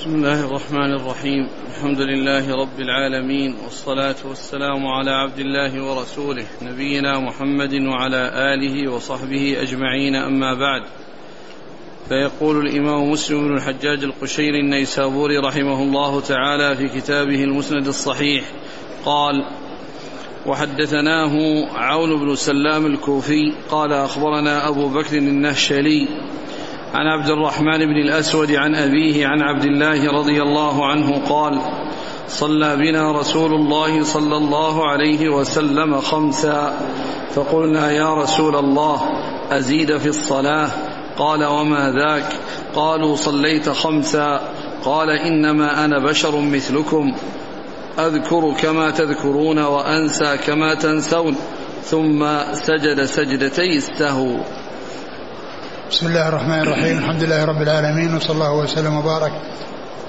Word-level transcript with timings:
بسم 0.00 0.14
الله 0.14 0.46
الرحمن 0.46 0.92
الرحيم. 0.94 1.48
الحمد 1.68 2.00
لله 2.00 2.56
رب 2.56 2.80
العالمين 2.80 3.54
والصلاة 3.64 4.14
والسلام 4.24 4.86
على 4.86 5.10
عبد 5.10 5.38
الله 5.38 5.84
ورسوله 5.84 6.46
نبينا 6.62 7.18
محمد 7.18 7.74
وعلى 7.74 8.32
آله 8.54 8.92
وصحبه 8.92 9.62
أجمعين 9.62 10.16
أما 10.16 10.54
بعد. 10.54 10.82
فيقول 12.08 12.66
الإمام 12.66 13.10
مسلم 13.10 13.48
بن 13.48 13.54
الحجاج 13.54 14.04
القشيري 14.04 14.60
النيسابوري 14.60 15.38
رحمه 15.38 15.82
الله 15.82 16.20
تعالى 16.20 16.76
في 16.76 17.00
كتابه 17.00 17.44
المسند 17.44 17.86
الصحيح 17.86 18.44
قال 19.04 19.44
وحدثناه 20.46 21.34
عون 21.74 22.20
بن 22.20 22.34
سلام 22.34 22.86
الكوفي 22.86 23.52
قال 23.70 23.92
أخبرنا 23.92 24.68
أبو 24.68 24.88
بكر 24.88 25.16
النهشلي 25.18 26.08
عن 26.94 27.06
عبد 27.06 27.30
الرحمن 27.30 27.78
بن 27.78 27.96
الأسود 27.96 28.52
عن 28.52 28.74
أبيه 28.74 29.26
عن 29.26 29.42
عبد 29.42 29.64
الله 29.64 30.12
رضي 30.12 30.42
الله 30.42 30.86
عنه 30.86 31.22
قال 31.28 31.60
صلى 32.28 32.76
بنا 32.76 33.12
رسول 33.12 33.54
الله 33.54 34.02
صلى 34.02 34.36
الله 34.36 34.88
عليه 34.88 35.28
وسلم 35.28 36.00
خمسا. 36.00 36.78
فقلنا 37.34 37.90
يا 37.90 38.14
رسول 38.14 38.56
الله 38.56 39.00
أزيد 39.50 39.96
في 39.96 40.08
الصلاة؟ 40.08 40.68
قال 41.18 41.44
وما 41.44 41.92
ذاك؟ 41.92 42.32
قالوا 42.74 43.16
صليت 43.16 43.68
خمسا. 43.68 44.40
قال 44.84 45.10
إنما 45.10 45.84
أنا 45.84 45.98
بشر 45.98 46.40
مثلكم 46.40 47.14
أذكر 47.98 48.54
كما 48.62 48.90
تذكرون 48.90 49.58
وأنسى 49.58 50.36
كما 50.46 50.74
تنسون 50.74 51.36
ثم 51.82 52.26
سجد 52.52 53.04
سجدتي 53.04 53.76
السهو 53.76 54.36
بسم 55.90 56.06
الله 56.06 56.28
الرحمن 56.28 56.60
الرحيم. 56.60 56.98
الحمد 56.98 57.22
لله 57.22 57.44
رب 57.44 57.62
العالمين 57.62 58.16
وصلى 58.16 58.34
الله 58.34 58.52
وسلم 58.52 58.96
وبارك 58.96 59.32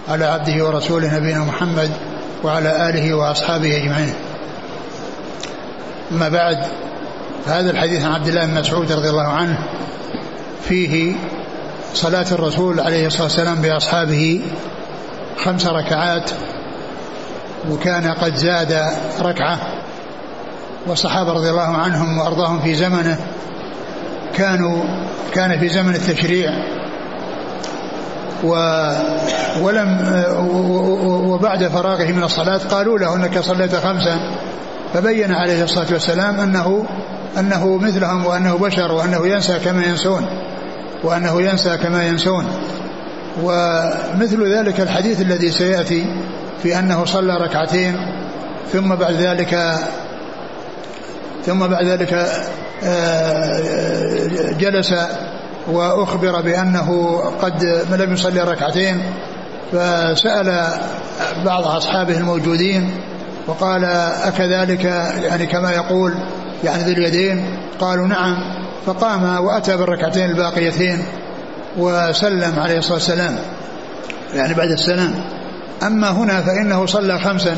على 0.09 0.25
عبده 0.25 0.65
ورسوله 0.65 1.17
نبينا 1.17 1.39
محمد 1.39 1.91
وعلى 2.43 2.89
آله 2.89 3.13
وأصحابه 3.13 3.77
أجمعين. 3.77 4.13
أما 6.11 6.29
بعد 6.29 6.57
فهذا 7.45 7.71
الحديث 7.71 8.05
عن 8.05 8.11
عبد 8.11 8.27
الله 8.27 8.45
بن 8.45 8.59
مسعود 8.59 8.91
رضي 8.91 9.09
الله 9.09 9.27
عنه 9.27 9.57
فيه 10.63 11.15
صلاة 11.93 12.25
الرسول 12.31 12.79
عليه 12.79 13.07
الصلاة 13.07 13.23
والسلام 13.23 13.61
بأصحابه 13.61 14.41
خمس 15.37 15.67
ركعات 15.67 16.31
وكان 17.69 18.07
قد 18.07 18.35
زاد 18.35 18.85
ركعة. 19.21 19.57
والصحابة 20.87 21.31
رضي 21.33 21.49
الله 21.49 21.77
عنهم 21.77 22.17
وأرضاهم 22.17 22.61
في 22.61 22.75
زمنه 22.75 23.17
كانوا 24.35 24.83
كان 25.33 25.59
في 25.59 25.67
زمن 25.69 25.95
التشريع 25.95 26.49
و 28.43 28.53
ولم 29.61 29.97
وبعد 31.27 31.67
فراغه 31.67 32.11
من 32.11 32.23
الصلاة 32.23 32.57
قالوا 32.57 32.99
له 32.99 33.15
إنك 33.15 33.39
صليت 33.39 33.75
خمسا 33.75 34.19
فبين 34.93 35.31
عليه 35.31 35.63
الصلاة 35.63 35.87
والسلام 35.91 36.39
أنه 36.39 36.85
أنه 37.39 37.77
مثلهم 37.77 38.25
وأنه 38.25 38.57
بشر 38.57 38.91
وأنه 38.91 39.27
ينسى 39.27 39.59
كما 39.59 39.85
ينسون 39.85 40.25
وأنه 41.03 41.41
ينسى 41.41 41.77
كما 41.77 42.07
ينسون. 42.07 42.45
ومثل 43.43 44.53
ذلك 44.53 44.81
الحديث 44.81 45.21
الذي 45.21 45.51
سيأتي 45.51 46.05
في 46.63 46.79
أنه 46.79 47.05
صلى 47.05 47.37
ركعتين 47.37 47.95
ثم 48.73 48.95
بعد 48.95 49.13
ذلك 49.13 49.79
ثم 51.45 51.67
بعد 51.67 51.85
ذلك 51.85 52.27
جلس 54.59 54.93
وأخبر 55.67 56.41
بأنه 56.41 57.17
قد 57.41 57.63
لم 57.91 58.13
يصلي 58.13 58.41
ركعتين 58.41 59.01
فسأل 59.71 60.67
بعض 61.45 61.63
أصحابه 61.67 62.17
الموجودين 62.17 62.91
وقال 63.47 63.85
أكذلك؟ 64.23 64.85
يعني 65.23 65.45
كما 65.45 65.71
يقول 65.71 66.13
يعني 66.63 66.83
ذي 66.83 66.91
اليدين؟ 66.91 67.57
قالوا 67.79 68.07
نعم. 68.07 68.35
فقام 68.85 69.45
وأتى 69.45 69.77
بالركعتين 69.77 70.29
الباقيتين 70.29 71.05
وسلم 71.77 72.59
عليه 72.59 72.77
الصلاة 72.77 72.93
والسلام 72.93 73.35
يعني 74.33 74.53
بعد 74.53 74.69
السلام. 74.69 75.13
أما 75.83 76.11
هنا 76.11 76.41
فإنه 76.41 76.85
صلى 76.85 77.19
خمسا 77.19 77.57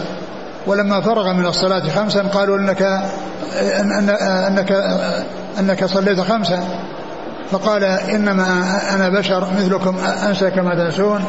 ولما 0.68 1.02
فرغ 1.02 1.34
من 1.34 1.46
الصلاة 1.46 1.90
خمسا 1.90 2.22
قالوا 2.22 2.58
انك 3.80 4.10
انك 4.22 4.72
أنك 5.60 5.86
صليت 5.86 6.20
خمسا 6.20 6.64
فقال 7.52 7.84
إنما 7.84 8.80
أنا 8.94 9.10
بشر 9.10 9.48
مثلكم 9.58 9.98
أنسى 10.28 10.52
كما 10.52 10.76
تنسون. 10.76 11.24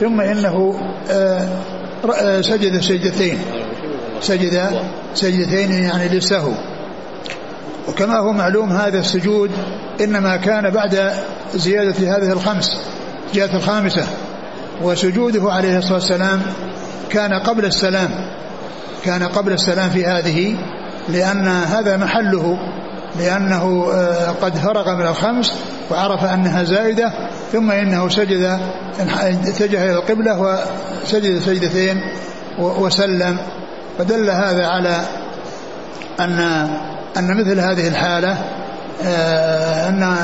ثم 0.00 0.20
إنه 0.20 0.80
سجد 2.40 2.80
سجدتين. 2.80 3.38
سجد 4.20 4.70
سجدتين 5.14 5.72
يعني 5.72 6.08
للسهو. 6.08 6.52
وكما 7.88 8.18
هو 8.18 8.32
معلوم 8.32 8.72
هذا 8.72 8.98
السجود 8.98 9.50
إنما 10.00 10.36
كان 10.36 10.70
بعد 10.70 11.12
زيادة 11.54 12.16
هذه 12.16 12.32
الخمس 12.32 12.76
زيادة 13.34 13.56
الخامسة. 13.56 14.06
وسجوده 14.82 15.52
عليه 15.52 15.78
الصلاة 15.78 15.94
والسلام 15.94 16.42
كان 17.10 17.32
قبل 17.34 17.64
السلام 17.64 18.10
كان 19.04 19.22
قبل 19.22 19.52
السلام 19.52 19.90
في 19.90 20.06
هذه 20.06 20.56
لأن 21.08 21.48
هذا 21.48 21.96
محله 21.96 22.58
لأنه 23.18 23.86
قد 24.42 24.56
فرغ 24.56 24.94
من 24.94 25.06
الخمس 25.06 25.52
وعرف 25.90 26.24
أنها 26.24 26.64
زائدة 26.64 27.12
ثم 27.52 27.70
إنه 27.70 28.08
سجد 28.08 28.60
اتجه 29.20 29.84
إلى 29.84 29.92
القبلة 29.92 30.40
وسجد 30.40 31.40
سجدتين 31.40 32.00
وسلم. 32.58 33.38
فدل 33.98 34.30
هذا 34.30 34.66
على 34.66 35.00
أن 36.20 36.40
أن 37.16 37.40
مثل 37.40 37.60
هذه 37.60 37.88
الحالة 37.88 38.36
أن 39.88 40.16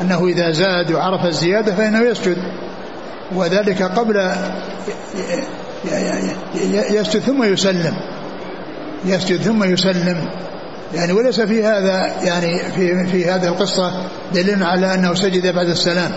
أنه 0.00 0.26
إذا 0.26 0.50
زاد 0.50 0.92
وعرف 0.92 1.26
الزيادة 1.26 1.74
فإنه 1.74 2.00
يسجد. 2.00 2.36
وذلك 3.34 3.82
قبل 3.82 4.32
يسجد 6.90 7.20
ثم 7.20 7.42
يسلم. 7.42 7.94
يسجد 9.04 9.40
ثم 9.40 9.64
يسلم. 9.64 10.28
يعني 10.94 11.12
وليس 11.12 11.40
في 11.40 11.64
هذا 11.64 12.12
يعني 12.22 12.58
في 12.58 13.06
في 13.06 13.30
هذه 13.30 13.48
القصة 13.48 13.92
دليل 14.34 14.62
على 14.62 14.94
أنه 14.94 15.14
سجد 15.14 15.54
بعد 15.54 15.68
السلام 15.68 16.10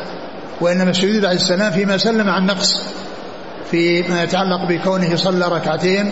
وإنما 0.61 0.91
السجود 0.91 1.21
بعد 1.21 1.35
السلام 1.35 1.71
فيما 1.71 1.97
سلم 1.97 2.29
عن 2.29 2.45
نقص 2.45 2.81
فيما 3.71 4.23
يتعلق 4.23 4.67
بكونه 4.69 5.15
صلى 5.15 5.47
ركعتين 5.47 6.11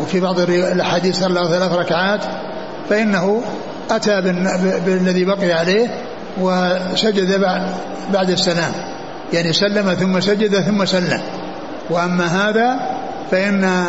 وفي 0.00 0.20
بعض 0.20 0.40
الأحاديث 0.40 1.20
صلى 1.20 1.48
ثلاث 1.48 1.72
ركعات 1.72 2.20
فإنه 2.90 3.42
أتى 3.90 4.20
بالذي 4.86 5.24
بقي 5.24 5.52
عليه 5.52 5.88
وسجد 6.40 7.40
بعد 8.12 8.30
السلام. 8.30 8.72
يعني 9.32 9.52
سلم 9.52 9.94
ثم 9.94 10.20
سجد 10.20 10.60
ثم 10.60 10.84
سلم. 10.84 11.20
وأما 11.90 12.26
هذا 12.26 12.76
فإن 13.30 13.84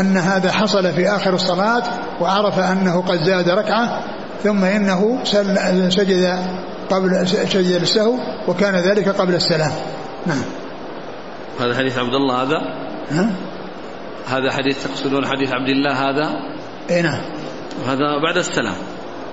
أن 0.00 0.16
هذا 0.16 0.52
حصل 0.52 0.92
في 0.92 1.08
آخر 1.08 1.34
الصلاة 1.34 1.82
وعرف 2.20 2.58
أنه 2.58 3.02
قد 3.02 3.22
زاد 3.22 3.48
ركعة 3.48 4.04
ثم 4.42 4.64
إنه 4.64 5.18
سجد 5.88 6.38
قبل 6.90 7.28
سجد 7.28 7.80
السهو 7.80 8.14
وكان 8.48 8.74
ذلك 8.74 9.08
قبل 9.08 9.34
السلام. 9.34 9.72
نعم. 10.26 10.42
هذا 11.60 11.74
حديث 11.78 11.98
عبد 11.98 12.14
الله 12.14 12.42
هذا؟ 12.42 12.58
ها؟ 13.10 13.30
هذا 14.26 14.52
حديث 14.52 14.84
تقصدون 14.84 15.26
حديث 15.26 15.52
عبد 15.52 15.68
الله 15.68 15.92
هذا؟ 15.92 16.30
إي 16.90 17.02
نعم. 17.02 17.20
هذا 17.86 18.18
بعد 18.22 18.36
السلام. 18.36 18.76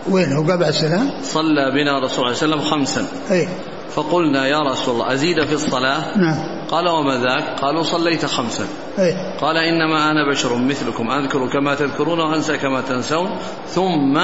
وين 0.09 0.33
هو 0.33 0.43
بعد 0.43 0.63
السلام؟ 0.63 1.09
صلى 1.23 1.71
بنا 1.71 1.99
رسول 1.99 2.25
الله 2.25 2.33
صلى 2.33 2.45
الله 2.45 2.57
عليه 2.57 2.65
وسلم 2.65 2.71
خمسا. 2.71 3.05
إي. 3.31 3.47
فقلنا 3.89 4.47
يا 4.47 4.59
رسول 4.59 4.93
الله 4.93 5.13
أزيد 5.13 5.45
في 5.45 5.53
الصلاة؟ 5.53 6.17
نعم. 6.17 6.60
قال 6.71 6.87
وما 6.87 7.17
ذاك؟ 7.17 7.59
قالوا 7.59 7.83
صليت 7.83 8.25
خمسا. 8.25 8.65
اي 8.99 9.15
قال 9.41 9.57
إنما 9.57 10.11
أنا 10.11 10.31
بشر 10.31 10.55
مثلكم 10.55 11.11
أذكر 11.11 11.49
كما 11.53 11.75
تذكرون 11.75 12.19
وأنسى 12.19 12.57
كما 12.57 12.81
تنسون. 12.81 13.29
ثم 13.69 14.19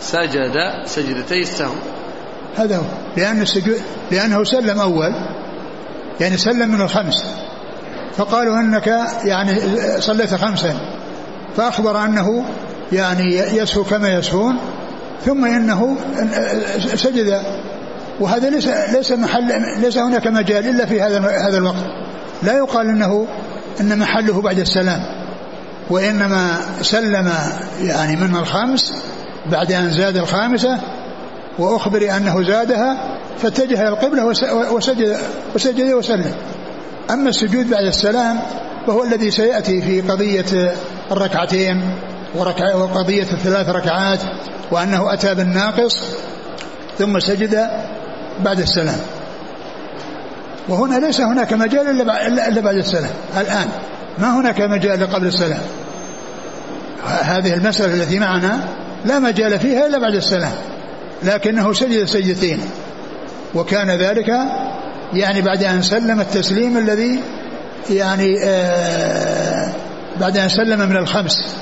سجد 0.00 0.54
سجدتي 0.84 1.40
السهو. 1.40 1.74
هذا 2.56 2.76
هو. 2.76 2.82
لأن 3.16 3.42
السجود 3.42 3.80
لأنه 4.10 4.44
سلم 4.44 4.80
أول 4.80 5.12
يعني 6.20 6.36
سلم 6.36 6.68
من 6.68 6.80
الخمس. 6.80 7.24
فقالوا 8.16 8.60
أنك 8.60 8.86
يعني 9.24 9.60
صليت 10.00 10.34
خمسا. 10.34 10.76
فأخبر 11.56 12.04
أنه 12.04 12.44
يعني 12.92 13.34
يسهو 13.34 13.84
كما 13.84 14.14
يسهون 14.14 14.58
ثم 15.24 15.44
إنه 15.44 15.96
سجد 16.94 17.42
وهذا 18.20 18.50
ليس 18.50 18.68
ليس 18.92 19.12
محل 19.12 19.52
ليس 19.80 19.98
هناك 19.98 20.26
مجال 20.26 20.68
إلا 20.68 20.86
في 20.86 21.02
هذا 21.02 21.18
هذا 21.48 21.58
الوقت. 21.58 21.84
لا 22.42 22.52
يقال 22.52 22.88
إنه 22.88 23.26
إن 23.80 23.98
محله 23.98 24.40
بعد 24.40 24.58
السلام 24.58 25.00
وإنما 25.90 26.60
سلم 26.82 27.32
يعني 27.82 28.16
من 28.16 28.36
الخمس 28.36 28.94
بعد 29.50 29.72
أن 29.72 29.90
زاد 29.90 30.16
الخامسة 30.16 30.78
وأخبر 31.58 32.16
أنه 32.16 32.42
زادها 32.42 33.18
فاتجه 33.38 33.80
إلى 33.80 33.88
القبلة 33.88 34.24
وسجد 34.72 35.16
وسجد 35.54 35.92
وسلم. 35.92 36.34
أما 37.10 37.28
السجود 37.28 37.70
بعد 37.70 37.84
السلام 37.84 38.38
وهو 38.88 39.04
الذي 39.04 39.30
سيأتي 39.30 39.82
في 39.82 40.00
قضية 40.00 40.74
الركعتين 41.10 41.82
وقضية 42.74 43.26
الثلاث 43.32 43.68
ركعات 43.68 44.20
وأنه 44.70 45.12
أتى 45.12 45.34
بالناقص 45.34 46.16
ثم 46.98 47.20
سجد 47.20 47.68
بعد 48.40 48.60
السلام. 48.60 48.98
وهنا 50.68 51.06
ليس 51.06 51.20
هناك 51.20 51.52
مجال 51.52 52.10
إلا 52.48 52.60
بعد 52.60 52.76
السلام. 52.76 53.10
الآن 53.36 53.68
ما 54.18 54.40
هناك 54.40 54.60
مجال 54.60 55.12
قبل 55.12 55.26
السلام؟ 55.26 55.62
هذه 57.04 57.54
المسألة 57.54 57.94
التي 57.94 58.18
معنا 58.18 58.68
لا 59.04 59.18
مجال 59.18 59.58
فيها 59.58 59.86
إلا 59.86 59.98
بعد 59.98 60.14
السلام. 60.14 60.52
لكنه 61.22 61.72
سجد 61.72 62.04
سجدتين 62.04 62.60
وكان 63.54 63.90
ذلك 63.90 64.28
يعني 65.12 65.42
بعد 65.42 65.62
أن 65.62 65.82
سلم 65.82 66.20
التسليم 66.20 66.78
الذي 66.78 67.20
يعني 67.90 68.44
آه 68.44 69.72
بعد 70.20 70.38
أن 70.38 70.48
سلم 70.48 70.88
من 70.88 70.96
الخمس. 70.96 71.56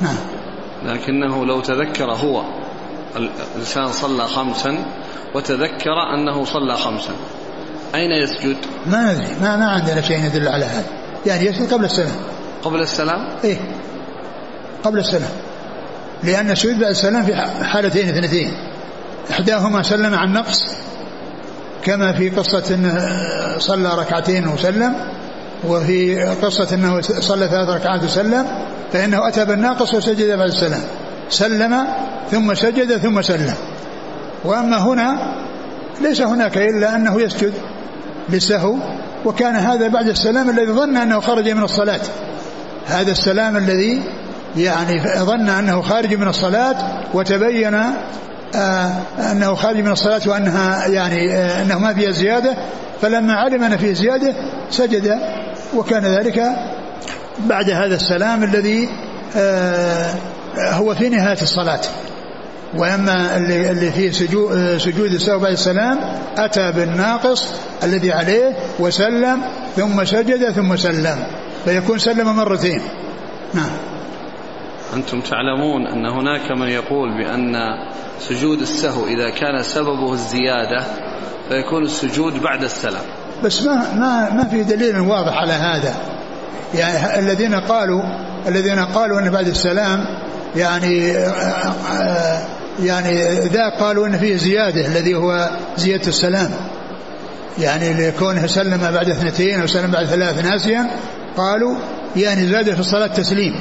نعم. 0.00 0.16
لكنه 0.84 1.46
لو 1.46 1.60
تذكر 1.60 2.12
هو. 2.12 2.42
الإنسان 3.16 3.92
صلى 3.92 4.26
خمسا 4.26 4.78
وتذكر 5.34 6.14
أنه 6.14 6.44
صلى 6.44 6.76
خمسا. 6.76 7.12
أين 7.94 8.10
يسجد؟ 8.10 8.56
ما 8.86 9.12
ندري. 9.12 9.26
ما, 9.42 9.56
ما 9.56 9.68
عندنا 9.68 10.02
شيء 10.02 10.24
يدل 10.24 10.48
على 10.48 10.64
هذا. 10.64 10.84
يعني 11.26 11.46
يسجد 11.46 11.72
قبل 11.74 11.84
السلام. 11.84 12.16
قبل 12.62 12.80
السلام؟ 12.80 13.28
إيه. 13.44 13.56
قبل 14.84 14.98
السلام. 14.98 15.30
لأن 16.22 16.50
السجود 16.50 16.78
بعد 16.78 16.90
السلام 16.90 17.26
في 17.26 17.36
حالتين 17.64 18.08
اثنتين. 18.08 18.52
إحداهما 19.30 19.82
سلم 19.82 20.14
عن 20.14 20.32
نقص 20.32 20.64
كما 21.82 22.12
في 22.12 22.30
قصة 22.30 22.74
أنه 22.74 23.18
صلى 23.58 23.94
ركعتين 23.94 24.48
وسلم 24.48 24.94
وفي 25.64 26.24
قصة 26.42 26.74
أنه 26.74 27.00
صلى 27.00 27.48
ثلاث 27.48 27.68
ركعات 27.68 28.04
وسلم 28.04 28.46
فإنه 28.92 29.28
أتى 29.28 29.44
بالناقص 29.44 29.94
وسجد 29.94 30.38
بعد 30.38 30.48
السلام. 30.48 30.82
سلم 31.30 31.86
ثم 32.30 32.54
سجد 32.54 32.96
ثم 32.96 33.22
سلم. 33.22 33.54
وأما 34.44 34.78
هنا 34.78 35.34
ليس 36.00 36.20
هناك 36.20 36.56
إلا 36.58 36.96
أنه 36.96 37.22
يسجد 37.22 37.52
للسهو 38.28 38.76
وكان 39.24 39.56
هذا 39.56 39.88
بعد 39.88 40.08
السلام 40.08 40.50
الذي 40.50 40.72
ظن 40.72 40.96
أنه 40.96 41.20
خرج 41.20 41.48
من 41.48 41.62
الصلاة. 41.62 42.00
هذا 42.86 43.10
السلام 43.10 43.56
الذي 43.56 44.02
يعني 44.56 45.02
ظن 45.18 45.48
أنه 45.48 45.82
خارج 45.82 46.14
من 46.14 46.28
الصلاة 46.28 46.76
وتبين 47.14 47.74
آه 48.54 48.92
أنه 49.32 49.54
خارج 49.54 49.76
من 49.76 49.92
الصلاة 49.92 50.20
وأنها 50.26 50.86
يعني 50.86 51.36
آه 51.36 51.62
أنه 51.62 51.78
ما 51.78 51.94
فيها 51.94 52.10
زيادة. 52.10 52.56
فلما 53.02 53.34
علم 53.34 53.64
أن 53.64 53.76
فيه 53.76 53.92
زيادة 53.92 54.34
سجد 54.70 55.18
وكان 55.76 56.04
ذلك 56.04 56.42
بعد 57.38 57.70
هذا 57.70 57.94
السلام 57.94 58.44
الذي 58.44 58.88
آه 59.36 60.14
هو 60.58 60.94
في 60.94 61.08
نهاية 61.08 61.42
الصلاة. 61.42 61.80
وأما 62.76 63.36
اللي, 63.36 63.70
اللي 63.70 63.92
فيه 63.92 64.10
سجود, 64.10 64.76
سجود 64.78 65.12
السهو 65.12 65.38
بعد 65.38 65.52
السلام 65.52 65.98
أتى 66.36 66.72
بالناقص 66.72 67.48
الذي 67.82 68.12
عليه 68.12 68.56
وسلم 68.78 69.40
ثم 69.76 70.04
سجد 70.04 70.50
ثم 70.50 70.76
سلم. 70.76 71.26
فيكون 71.64 71.98
سلم 71.98 72.36
مرتين. 72.36 72.82
نعم. 73.54 73.70
أنتم 74.94 75.20
تعلمون 75.20 75.86
أن 75.86 76.06
هناك 76.06 76.50
من 76.50 76.68
يقول 76.68 77.08
بأن 77.18 77.54
سجود 78.20 78.60
السهو 78.60 79.06
إذا 79.06 79.30
كان 79.30 79.62
سببه 79.62 80.12
الزيادة 80.12 80.84
فيكون 81.48 81.84
السجود 81.84 82.42
بعد 82.42 82.62
السلام. 82.62 83.04
بس 83.44 83.62
ما 83.62 83.74
ما 83.74 84.30
ما 84.30 84.44
في 84.44 84.62
دليل 84.62 85.00
واضح 85.00 85.32
على 85.32 85.52
هذا. 85.52 85.94
يعني 86.74 87.18
الذين 87.18 87.54
قالوا 87.54 88.02
الذين 88.48 88.78
قالوا 88.78 89.20
أن 89.20 89.30
بعد 89.30 89.46
السلام 89.46 90.04
يعني 90.56 91.12
يعني 92.82 93.34
ذا 93.34 93.68
قالوا 93.68 94.06
أن 94.06 94.18
فيه 94.18 94.36
زيادة 94.36 94.86
الذي 94.86 95.14
هو 95.14 95.50
زيادة 95.76 96.08
السلام 96.08 96.50
يعني 97.58 97.92
لكونه 97.92 98.46
سلم 98.46 98.78
بعد 98.92 99.08
اثنتين 99.08 99.60
أو 99.60 99.66
سلم 99.66 99.90
بعد 99.90 100.06
ثلاث 100.06 100.44
ناسيا 100.44 100.90
قالوا 101.36 101.74
يعني 102.16 102.46
زاد 102.46 102.74
في 102.74 102.80
الصلاة 102.80 103.06
تسليم 103.06 103.54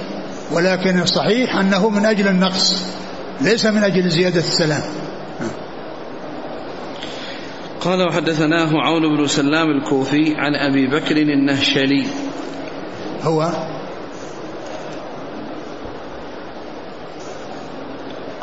ولكن 0.51 0.99
الصحيح 0.99 1.55
أنه 1.55 1.89
من 1.89 2.05
أجل 2.05 2.27
النقص 2.27 2.83
ليس 3.41 3.65
من 3.65 3.83
أجل 3.83 4.09
زيادة 4.09 4.39
السلام. 4.39 4.81
قال 7.81 8.07
وحدثناه 8.07 8.69
عون 8.73 9.17
بن 9.17 9.27
سلام 9.27 9.69
الكوفي 9.69 10.35
عن 10.37 10.55
أبي 10.55 10.87
بكر 10.87 11.17
النهشلي. 11.17 12.05
هو 13.23 13.51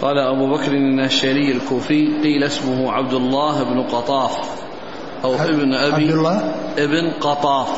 قال 0.03 0.19
أبو 0.19 0.57
بكر 0.57 0.73
النهشلي 0.73 1.53
الكوفي 1.53 2.23
قيل 2.23 2.45
اسمه 2.45 2.93
عبد 2.93 3.13
الله 3.13 3.63
بن 3.63 3.83
قطاف 3.83 4.39
أو 5.25 5.35
ابن 5.35 5.75
أبي 5.75 6.05
عبد 6.05 6.11
الله 6.11 6.55
ابن 6.79 7.11
قطاف. 7.21 7.69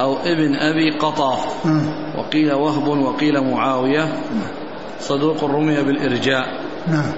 أو 0.00 0.16
ابن 0.16 0.56
أبي 0.56 0.98
قطاف. 0.98 1.66
وقيل 2.18 2.52
وهب 2.52 2.88
وقيل 2.88 3.40
معاوية. 3.40 4.22
صدوق 5.00 5.44
رمي 5.44 5.82
بالإرجاء. 5.82 6.46
نعم 6.86 7.12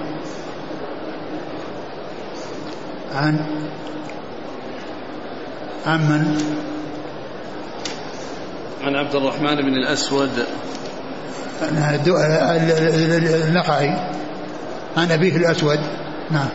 عن 3.15 3.47
عن 5.87 6.01
من؟ 6.01 6.43
عن 8.83 8.97
عبد 8.97 9.15
الرحمن 9.15 9.57
بن 9.57 9.75
الأسود. 9.75 10.47
النقعي 13.49 13.97
عن 14.97 15.11
أبيه 15.11 15.37
الأسود. 15.37 15.79
نعم. 16.31 16.49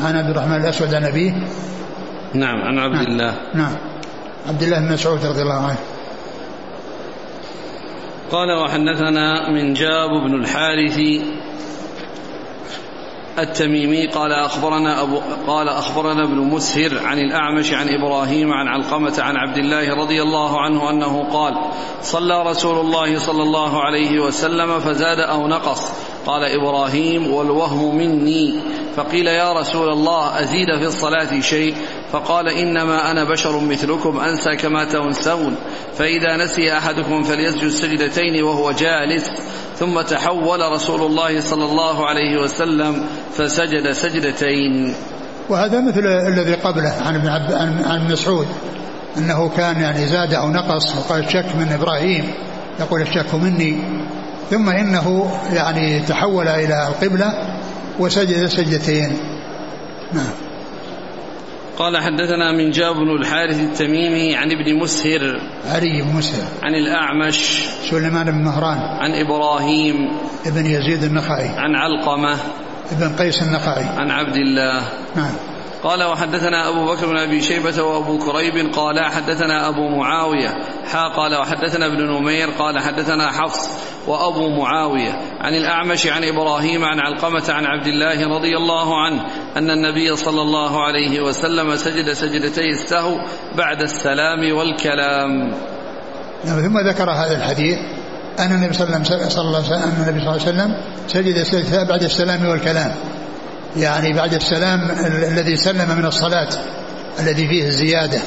عن 0.00 0.16
عبد 0.16 0.30
الرحمن 0.30 0.56
الأسود 0.56 0.94
عن 0.94 1.04
أبيه. 1.04 1.32
نعم 2.34 2.62
عن 2.62 2.78
عبد 2.78 2.94
نعم. 2.94 3.06
الله. 3.06 3.34
نعم. 3.54 3.76
عبد 4.48 4.62
الله 4.62 4.78
بن 4.78 4.92
مسعود 4.92 5.26
رضي 5.26 5.42
الله 5.42 5.66
عنه. 5.66 5.78
قال 8.30 8.48
وحدثنا 8.64 9.50
من 9.50 9.74
جاب 9.74 10.10
بن 10.10 10.34
الحارث 10.34 10.98
التميمي 13.42 14.06
قال 14.06 14.32
أخبرنا 14.32 15.02
أبو 15.02 15.20
قال 15.46 15.68
أخبرنا 15.68 16.24
ابن 16.24 16.36
مسهر 16.36 16.98
عن 17.04 17.18
الأعمش 17.18 17.72
عن 17.72 17.88
إبراهيم 17.88 18.52
عن 18.52 18.68
علقمة 18.68 19.14
عن 19.18 19.36
عبد 19.36 19.58
الله 19.58 19.94
رضي 19.94 20.22
الله 20.22 20.60
عنه 20.60 20.90
أنه 20.90 21.28
قال 21.32 21.54
صلى 22.02 22.42
رسول 22.42 22.78
الله 22.78 23.18
صلى 23.18 23.42
الله 23.42 23.82
عليه 23.82 24.20
وسلم 24.20 24.80
فزاد 24.80 25.18
أو 25.18 25.48
نقص. 25.48 25.92
قال 26.26 26.44
إبراهيم 26.44 27.32
والوهم 27.32 27.96
مني. 27.96 28.60
فقيل 28.96 29.26
يا 29.26 29.52
رسول 29.52 29.88
الله 29.88 30.40
أزيد 30.40 30.78
في 30.78 30.86
الصلاة 30.86 31.40
شيء؟ 31.40 31.74
فقال 32.12 32.48
إنما 32.48 33.10
أنا 33.10 33.24
بشر 33.24 33.60
مثلكم 33.60 34.20
أنسى 34.20 34.56
كما 34.56 34.84
تنسون 34.84 35.56
فإذا 35.98 36.44
نسي 36.44 36.72
أحدكم 36.78 37.22
فليسجد 37.22 37.68
سجدتين 37.68 38.42
وهو 38.42 38.72
جالس 38.72 39.30
ثم 39.78 40.00
تحول 40.00 40.72
رسول 40.72 41.02
الله 41.02 41.40
صلى 41.40 41.64
الله 41.64 42.06
عليه 42.06 42.42
وسلم 42.42 43.06
فسجد 43.32 43.92
سجدتين. 43.92 44.94
وهذا 45.48 45.80
مثل 45.80 46.06
الذي 46.06 46.54
قبله 46.54 46.92
عن 47.00 47.14
ابن 47.14 47.28
عن 47.84 48.12
مسعود 48.12 48.46
أنه 49.18 49.48
كان 49.56 49.80
يعني 49.80 50.06
زاد 50.06 50.34
أو 50.34 50.50
نقص 50.50 50.96
وقال 50.96 51.24
الشك 51.24 51.46
من 51.58 51.72
إبراهيم 51.72 52.32
يقول 52.80 53.00
الشك 53.00 53.34
مني. 53.34 53.78
ثم 54.50 54.68
إنه 54.68 55.38
يعني 55.52 56.00
تحول 56.00 56.48
إلى 56.48 56.88
القبلة 56.88 57.32
وسجد 57.98 58.46
سجدتين. 58.46 59.18
نعم. 60.12 60.49
قال 61.80 61.96
حدثنا 61.96 62.52
من 62.52 62.70
جاب 62.70 62.96
بن 62.96 63.10
الحارث 63.10 63.60
التميمي 63.60 64.36
عن 64.36 64.50
ابن 64.52 64.78
مسهر 64.78 65.40
علي 65.66 66.02
بن 66.02 66.16
مسهر. 66.16 66.48
عن 66.62 66.74
الأعمش 66.74 67.64
سليمان 67.90 68.30
بن 68.30 68.44
مهران 68.44 68.78
عن 68.78 69.10
إبراهيم 69.14 69.96
ابن 70.46 70.66
يزيد 70.66 71.02
النخعي. 71.02 71.48
عن 71.48 71.74
علقمة 71.74 72.36
ابن 72.92 73.16
قيس 73.16 73.42
النخعي. 73.42 73.84
عن 73.84 74.10
عبد 74.10 74.36
الله 74.36 74.88
نعم. 75.16 75.32
قال 75.84 76.04
وحدثنا 76.04 76.68
أبو 76.68 76.86
بكر 76.86 77.06
بن 77.06 77.16
أبي 77.16 77.40
شيبة 77.40 77.82
وأبو 77.82 78.18
كريب 78.18 78.74
قال 78.74 79.04
حدثنا 79.04 79.68
أبو 79.68 79.88
معاوية. 79.88 80.48
حا 80.86 81.08
قال 81.08 81.40
وحدثنا 81.40 81.86
ابن 81.86 82.04
نمير 82.04 82.50
قال 82.50 82.78
حدثنا 82.78 83.30
حفص 83.30 83.68
وأبو 84.06 84.48
معاوية. 84.48 85.12
عن 85.40 85.54
الأعمش 85.54 86.06
عن 86.06 86.24
إبراهيم 86.24 86.84
عن 86.84 87.00
علقمة 87.00 87.44
عن 87.48 87.64
عبد 87.64 87.86
الله 87.86 88.28
رضي 88.36 88.56
الله 88.56 89.02
عنه 89.04 89.26
أن 89.56 89.70
النبي 89.70 90.16
صلى 90.16 90.42
الله 90.42 90.84
عليه 90.84 91.20
وسلم 91.20 91.76
سجد 91.76 92.12
سجدتي 92.12 92.70
السهو 92.70 93.16
بعد 93.56 93.82
السلام 93.82 94.52
والكلام. 94.52 95.54
نعم 96.44 96.60
ثم 96.62 96.78
ذكر 96.78 97.10
هذا 97.10 97.36
الحديث. 97.36 97.78
أن 98.38 98.52
النبي 98.52 98.72
صلى 98.72 98.86
الله 98.86 99.62
عليه 100.26 100.36
وسلم 100.36 100.74
سجد 101.06 101.42
سجدتي 101.42 101.84
بعد 101.84 102.02
السلام 102.02 102.46
والكلام. 102.46 102.94
يعني 103.76 104.12
بعد 104.12 104.34
السلام 104.34 104.90
الذي 105.32 105.56
سلم 105.56 105.98
من 105.98 106.06
الصلاة 106.06 106.48
الذي 107.20 107.48
فيه 107.48 107.66
الزيادة. 107.66 108.20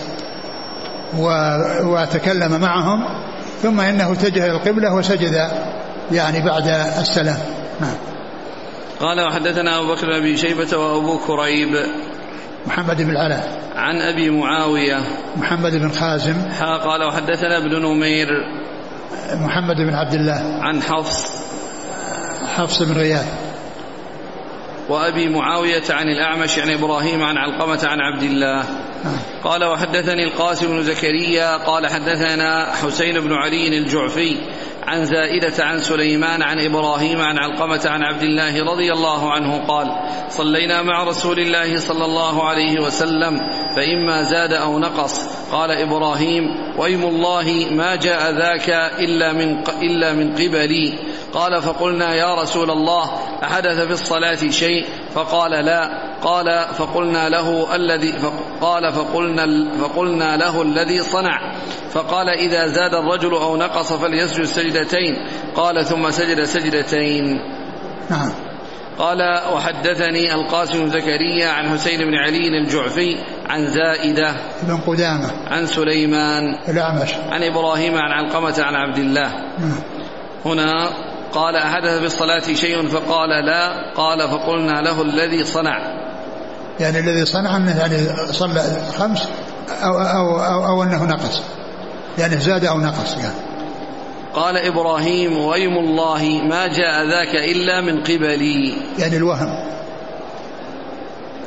وتكلم 1.84 2.62
معهم 2.62 3.00
ثم 3.62 3.82
إنه 3.82 4.12
اتجه 4.12 4.46
إلى 4.46 4.52
القبلة 4.52 4.94
وسجد 4.94 5.50
يعني 6.12 6.46
بعد 6.46 6.68
السلام. 7.02 7.38
نعم. 7.82 7.96
قال 9.00 9.28
وحدثنا 9.28 9.80
أبو 9.80 9.96
بكر 9.96 10.20
بن 10.20 10.36
شيبة 10.36 10.78
وأبو 10.78 11.18
كريب. 11.28 11.70
محمد 12.68 13.02
بن 13.02 13.10
العلاء. 13.10 13.60
عن 13.76 13.96
أبي 13.96 14.30
معاوية. 14.30 15.00
محمد 15.36 15.72
بن 15.72 15.92
خازم. 15.92 16.36
حا 16.60 16.78
قال 16.78 17.04
وحدثنا 17.04 17.58
ابن 17.58 17.82
نمير. 17.82 18.28
محمد 19.34 19.76
بن 19.76 19.96
عبد 19.96 20.14
الله. 20.14 20.60
عن 20.62 20.82
حفص. 20.82 21.44
حفص 22.56 22.82
بن 22.82 22.94
غياث 22.94 23.43
وأبي 24.90 25.30
معاوية 25.30 25.84
عن 25.90 26.10
الأعمش 26.10 26.60
عن 26.60 26.70
إبراهيم 26.70 27.24
عن 27.24 27.38
علقمة 27.38 27.80
عن 27.84 28.00
عبد 28.02 28.24
الله. 28.24 28.64
قال 29.44 29.64
وحدثني 29.64 30.24
القاسم 30.24 30.68
بن 30.68 30.84
زكريا 30.84 31.58
قال 31.58 31.88
حدثنا 31.88 32.72
حسين 32.72 33.20
بن 33.20 33.34
علي 33.34 33.78
الجعفي 33.78 34.38
عن 34.88 35.06
زائدة 35.06 35.66
عن 35.66 35.80
سليمان 35.80 36.42
عن 36.42 36.60
إبراهيم 36.60 37.22
عن 37.22 37.38
علقمة 37.38 37.82
عن 37.86 38.04
عبد 38.04 38.24
الله 38.24 38.64
رضي 38.64 38.94
الله 38.94 39.32
عنه 39.32 39.68
قال 39.68 39.88
صلينا 40.30 40.82
مع 40.82 41.04
رسول 41.04 41.40
الله 41.40 41.78
صلى 41.78 42.06
الله 42.06 42.44
عليه 42.44 42.80
وسلم 42.80 43.40
فإما 43.76 44.24
زاد 44.24 44.54
أو 44.54 44.80
نقص. 44.80 45.20
قال 45.52 45.72
إبراهيم 45.72 46.44
وإيم 46.78 47.04
الله 47.04 47.68
ما 47.72 47.96
جاء 47.96 48.32
ذاك 48.32 48.70
إلا 49.00 49.34
من, 49.34 49.64
إلا 49.82 50.14
من 50.14 50.32
قبلي. 50.32 51.00
قال 51.34 51.62
فقلنا 51.62 52.16
يا 52.16 52.36
رسول 52.36 52.72
الله 52.72 53.04
أحدث 53.44 53.80
في 53.80 53.94
الصلاة 53.94 54.50
شيء؟ 54.50 54.86
فقال 55.16 55.52
لا. 55.52 55.90
قال 56.24 56.66
فقلنا 56.74 57.30
له 57.30 57.76
الذي 57.76 58.14
قال 58.62 58.94
فقلنا 58.94 59.46
فقلنا 59.82 60.38
له 60.38 60.62
الذي 60.62 61.04
صنع. 61.04 61.54
فقال 61.92 62.30
إذا 62.30 62.68
زاد 62.68 62.94
الرجل 62.94 63.34
أو 63.34 63.58
نقص 63.58 63.94
فليسجد 63.94 64.44
سجدتين. 64.44 65.28
قال 65.56 65.86
ثم 65.86 66.10
سجد 66.10 66.44
سجدتين. 66.44 67.40
نعم. 68.10 68.32
قال 69.00 69.42
وحدثني 69.54 70.34
القاسم 70.34 70.90
زكريا 70.90 71.50
عن 71.50 71.70
حسين 71.70 72.00
بن 72.00 72.16
علي 72.16 72.48
الجعفي 72.48 73.18
عن 73.50 73.68
زائدة 73.68 74.36
بن 74.64 74.78
قدامة. 74.78 75.32
عن 75.48 75.66
سليمان 75.66 76.44
الأعمش 76.70 77.14
عن 77.32 77.44
إبراهيم 77.44 77.96
عن 77.96 78.12
علقمة 78.12 78.56
عن 78.60 78.76
عبد 78.76 78.98
الله. 78.98 79.32
نعم. 79.60 79.80
هنا 80.46 80.90
قال 81.34 81.56
أحدث 81.56 82.00
بالصلاة 82.00 82.54
شيء؟ 82.54 82.88
فقال 82.88 83.46
لا. 83.46 83.94
قال 83.96 84.30
فقلنا 84.30 84.82
له 84.82 85.02
الذي 85.02 85.44
صنع. 85.44 86.04
يعني 86.80 87.00
الذي 87.00 87.26
صنع 87.26 87.58
أنه 87.58 87.80
يعني 87.80 87.98
صلى 88.34 88.82
خمس 88.98 89.28
أو, 89.84 90.00
أو, 90.00 90.40
أو, 90.40 90.66
أو 90.66 90.84
أنه 90.84 91.04
نقص. 91.04 91.42
يعني 92.18 92.38
زاد 92.38 92.66
أو 92.66 92.80
نقص 92.80 93.18
يعني. 93.18 93.54
قال 94.34 94.58
إبراهيم 94.58 95.38
ويم 95.38 95.78
الله 95.78 96.42
ما 96.50 96.68
جاء 96.68 97.08
ذاك 97.08 97.36
إلا 97.36 97.82
من 97.82 98.04
قبلي. 98.04 98.74
يعني 99.00 99.18
الوهم 99.18 99.56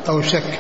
أو 0.09 0.19
الشك. 0.19 0.59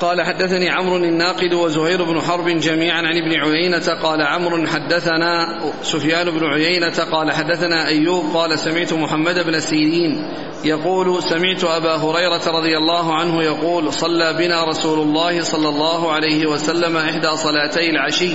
قال 0.00 0.22
حدثني 0.22 0.70
عمرو 0.70 0.96
الناقد 0.96 1.52
وزهير 1.54 2.04
بن 2.04 2.20
حرب 2.20 2.48
جميعا 2.48 2.98
عن 2.98 3.16
ابن 3.16 3.40
عيينة 3.40 3.94
قال 4.02 4.22
عمرو 4.22 4.66
حدثنا 4.66 5.60
سفيان 5.82 6.30
بن 6.30 6.46
عيينة 6.46 7.04
قال 7.12 7.32
حدثنا 7.32 7.86
أيوب 7.86 8.24
قال 8.34 8.58
سمعت 8.58 8.92
محمد 8.92 9.38
بن 9.46 9.60
سيرين 9.60 10.28
يقول 10.64 11.22
سمعت 11.22 11.64
أبا 11.64 11.96
هريرة 11.96 12.58
رضي 12.58 12.76
الله 12.76 13.14
عنه 13.14 13.42
يقول 13.42 13.92
صلى 13.92 14.32
بنا 14.38 14.64
رسول 14.64 14.98
الله 14.98 15.42
صلى 15.42 15.68
الله 15.68 16.12
عليه 16.12 16.46
وسلم 16.46 16.96
إحدى 16.96 17.36
صلاتي 17.36 17.90
العشي 17.90 18.32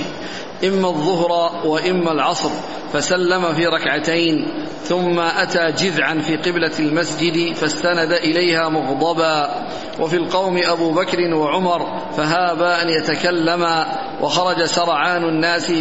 إما 0.64 0.88
الظهر 0.88 1.66
وإما 1.66 2.12
العصر 2.12 2.50
فسلم 2.92 3.54
في 3.54 3.66
ركعتين 3.66 4.64
ثم 4.82 5.20
أتى 5.20 5.72
جذعا 5.72 6.18
في 6.18 6.36
قبلة 6.36 6.72
المسجد 6.78 7.54
فاستند 7.54 8.12
إليها 8.12 8.68
مغضبا. 8.68 9.66
وفي 10.00 10.16
القوم 10.16 10.60
أبو 10.64 10.90
بكر 10.90 11.34
وعمر 11.34 12.02
فهابا 12.16 12.82
أن 12.82 12.88
يتكلما 12.88 13.86
وخرج 14.20 14.64
سرعان 14.64 15.24
الناس 15.24 15.72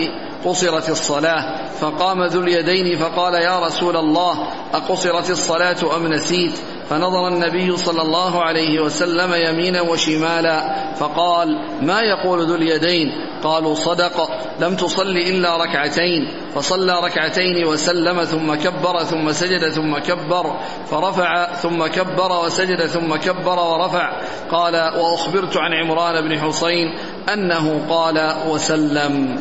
قصرت 0.46 0.90
الصلاة. 0.90 1.66
فقام 1.80 2.24
ذو 2.24 2.42
اليدين 2.42 2.98
فقال 2.98 3.34
يا 3.34 3.60
رسول 3.60 3.98
الله 3.98 4.48
أقصرت 4.74 5.30
الصلاة 5.30 5.96
أم 5.96 6.08
نسيت؟ 6.08 6.54
فنظر 6.90 7.28
النبي 7.28 7.78
صلى 7.78 8.02
الله 8.02 8.44
عليه 8.44 8.80
وسلم 8.80 9.34
يمينا 9.34 9.82
وشمالا 9.82 10.76
فقال 10.96 11.48
ما 11.82 12.02
يقول 12.02 12.48
ذو 12.48 12.56
اليدين؟ 12.56 13.12
قالوا 13.44 13.76
صدق 13.76 14.30
لم 14.60 14.76
تصل 14.76 15.18
إلا 15.18 15.58
ركعتين. 15.58 16.52
فصلى 16.56 17.00
ركعتين 17.04 17.66
وسلم 17.66 18.24
ثم 18.24 18.56
كبر 18.56 19.04
ثم 19.04 19.32
سجد 19.32 19.70
ثم 19.70 19.98
كبر 19.98 20.60
فرفع 20.92 21.54
ثم 21.54 21.88
كبر 21.88 22.46
وسجد 22.46 22.86
ثم 22.86 23.16
كبر 23.16 23.60
ورفع. 23.60 24.22
قال 24.52 24.76
وأخبرت 24.76 25.58
عن 25.58 25.74
عمران 25.74 26.30
بن 26.30 26.40
حسين 26.40 26.88
أنه 27.34 27.82
قال 27.90 28.36
وسلم. 28.48 29.40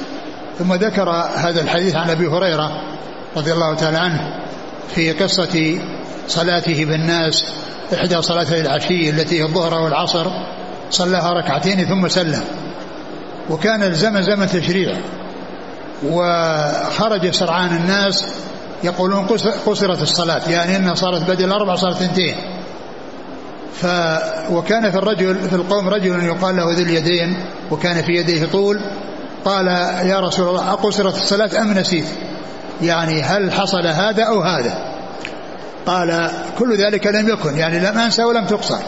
ثم 0.59 0.75
ذكر 0.75 1.11
هذا 1.37 1.61
الحديث 1.61 1.95
عن 1.95 2.11
أبي 2.11 2.27
هريرة 2.27 2.71
رضي 3.37 3.53
الله 3.53 3.75
تعالى 3.75 3.99
عنه 3.99 4.45
في 4.95 5.13
قصة 5.13 5.79
صلاته 6.28 6.85
بالناس 6.85 7.45
إحدى 7.95 8.23
صلاتي 8.23 8.61
العشي 8.61 9.11
التي 9.11 9.40
هي 9.40 9.45
الظهر 9.45 9.75
والعصر 9.75 10.26
صلاها 10.90 11.33
ركعتين 11.33 11.85
ثم 11.85 12.09
سلم. 12.09 12.45
وكان 13.50 13.83
الزمن 13.83 14.23
زمن 14.23 14.47
تشريع. 14.47 14.97
وخرج 16.04 17.31
سرعان 17.31 17.76
الناس 17.76 18.26
يقولون 18.85 19.26
قصرت 19.66 20.02
الصلاة 20.02 20.50
يعني 20.50 20.76
إنها 20.76 20.95
صارت 20.95 21.31
بدل 21.31 21.45
الاربع 21.45 21.76
صارت 21.76 22.02
اثنتين. 22.02 22.35
ف 23.75 23.87
وكان 24.50 24.90
في 24.90 24.99
الرجل 24.99 25.49
في 25.49 25.57
القوم 25.57 25.88
رجل 25.88 26.25
يقال 26.25 26.57
له 26.57 26.73
ذي 26.73 26.83
اليدين 26.83 27.45
وكان 27.71 28.02
في 28.02 28.12
يديه 28.12 28.47
طول. 28.47 28.81
قال 29.45 29.66
يا 30.07 30.21
رسول 30.21 30.49
الله 30.49 30.73
أقصرت 30.73 31.16
الصلاة 31.16 31.62
أم 31.62 31.73
نسيت؟ 31.73 32.07
يعني 32.83 33.23
هل 33.23 33.52
حصل 33.52 33.87
هذا 33.87 34.23
أو 34.23 34.43
هذا؟ 34.43 34.94
قال 35.87 36.31
كل 36.59 36.76
ذلك 36.76 37.07
لم 37.07 37.29
يكن 37.29 37.57
يعني 37.57 37.81
لم 37.81 37.99
أنسى 37.99 38.25
ولم 38.25 38.45
تقصر. 38.45 38.79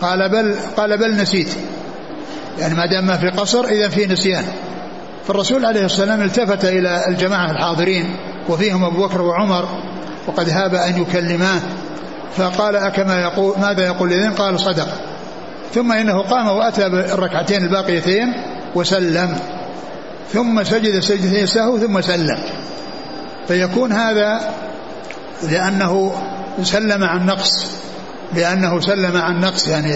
قال 0.00 0.28
بل 0.28 0.56
قال 0.76 0.98
بل 0.98 1.16
نسيت. 1.16 1.48
يعني 2.58 2.74
ما 2.74 2.86
دام 2.86 3.06
ما 3.06 3.16
في 3.16 3.28
قصر 3.28 3.64
إذا 3.64 3.88
في 3.88 4.06
نسيان. 4.06 4.44
فالرسول 5.26 5.64
عليه 5.64 5.84
الصلاة 5.84 6.10
والسلام 6.10 6.22
التفت 6.22 6.64
إلى 6.64 7.08
الجماعة 7.08 7.50
الحاضرين 7.50 8.16
وفيهم 8.48 8.84
أبو 8.84 9.06
بكر 9.06 9.22
وعمر 9.22 9.68
وقد 10.26 10.48
هاب 10.48 10.74
أن 10.74 11.02
يكلماه. 11.02 11.60
فقال 12.36 12.76
أكما 12.76 13.20
يقول 13.20 13.54
ماذا 13.60 13.86
يقول 13.86 14.12
إذن؟ 14.12 14.32
قال 14.32 14.60
صدق. 14.60 14.88
ثم 15.74 15.92
إنه 15.92 16.22
قام 16.22 16.48
وأتى 16.48 16.88
بالركعتين 16.88 17.64
الباقيتين 17.64 18.32
وسلم. 18.74 19.36
ثم 20.32 20.64
سجد 20.64 21.00
سجدتين 21.00 21.46
سهو 21.46 21.78
ثم 21.78 22.00
سلم. 22.00 22.38
فيكون 23.48 23.92
هذا 23.92 24.40
لأنه 25.42 26.12
سلم 26.62 27.04
عن 27.04 27.26
نقص 27.26 27.66
لأنه 28.34 28.80
سلم 28.80 29.16
عن 29.16 29.40
نقص 29.40 29.68
يعني 29.68 29.92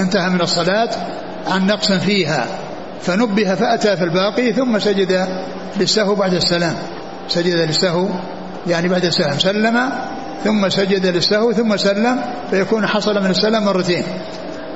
انتهى 0.00 0.30
من 0.30 0.40
الصلاة 0.40 0.90
عن 1.46 1.66
نقص 1.66 1.92
فيها 1.92 2.46
فنبه 3.02 3.54
فأتى 3.54 3.96
في 3.96 4.04
الباقي 4.04 4.52
ثم 4.52 4.78
سجد 4.78 5.28
للسهو 5.76 6.14
بعد 6.14 6.34
السلام. 6.34 6.74
سجد 7.28 7.54
للسهو 7.54 8.08
يعني 8.66 8.88
بعد 8.88 9.04
السلام. 9.04 9.38
سلم 9.38 9.92
ثم 10.44 10.68
سجد 10.68 11.06
للسهو 11.06 11.52
ثم 11.52 11.76
سلم 11.76 12.20
فيكون 12.50 12.86
حصل 12.86 13.22
من 13.22 13.30
السلام 13.30 13.64
مرتين. 13.64 14.04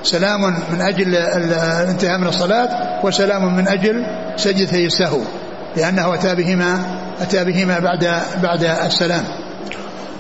سلام 0.03 0.41
من 0.73 0.81
أجل 0.81 1.17
الانتهاء 1.17 2.19
من 2.19 2.27
الصلاة 2.27 3.01
وسلام 3.05 3.57
من 3.57 3.69
أجل 3.69 4.07
سجدتي 4.37 4.87
السهو 4.87 5.21
لأنه 5.77 6.15
أتى 6.15 6.35
بهما 6.35 6.83
أتى 7.21 7.45
بهما 7.45 7.79
بعد 7.79 8.23
بعد 8.43 8.65
السلام. 8.65 9.25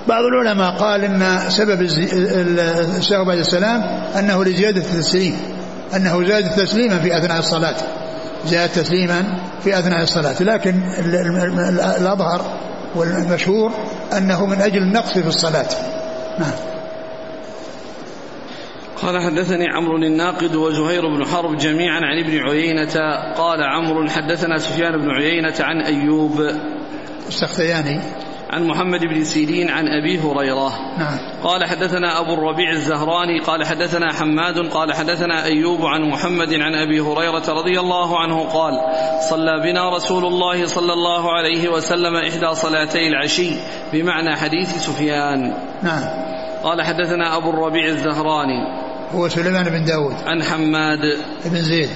بعض 0.08 0.24
العلماء 0.24 0.70
قال 0.70 1.04
إن 1.04 1.50
سبب 1.50 1.80
السهو 2.98 3.24
بعد 3.24 3.38
السلام 3.38 3.82
أنه 4.18 4.44
لزيادة 4.44 4.80
التسليم 4.80 5.36
أنه 5.96 6.28
زاد 6.28 6.50
تسليما 6.50 6.98
في 6.98 7.18
أثناء 7.18 7.38
الصلاة 7.38 7.76
زاد 8.44 8.68
تسليما 8.68 9.24
في 9.64 9.78
أثناء 9.78 10.02
الصلاة 10.02 10.42
لكن 10.42 10.82
الأظهر 11.98 12.58
والمشهور 12.96 13.72
أنه 14.16 14.46
من 14.46 14.60
أجل 14.60 14.78
النقص 14.78 15.12
في 15.12 15.28
الصلاة. 15.28 15.68
نعم. 16.38 16.52
قال 19.02 19.22
حدثني 19.22 19.68
عمرو 19.68 19.96
الناقد 19.96 20.54
وزهير 20.54 21.02
بن 21.16 21.26
حرب 21.26 21.56
جميعا 21.56 22.00
عن 22.00 22.24
ابن 22.24 22.38
عيينة 22.38 22.94
قال 23.36 23.62
عمرو 23.62 24.08
حدثنا 24.08 24.58
سفيان 24.58 24.92
بن 24.92 25.10
عيينة 25.10 25.54
عن 25.60 25.82
أيوب. 25.82 26.40
السختياني 27.28 28.00
عن 28.50 28.66
محمد 28.66 29.00
بن 29.00 29.24
سيرين 29.24 29.70
عن 29.70 29.88
أبي 29.88 30.18
هريرة. 30.18 30.72
نعم. 30.98 31.18
قال 31.42 31.64
حدثنا 31.64 32.20
أبو 32.20 32.34
الربيع 32.34 32.70
الزهراني 32.70 33.40
قال 33.40 33.66
حدثنا 33.66 34.12
حماد 34.12 34.58
قال 34.58 34.92
حدثنا 34.92 35.44
أيوب 35.44 35.86
عن 35.86 36.02
محمد 36.02 36.54
عن 36.54 36.74
أبي 36.74 37.00
هريرة 37.00 37.48
رضي 37.48 37.80
الله 37.80 38.20
عنه 38.20 38.44
قال 38.44 38.72
صلى 39.30 39.60
بنا 39.62 39.96
رسول 39.96 40.24
الله 40.24 40.66
صلى 40.66 40.92
الله 40.92 41.32
عليه 41.32 41.68
وسلم 41.68 42.16
إحدى 42.16 42.54
صلاتي 42.54 43.08
العشي 43.08 43.50
بمعنى 43.92 44.36
حديث 44.36 44.76
سفيان. 44.76 45.54
نعم. 45.82 46.04
قال 46.64 46.82
حدثنا 46.82 47.36
أبو 47.36 47.50
الربيع 47.50 47.88
الزهراني. 47.88 48.90
هو 49.12 49.28
سليمان 49.28 49.64
بن 49.64 49.84
داود. 49.84 50.14
عن 50.26 50.42
حماد. 50.42 51.00
بن 51.44 51.62
زيد. 51.62 51.88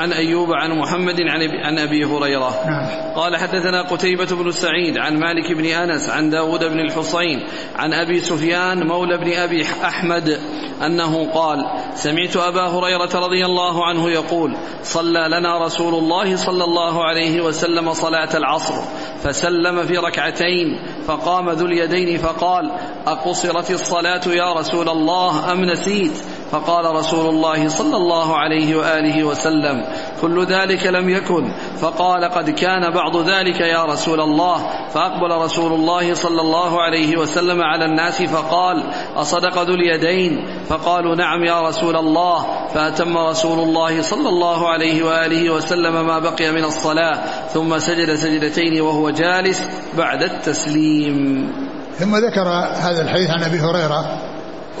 عن 0.00 0.12
أيوب 0.12 0.52
عن 0.52 0.70
محمد 0.78 1.20
عن 1.20 1.40
أبي- 1.40 2.04
هريرة. 2.04 2.54
نعم. 2.66 2.86
قال 3.16 3.36
حدثنا 3.36 3.82
قتيبة 3.82 4.24
بن 4.36 4.50
سعيد 4.50 4.98
عن 4.98 5.18
مالك 5.18 5.52
بن 5.52 5.64
أنس 5.64 6.08
عن 6.10 6.30
داود 6.30 6.64
بن 6.64 6.80
الحصين 6.80 7.46
عن 7.76 7.92
أبي 7.94 8.20
سفيان 8.20 8.86
مولى 8.86 9.18
بن 9.18 9.32
أبي 9.32 9.62
أحمد 9.84 10.38
أنه 10.86 11.30
قال 11.34 11.58
سمعت 11.94 12.36
أبا 12.36 12.66
هريرة 12.66 13.10
رضي 13.14 13.44
الله 13.46 13.84
عنه 13.86 14.10
يقول 14.10 14.56
صلى 14.82 15.28
لنا 15.28 15.64
رسول 15.64 15.94
الله 15.94 16.36
صلى 16.36 16.64
الله 16.64 17.04
عليه 17.04 17.40
وسلم 17.40 17.92
صلاة 17.92 18.36
العصر 18.36 18.74
فسلم 19.22 19.82
في 19.86 19.96
ركعتين 19.96 20.66
فقام 21.06 21.50
ذو 21.50 21.66
اليدين 21.66 22.18
فقال 22.18 22.70
أقصرت 23.06 23.70
الصلاة 23.70 24.28
يا 24.28 24.52
رسول 24.52 24.88
الله 24.88 25.52
أم 25.52 25.64
نسيت؟ 25.64 26.12
فقال 26.50 26.84
رسول 26.96 27.28
الله 27.28 27.68
صلى 27.68 27.96
الله 27.96 28.36
عليه 28.36 28.76
وآله 28.76 29.24
وسلم 29.24 29.84
كل 30.20 30.46
ذلك 30.46 30.86
لم 30.86 31.08
يكن. 31.08 31.52
فقال 31.80 32.24
قد 32.24 32.50
كان 32.50 32.90
بعض 32.90 33.16
ذلك 33.16 33.60
يا 33.60 33.84
رسول 33.84 34.20
الله. 34.20 34.58
فأقبل 34.94 35.44
رسول 35.44 35.72
الله 35.72 36.14
صلى 36.14 36.40
الله 36.40 36.82
عليه 36.82 37.16
وسلم 37.16 37.62
على 37.62 37.84
الناس 37.84 38.22
فقال 38.22 38.82
أصدق 39.16 39.62
ذو 39.62 39.74
اليدين؟ 39.74 40.46
فقالوا 40.68 41.14
نعم 41.14 41.44
يا 41.44 41.68
رسول 41.68 41.96
الله. 41.96 42.46
فأتم 42.74 43.18
رسول 43.18 43.58
الله 43.58 44.02
صلى 44.02 44.28
الله 44.28 44.68
عليه 44.68 45.02
وآله 45.02 45.50
وسلم 45.50 46.06
ما 46.06 46.18
بقي 46.18 46.52
من 46.52 46.64
الصلاة 46.64 47.18
ثم 47.54 47.78
سجد 47.78 48.14
سجدتين 48.14 48.80
وهو 48.80 49.10
جالس 49.10 49.62
بعد 49.98 50.22
التسليم. 50.22 51.52
ثم 51.98 52.16
ذكر 52.16 52.48
هذا 52.74 53.02
الحديث 53.02 53.30
عن 53.30 53.42
أبي 53.42 53.58
هريرة 53.58 54.29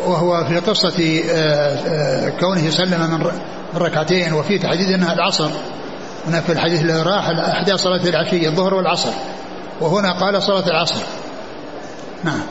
وهو 0.06 0.44
في 0.44 0.56
قصة 0.56 1.22
آه، 1.30 1.34
آه، 1.34 2.28
كونه 2.28 2.70
سلم 2.70 3.10
من 3.10 3.30
ركعتين 3.76 4.32
وفي 4.32 4.58
تحديد 4.58 4.90
أنها 4.90 5.12
العصر. 5.12 5.50
هناك 6.26 6.42
في 6.42 6.52
الحديث 6.52 6.80
اللي 6.80 7.02
راح 7.02 7.28
احدى 7.28 7.76
صلاة 7.76 8.08
العشي 8.08 8.48
الظهر 8.48 8.74
والعصر. 8.74 9.12
وهنا 9.80 10.12
قال 10.12 10.42
صلاة 10.42 10.66
العصر. 10.66 11.00
نعم. 12.24 12.42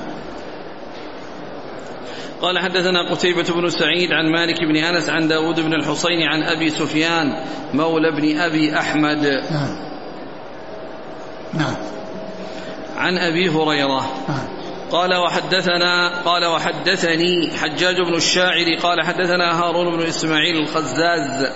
قال 2.41 2.60
حدثنا 2.60 3.12
قتيبة 3.12 3.53
بن 3.53 3.69
سعيد 3.69 4.12
عن 4.12 4.31
مالك 4.31 4.62
بن 4.62 4.75
أنس 4.75 5.10
عن 5.10 5.27
داود 5.27 5.60
بن 5.60 5.74
الحصين 5.74 6.22
عن 6.24 6.43
أبي 6.43 6.69
سفيان 6.69 7.25
مولى 7.74 8.12
بن 8.12 8.39
أبي 8.39 8.79
أحمد. 8.79 9.25
نعم. 9.51 9.75
نعم. 11.53 11.75
عن 12.98 13.17
أبي 13.17 13.50
هريرة. 13.50 14.05
نعم. 14.29 14.59
قال 14.91 15.15
وحدثنا 15.15 16.22
قال 16.25 16.46
وحدثني 16.46 17.51
حجاج 17.58 18.01
بن 18.01 18.13
الشاعر 18.13 18.75
قال 18.84 19.01
حدثنا 19.01 19.63
هارون 19.63 19.98
بن 19.98 20.03
إسماعيل 20.08 20.58
الخزاز 20.58 21.48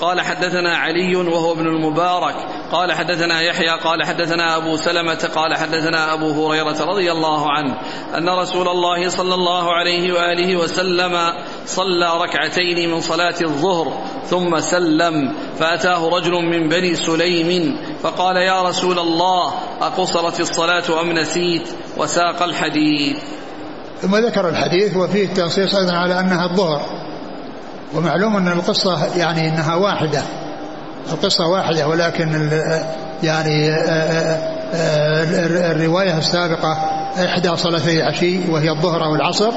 قال 0.00 0.20
حدثنا 0.20 0.76
علي 0.76 1.16
وهو 1.16 1.52
ابن 1.52 1.66
المبارك 1.66 2.34
قال 2.72 2.92
حدثنا 2.92 3.40
يحيى 3.40 3.68
قال 3.68 4.04
حدثنا 4.04 4.56
أبو 4.56 4.76
سلمة 4.76 5.30
قال 5.34 5.54
حدثنا 5.54 6.14
أبو 6.14 6.46
هريرة 6.46 6.84
رضي 6.84 7.12
الله 7.12 7.52
عنه 7.52 7.80
أن 8.18 8.28
رسول 8.28 8.68
الله 8.68 9.08
صلى 9.08 9.34
الله 9.34 9.72
عليه 9.72 10.12
وآله 10.12 10.56
وسلم 10.56 11.32
صلى 11.66 12.18
ركعتين 12.22 12.90
من 12.90 13.00
صلاة 13.00 13.34
الظهر 13.40 13.92
ثم 14.26 14.60
سلم 14.60 15.32
فأتاه 15.58 16.08
رجل 16.08 16.32
من 16.32 16.68
بني 16.68 16.94
سليم 16.94 17.76
فقال 18.02 18.36
يا 18.36 18.62
رسول 18.62 18.98
الله 18.98 19.54
أقصرت 19.80 20.40
الصلاة 20.40 21.00
أم 21.00 21.12
نسيت؟ 21.12 21.68
وساق 21.96 22.42
الحديث. 22.42 23.16
ثم 24.02 24.16
ذكر 24.16 24.48
الحديث 24.48 24.96
وفيه 24.96 25.26
تنصيص 25.26 25.74
أيضا 25.74 25.92
على 25.92 26.20
أنها 26.20 26.50
الظهر. 26.50 26.80
ومعلوم 27.94 28.36
أن 28.36 28.48
القصة 28.48 29.16
يعني 29.16 29.48
أنها 29.48 29.74
واحدة. 29.74 30.22
القصة 31.12 31.46
واحدة 31.46 31.88
ولكن 31.88 32.50
يعني 33.22 33.70
آه، 33.70 33.74
آه، 33.74 34.38
آه، 34.74 35.72
الرواية 35.72 36.18
السابقة 36.18 36.72
إحدى 37.24 37.56
صلاتي 37.56 38.02
العشي 38.02 38.50
وهي 38.50 38.70
الظهر 38.70 39.04
أو 39.04 39.14
العصر. 39.14 39.52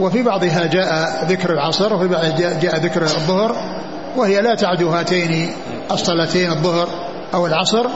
وفي 0.00 0.22
بعضها 0.22 0.66
جاء 0.66 1.24
ذكر 1.28 1.52
العصر 1.52 1.94
وفي 1.94 2.08
بعضها 2.08 2.60
جاء- 2.60 2.76
ذكر 2.80 3.02
الظهر 3.02 3.56
وهي 4.16 4.40
لا 4.42 4.54
تعد 4.54 4.82
هاتين 4.82 5.52
الصلاتين 5.90 6.50
الظهر 6.50 6.88
أو 7.34 7.46
العصر. 7.46 7.86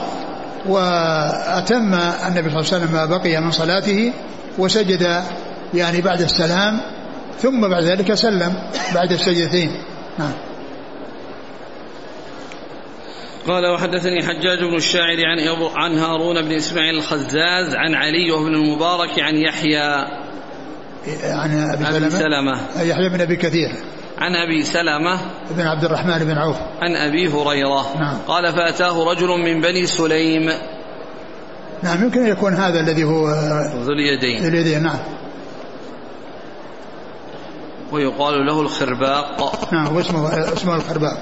وأتم 0.69 1.95
النبي 1.95 2.51
صلى 2.51 2.61
الله 2.61 2.73
عليه 2.73 2.85
وسلم 2.85 2.93
ما 2.93 3.05
بقي 3.07 3.40
من 3.40 3.51
صلاته 3.51 4.12
وسجد 4.59 5.23
يعني 5.75 6.01
بعد 6.01 6.21
السلام 6.21 6.81
ثم 7.38 7.69
بعد 7.69 7.83
ذلك 7.83 8.14
سلم 8.14 8.55
بعد 8.95 9.12
السجدتين. 9.12 9.71
نعم. 10.19 10.33
قال 13.49 13.67
وحدثني 13.75 14.23
حجاج 14.23 14.59
بن 14.59 14.77
الشاعر 14.77 15.17
عن 15.27 15.38
عن 15.75 15.99
هارون 15.99 16.43
بن 16.43 16.53
إسماعيل 16.53 16.95
الخزاز 16.95 17.75
عن 17.75 17.95
علي 17.95 18.31
وابن 18.31 18.55
المبارك 18.55 19.19
عن 19.21 19.35
يحيى. 19.37 20.24
عن 21.25 21.51
أبي 21.51 21.88
أبي 21.88 22.11
سلمة. 22.11 22.19
سلمة. 22.19 22.83
يحيى 22.83 23.09
بن 23.09 23.21
أبي 23.21 23.37
كثير. 23.37 23.71
عن 24.19 24.35
أبي 24.35 24.62
سلمة. 24.62 25.21
بن 25.51 25.67
عبد 25.67 25.85
الرحمن 25.85 26.19
بن 26.19 26.38
عوف. 26.38 26.57
عن 26.81 26.97
أبي 26.97 27.29
هريرة. 27.29 27.97
نعم. 27.99 28.17
قال 28.29 28.53
فأتاه 28.53 29.05
رجل 29.05 29.29
من 29.29 29.61
بني 29.61 29.87
سليم. 29.87 30.51
نعم 31.83 32.05
يمكن 32.05 32.21
أن 32.21 32.29
يكون 32.29 32.55
هذا 32.55 32.81
الذي 32.81 33.05
هو 33.05 33.29
ذو 33.85 33.93
اليدين. 33.93 34.45
الذي 34.45 34.79
نعم. 34.79 34.99
ويقال 37.93 38.47
له 38.47 38.61
الخرباق. 38.61 39.69
نعم 39.73 39.97
واسمه 39.97 40.53
اسمه 40.53 40.77
الخرباق. 40.77 41.19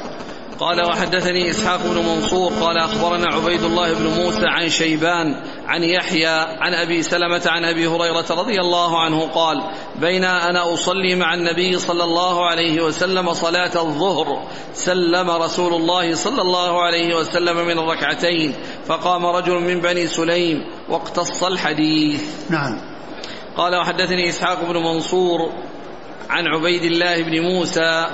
قال 0.63 0.87
وحدثني 0.87 1.51
إسحاق 1.51 1.81
بن 1.83 1.99
منصور 1.99 2.53
قال 2.53 2.79
أخبرنا 2.79 3.27
عبيد 3.27 3.63
الله 3.63 3.95
بن 3.95 4.07
موسى 4.07 4.47
عن 4.47 4.69
شيبان 4.69 5.35
عن 5.67 5.83
يحيى 5.83 6.27
عن 6.61 6.75
أبي 6.75 7.03
سلمة 7.03 7.43
عن 7.47 7.65
أبي 7.65 7.87
هريرة 7.87 8.27
رضي 8.31 8.61
الله 8.61 9.01
عنه 9.01 9.27
قال 9.27 9.63
بين 10.01 10.25
أنا 10.25 10.75
أصلي 10.75 11.15
مع 11.15 11.35
النبي 11.35 11.79
صلى 11.79 12.05
الله 12.05 12.47
عليه 12.47 12.83
وسلم 12.83 13.33
صلاة 13.33 13.83
الظهر. 13.83 14.47
سلم 14.75 15.31
رسول 15.31 15.75
الله 15.75 16.15
صلى 16.15 16.43
الله 16.43 16.83
عليه 16.83 17.17
وسلم 17.17 17.57
من 17.57 17.79
الركعتين 17.79 18.55
فقام 18.87 19.27
رجل 19.27 19.55
من 19.55 19.81
بني 19.81 20.07
سليم 20.07 20.65
واقتص 20.89 21.45
الحديث. 21.45 22.51
نعم. 22.51 22.81
قال 23.57 23.77
وحدثني 23.77 24.29
إسحاق 24.29 24.65
بن 24.65 24.77
منصور 24.77 25.53
عن 26.31 26.47
عبيد 26.47 26.83
الله 26.83 27.23
بن 27.23 27.41
موسى 27.41 28.07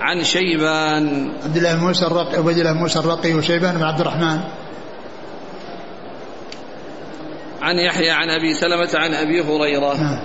عن 0.00 0.24
شيبان. 0.24 1.32
عبد 1.44 1.56
الله 1.56 1.74
بن 1.74 1.80
موسى 1.80 2.06
الرقي 2.06 2.36
عبيد 2.36 2.58
الله 2.58 2.72
بن 2.72 2.78
موسى 2.78 2.98
الرقي 2.98 3.34
وشيبان 3.34 3.74
بن 3.74 3.82
عبد 3.82 4.00
الرحمن. 4.00 4.40
عن 7.62 7.76
يحيى 7.76 8.10
عن 8.10 8.30
أبي 8.30 8.54
سلمة 8.54 8.90
عن 8.94 9.14
أبي 9.14 9.40
هريرة. 9.40 9.94
نعم 9.96 10.20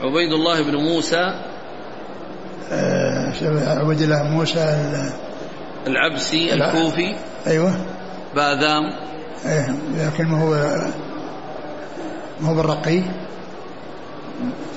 عبيد 0.00 0.32
الله 0.32 0.62
بن 0.62 0.76
موسى. 0.76 1.34
آه، 2.72 3.32
عبيد 3.80 4.00
الله 4.00 4.22
بن 4.22 4.30
موسى 4.30 4.58
ال- 4.58 5.12
العبسي. 5.86 6.54
الكوفي. 6.54 7.16
أيوه. 7.46 7.72
بآذام. 8.34 8.92
إيه 9.46 9.74
لكن 9.96 10.24
ما 10.24 10.42
هو 10.42 10.54
ما 12.40 12.48
هو 12.48 12.54
بالرقي. 12.54 13.02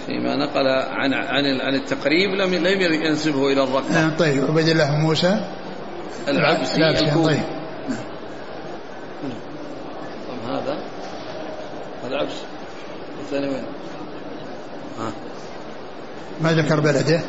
فيما 0.06 0.36
نقل 0.36 0.68
عن 0.68 1.14
عن 1.14 1.62
عن 1.62 1.76
التقريب 1.76 2.32
لم 2.32 2.56
لم 2.56 2.82
ينسبه 2.82 3.48
إلى 3.48 3.64
الرقم 3.64 3.94
آه، 3.94 4.18
طيب. 4.20 4.44
عبيد 4.50 4.68
الله 4.68 4.92
بن 4.92 5.02
موسى 5.02 5.46
العبسي 6.28 6.76
العبسي، 6.76 7.06
الكوفي. 7.06 7.28
طيب. 7.28 7.44
طب 10.28 10.50
هذا 10.50 10.78
هذا؟ 12.06 12.16
عبسي 12.16 12.44
الثاني 13.22 13.48
وين؟ 13.48 13.64
ها. 15.00 15.12
ما 16.42 16.54
ذكر 16.54 16.80
بلده؟ 16.80 17.22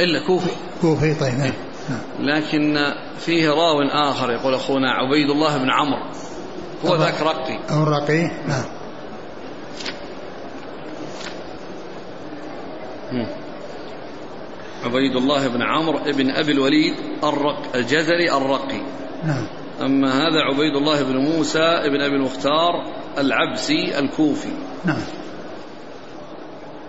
إلا 0.00 0.26
كوفي. 0.26 0.50
كوفي 0.80 1.14
طيب 1.14 1.38
نعم. 1.38 1.52
نعم. 1.88 2.28
لكن 2.28 2.78
فيه 3.18 3.48
راو 3.48 3.82
آخر 3.82 4.32
يقول 4.32 4.54
أخونا 4.54 4.90
عبيد 4.90 5.30
الله 5.30 5.56
بن 5.56 5.70
عمرو. 5.70 6.12
هو. 6.86 6.96
ذاك 6.96 7.22
رقي. 7.22 7.58
أو 7.70 7.82
الرقي 7.82 8.30
نعم. 8.48 8.64
عبيد 14.84 15.16
الله 15.16 15.48
بن 15.48 15.62
عمرو 15.62 15.98
بن 16.06 16.30
أبي 16.30 16.52
الوليد 16.52 16.94
الرق 17.24 17.62
الجزري 17.74 18.32
الرقي. 18.32 18.80
نعم. 19.24 19.46
أما 19.82 20.12
هذا 20.12 20.40
عبيد 20.40 20.76
الله 20.76 21.02
بن 21.02 21.16
موسى 21.16 21.82
بن 21.86 22.00
أبي 22.00 22.16
المختار 22.16 22.72
العبسي 23.18 23.98
الكوفي. 23.98 24.52
نعم. 24.84 25.02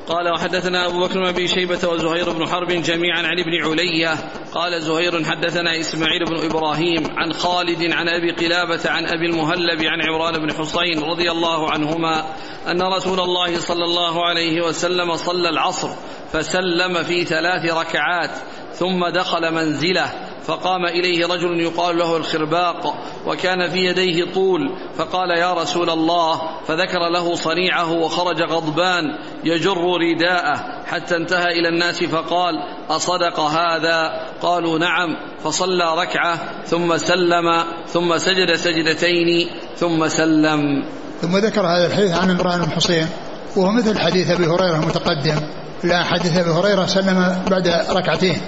قال 0.07 0.29
وحدثنا 0.29 0.87
أبو 0.87 0.99
بكر 0.99 1.13
بن 1.13 1.25
أبي 1.25 1.47
شيبة 1.47 1.89
وزهير 1.89 2.31
بن 2.31 2.47
حرب 2.47 2.67
جميعا 2.67 3.21
عن 3.21 3.39
ابن 3.39 3.63
علية. 3.63 4.15
قال 4.53 4.81
زهير 4.81 5.23
حدثنا 5.23 5.79
إسماعيل 5.79 6.25
بن 6.25 6.45
إبراهيم 6.45 7.03
عن 7.17 7.33
خالد 7.33 7.93
عن 7.93 8.09
أبي 8.09 8.31
قلابة 8.31 8.89
عن 8.89 9.05
أبي 9.05 9.25
المهلب 9.25 9.83
عن 9.83 10.01
عمران 10.01 10.37
بن 10.37 10.53
حصين 10.53 11.03
رضي 11.03 11.31
الله 11.31 11.71
عنهما 11.71 12.25
أن 12.67 12.81
رسول 12.81 13.19
الله 13.19 13.59
صلى 13.59 13.83
الله 13.83 14.25
عليه 14.25 14.61
وسلم 14.61 15.15
صلى 15.15 15.49
العصر 15.49 15.89
فسلم 16.33 17.03
في 17.03 17.25
ثلاث 17.25 17.65
ركعات 17.65 18.31
ثم 18.73 19.07
دخل 19.07 19.53
منزله 19.53 20.11
فقام 20.43 20.85
إليه 20.85 21.25
رجل 21.25 21.59
يقال 21.59 21.97
له 21.97 22.17
الخرباق 22.17 22.97
وكان 23.27 23.69
في 23.69 23.77
يديه 23.77 24.33
طول 24.33 24.61
فقال 24.97 25.29
يا 25.29 25.53
رسول 25.53 25.89
الله 25.89 26.41
فذكر 26.67 27.09
له 27.09 27.35
صنيعه 27.35 27.91
وخرج 27.91 28.41
غضبان 28.41 29.03
يجر 29.43 29.77
رداءه 29.77 30.83
حتى 30.85 31.15
انتهى 31.15 31.59
إلى 31.59 31.69
الناس 31.69 32.03
فقال 32.03 32.53
أصدق 32.89 33.39
هذا؟ 33.39 34.27
قالوا 34.41 34.79
نعم 34.79 35.17
فصلى 35.43 35.95
ركعة 35.97 36.63
ثم 36.65 36.97
سلم 36.97 37.63
ثم 37.87 38.17
سجد 38.17 38.55
سجدتين 38.55 39.49
ثم 39.75 40.07
سلم. 40.07 40.83
ثم 41.21 41.37
ذكر 41.37 41.61
هذا 41.61 41.87
الحديث 41.87 42.11
عن 42.11 42.31
عمران 42.31 42.61
بن 42.61 42.71
حصين 42.71 43.07
وهو 43.55 43.71
مثل 43.71 43.99
حديث 43.99 44.31
أبي 44.31 44.45
هريرة 44.45 44.75
المتقدم 44.75 45.35
لا 45.83 46.03
حديث 46.03 46.37
أبي 46.37 46.49
هريرة 46.49 46.85
سلم 46.85 47.43
بعد 47.49 47.67
ركعتين 47.89 48.41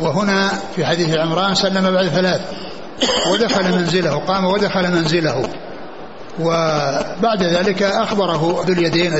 وهنا 0.00 0.48
في 0.76 0.86
حديث 0.86 1.16
عمران 1.16 1.54
سلم 1.54 1.90
بعد 1.90 2.08
ثلاث. 2.08 2.65
ودخل 3.32 3.72
منزله 3.72 4.16
قام 4.16 4.44
ودخل 4.44 4.92
منزله. 4.92 5.42
وبعد 6.40 7.42
ذلك 7.42 7.82
أخبره 7.82 8.64
ذو 8.66 8.72
اليدين 8.72 9.12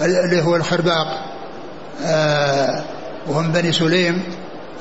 اللي 0.00 0.42
هو 0.42 0.56
الخرباق 0.56 1.06
آه، 2.04 2.82
وهم 3.28 3.52
بني 3.52 3.72
سليم. 3.72 4.22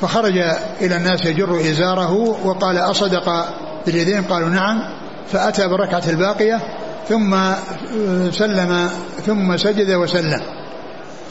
فخرج 0.02 0.38
إلى 0.82 0.98
الناس 0.98 1.26
يجر 1.26 1.60
إزاره 1.60 2.14
وقال 2.44 2.78
أصدق 2.78 3.30
ذو 3.30 3.44
اليدين؟ 3.88 4.24
قالوا 4.24 4.50
نعم. 4.50 4.80
فأتى 5.32 5.68
بالركعة 5.68 6.04
الباقية 6.08 6.60
ثم 7.10 7.38
سلم 8.32 8.90
ثم 9.26 9.58
سجد 9.58 9.92
وسلم. 9.92 10.42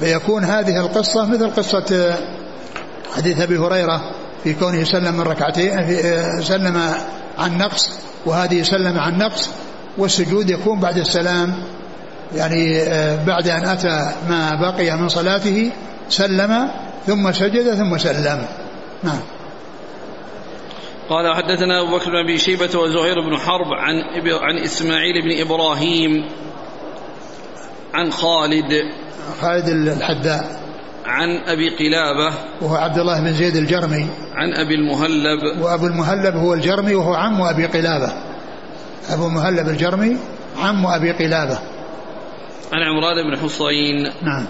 فيكون 0.00 0.44
هذه 0.44 0.80
القصة 0.80 1.26
مثل 1.26 1.50
قصة 1.50 2.14
حديث 3.16 3.40
أبي 3.40 3.58
هريرة. 3.58 4.00
في 4.44 4.54
كونه 4.54 4.84
سلم 4.84 5.14
من 5.14 5.20
ركعتين 5.20 5.86
في 5.86 6.08
آه، 6.08 6.40
سلم 6.40 6.94
عن 7.38 7.58
نقص 7.58 7.90
وهذه 8.26 8.62
سلم 8.62 8.98
عن 8.98 9.18
نقص 9.18 9.50
والسجود 9.98 10.50
يكون 10.50 10.80
بعد 10.80 10.98
السلام. 10.98 11.54
يعني 12.34 12.82
آه، 12.82 13.24
بعد 13.24 13.48
أن 13.48 13.64
أتى 13.64 14.12
ما 14.28 14.50
بقي 14.54 14.96
من 14.96 15.08
صلاته 15.08 15.70
سلم 16.08 16.70
ثم 17.06 17.32
سجد 17.32 17.74
ثم 17.74 17.98
سلم. 17.98 18.46
نعم. 19.02 19.20
قال 21.10 21.34
حدثنا 21.34 21.82
أبو 21.82 21.96
بكر 21.96 22.10
بن 22.10 22.16
أبي 22.16 22.38
شيبة 22.38 22.78
وزهير 22.78 23.20
بن 23.20 23.38
حرب 23.38 23.66
عن 23.72 23.94
عن 24.42 24.58
إسماعيل 24.64 25.22
بن 25.22 25.40
إبراهيم 25.40 26.28
عن 27.94 28.12
خالد. 28.12 28.72
خالد 29.40 29.68
الحداء 29.68 30.61
عن 31.06 31.36
أبي 31.46 31.68
قلابة. 31.68 32.34
وهو 32.60 32.74
عبد 32.74 32.98
الله 32.98 33.20
بن 33.20 33.32
زيد 33.32 33.56
الجرمي. 33.56 34.06
عن 34.34 34.52
أبي 34.54 34.74
المهلب. 34.74 35.60
وأبو 35.60 35.86
المهلب 35.86 36.36
هو 36.36 36.54
الجرمي 36.54 36.94
وهو 36.94 37.14
عم 37.14 37.42
أبي 37.42 37.66
قلابة. 37.66 38.12
أبو 39.10 39.26
المهلب 39.26 39.68
الجرمي 39.68 40.16
عم 40.58 40.86
أبي 40.86 41.12
قلابة. 41.12 41.58
عن 42.72 42.82
عمران 42.82 43.30
بن 43.30 43.38
حصين. 43.38 44.12
نعم. 44.22 44.46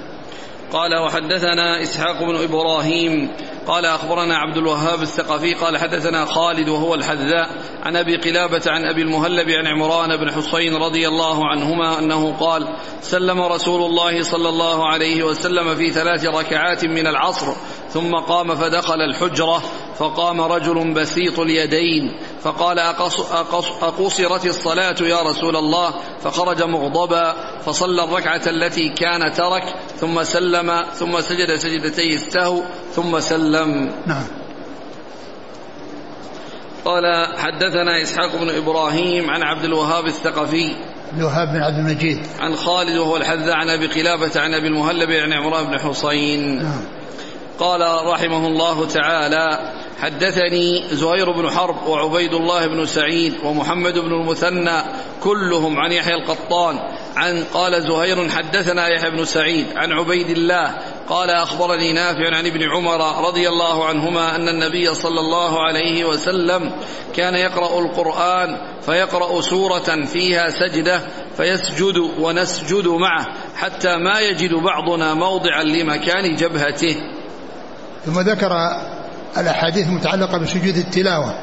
قال 0.73 0.95
وحدثنا 0.95 1.83
إسحاق 1.83 2.23
بن 2.23 2.37
إبراهيم 2.37 3.29
قال 3.67 3.87
أخبرنا 3.87 4.37
عبد 4.37 4.57
الوهاب 4.57 5.03
الثقفي 5.03 5.55
قال 5.55 5.79
حدثنا 5.79 6.25
خالد 6.25 6.69
وهو 6.69 6.95
الحذاء 6.95 7.49
عن 7.83 7.97
أبي 7.97 8.17
قلابة 8.17 8.63
عن 8.67 8.85
أبي 8.85 9.03
المهلب 9.03 9.51
عن 9.51 9.67
عمران 9.67 10.17
بن 10.17 10.31
حصين 10.31 10.75
رضي 10.75 11.09
الله 11.09 11.49
عنهما 11.49 11.99
أنه 11.99 12.37
قال 12.41 12.77
سلم 13.01 13.41
رسول 13.41 13.83
الله 13.83 14.23
صلى 14.23 14.49
الله 14.49 14.89
عليه 14.89 15.23
وسلم 15.23 15.75
في 15.75 15.91
ثلاث 15.91 16.27
ركعات 16.27 16.85
من 16.85 17.07
العصر 17.07 17.47
ثم 17.89 18.15
قام 18.15 18.55
فدخل 18.55 19.01
الحجرة 19.01 19.63
فقام 19.99 20.41
رجل 20.41 20.95
بسيط 20.95 21.39
اليدين 21.39 22.17
فقال 22.43 22.79
أقص 22.79 23.21
أقص 23.21 23.67
أقصرت 23.83 24.47
الصلاة 24.47 24.97
يا 25.01 25.23
رسول 25.23 25.57
الله 25.57 25.95
فخرج 26.25 26.63
مغضبا 26.63 27.35
فصلى 27.67 28.05
الركعة 28.05 28.43
التي 28.47 28.89
كان 28.89 29.33
ترك 29.33 29.65
ثم 29.97 30.23
سلم 30.23 30.83
ثم 30.95 31.21
سجد 31.21 31.55
سجدتي 31.55 32.15
السهو 32.15 32.63
ثم 32.93 33.21
سلم. 33.21 33.93
نعم. 34.07 34.25
قال 36.85 37.27
حدثنا 37.39 38.03
إسحاق 38.03 38.37
بن 38.37 38.51
إبراهيم 38.51 39.31
عن 39.31 39.43
عبد 39.43 39.65
الوهاب 39.65 40.07
الثقفي 40.07 40.77
الوهاب 41.17 41.49
بن 41.49 41.63
عبد 41.63 41.79
المجيد. 41.79 42.27
عن 42.41 42.57
خالد 42.57 42.97
وهو 42.97 43.17
الحذاء 43.17 43.55
عن 43.55 43.71
أبي 43.71 43.87
قلابة 43.87 44.41
عن 44.41 44.55
أبي 44.55 44.67
المهلب 44.67 45.11
عن 45.11 45.33
عمران 45.33 45.67
بن 45.67 45.79
حصين. 45.79 46.63
نعم. 46.63 47.02
قال 47.63 48.07
رحمه 48.07 48.47
الله 48.47 48.87
تعالى 48.87 49.73
حدثني 50.01 50.85
زهير 50.91 51.31
بن 51.33 51.51
حرب 51.51 51.87
وعبيد 51.87 52.35
الله 52.35 52.67
بن 52.67 52.87
سعيد 52.87 53.35
ومحمد 53.45 53.99
بن 53.99 54.13
المثنى 54.13 54.83
كلهم 55.23 55.79
عن 55.79 55.93
يحيى 55.93 56.15
القطان 56.15 56.79
عن 57.17 57.45
قال 57.45 57.83
زهير 57.83 58.29
حدثنا 58.29 58.89
يحيى 58.89 59.11
بن 59.11 59.25
سعيد 59.25 59.67
عن 59.77 59.93
عبيد 59.93 60.31
الله 60.31 60.75
قال 61.09 61.31
أخبرني 61.31 61.93
نافع 61.93 62.37
عن 62.37 62.47
ابن 62.47 62.63
عمر 62.63 63.29
رضي 63.29 63.49
الله 63.49 63.85
عنهما 63.85 64.37
أن 64.37 64.49
النبي 64.49 64.95
صلى 64.95 65.21
الله 65.21 65.63
عليه 65.63 66.05
وسلم 66.05 66.73
كان 67.15 67.35
يقرأ 67.35 67.81
القرآن 67.81 68.57
فيقرأ 68.81 69.41
سورة 69.41 70.05
فيها 70.05 70.49
سجدة 70.49 71.01
فيسجد 71.37 71.99
ونسجد 72.19 72.89
معه 72.89 73.27
حتى 73.57 73.97
ما 73.97 74.21
يجد 74.21 74.55
بعضنا 74.55 75.15
موضعا 75.15 75.63
لمكان 75.63 76.35
جبهته. 76.37 77.22
ثم 78.07 78.21
ذكر 78.21 78.77
الأحاديث 79.39 79.87
المتعلقة 79.87 80.39
بسجود 80.39 80.77
التلاوة 80.77 81.35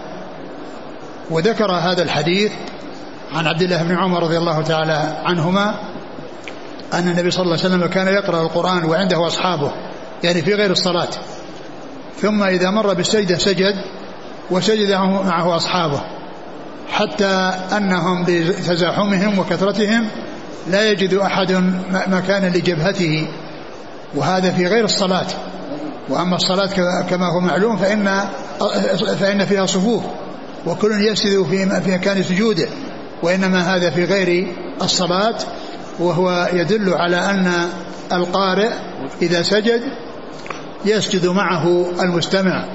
وذكر 1.29 1.71
هذا 1.71 2.03
الحديث 2.03 2.51
عن 3.31 3.47
عبد 3.47 3.61
الله 3.61 3.83
بن 3.83 3.97
عمر 3.97 4.23
رضي 4.23 4.37
الله 4.37 4.61
تعالى 4.61 5.21
عنهما 5.23 5.75
أن 6.93 7.07
النبي 7.07 7.31
صلى 7.31 7.43
الله 7.43 7.57
عليه 7.57 7.75
وسلم 7.75 7.85
كان 7.85 8.07
يقرأ 8.07 8.41
القرآن 8.41 8.85
وعنده 8.85 9.27
أصحابه 9.27 9.71
يعني 10.23 10.41
في 10.41 10.53
غير 10.53 10.71
الصلاة. 10.71 11.09
ثم 12.21 12.43
إذا 12.43 12.69
مر 12.69 12.93
بالسجدة 12.93 13.37
سجد 13.37 13.75
وسجد 14.51 14.91
معه 14.91 15.55
أصحابه 15.55 16.01
حتى 16.91 17.53
أنهم 17.77 18.25
بتزاحمهم 18.27 19.39
وكثرتهم 19.39 20.07
لا 20.67 20.91
يجد 20.91 21.13
أحد 21.13 21.51
مكانا 22.07 22.47
لجبهته 22.47 23.27
وهذا 24.15 24.51
في 24.51 24.67
غير 24.67 24.85
الصلاة. 24.85 25.27
وأما 26.09 26.35
الصلاة 26.35 27.01
كما 27.01 27.25
هو 27.25 27.39
معلوم 27.39 27.77
فإن 27.77 28.29
فإن 29.19 29.45
فيها 29.45 29.65
صفوف 29.65 30.03
وكل 30.65 30.91
يسجد 31.07 31.43
في 31.43 31.81
في 31.81 31.91
مكان 31.91 32.23
سجوده 32.23 32.67
وإنما 33.23 33.75
هذا 33.75 33.89
في 33.89 34.03
غير 34.03 34.47
الصلاة 34.81 35.35
وهو 35.99 36.49
يدل 36.53 36.93
على 36.93 37.17
أن 37.17 37.69
القارئ 38.13 38.69
إذا 39.21 39.41
سجد 39.41 39.81
يسجد 40.85 41.27
معه 41.27 41.85
المستمع. 42.01 42.65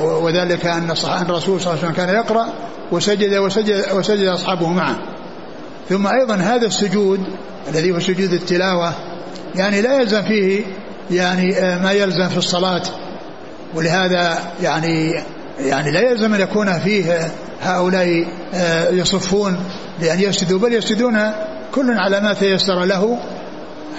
وذلك 0.00 0.66
أن 0.66 0.90
الرسول 0.90 1.60
صلى 1.60 1.72
الله 1.72 1.84
عليه 1.84 1.92
وسلم 1.92 1.92
كان 1.92 2.08
يقرأ 2.08 2.48
وسجد 2.92 3.34
وسجد 3.34 3.84
وسجد 3.92 4.26
أصحابه 4.26 4.68
معه. 4.68 4.96
ثم 5.88 6.06
أيضا 6.06 6.34
هذا 6.34 6.66
السجود 6.66 7.20
الذي 7.68 7.92
هو 7.92 8.00
سجود 8.00 8.32
التلاوة 8.32 8.92
يعني 9.54 9.82
لا 9.82 10.00
يلزم 10.00 10.22
فيه 10.22 10.64
يعني 11.10 11.58
آه، 11.58 11.78
ما 11.78 11.92
يلزم 11.92 12.28
في 12.28 12.36
الصلاة. 12.36 12.82
ولهذا 13.74 14.38
يعني 14.62 15.22
يعني 15.60 15.90
لا 15.90 16.00
يلزم 16.00 16.34
أن 16.34 16.40
يكون 16.40 16.78
فيه 16.78 17.30
هؤلاء 17.62 18.26
آه، 18.54 18.90
يصفون 18.90 19.56
لأن 20.00 20.20
يسجدوا 20.20 20.58
بل 20.58 20.74
يسجدون 20.74 21.32
كل 21.74 21.98
على 21.98 22.20
ما 22.20 22.32
تيسر 22.32 22.84
له 22.84 23.18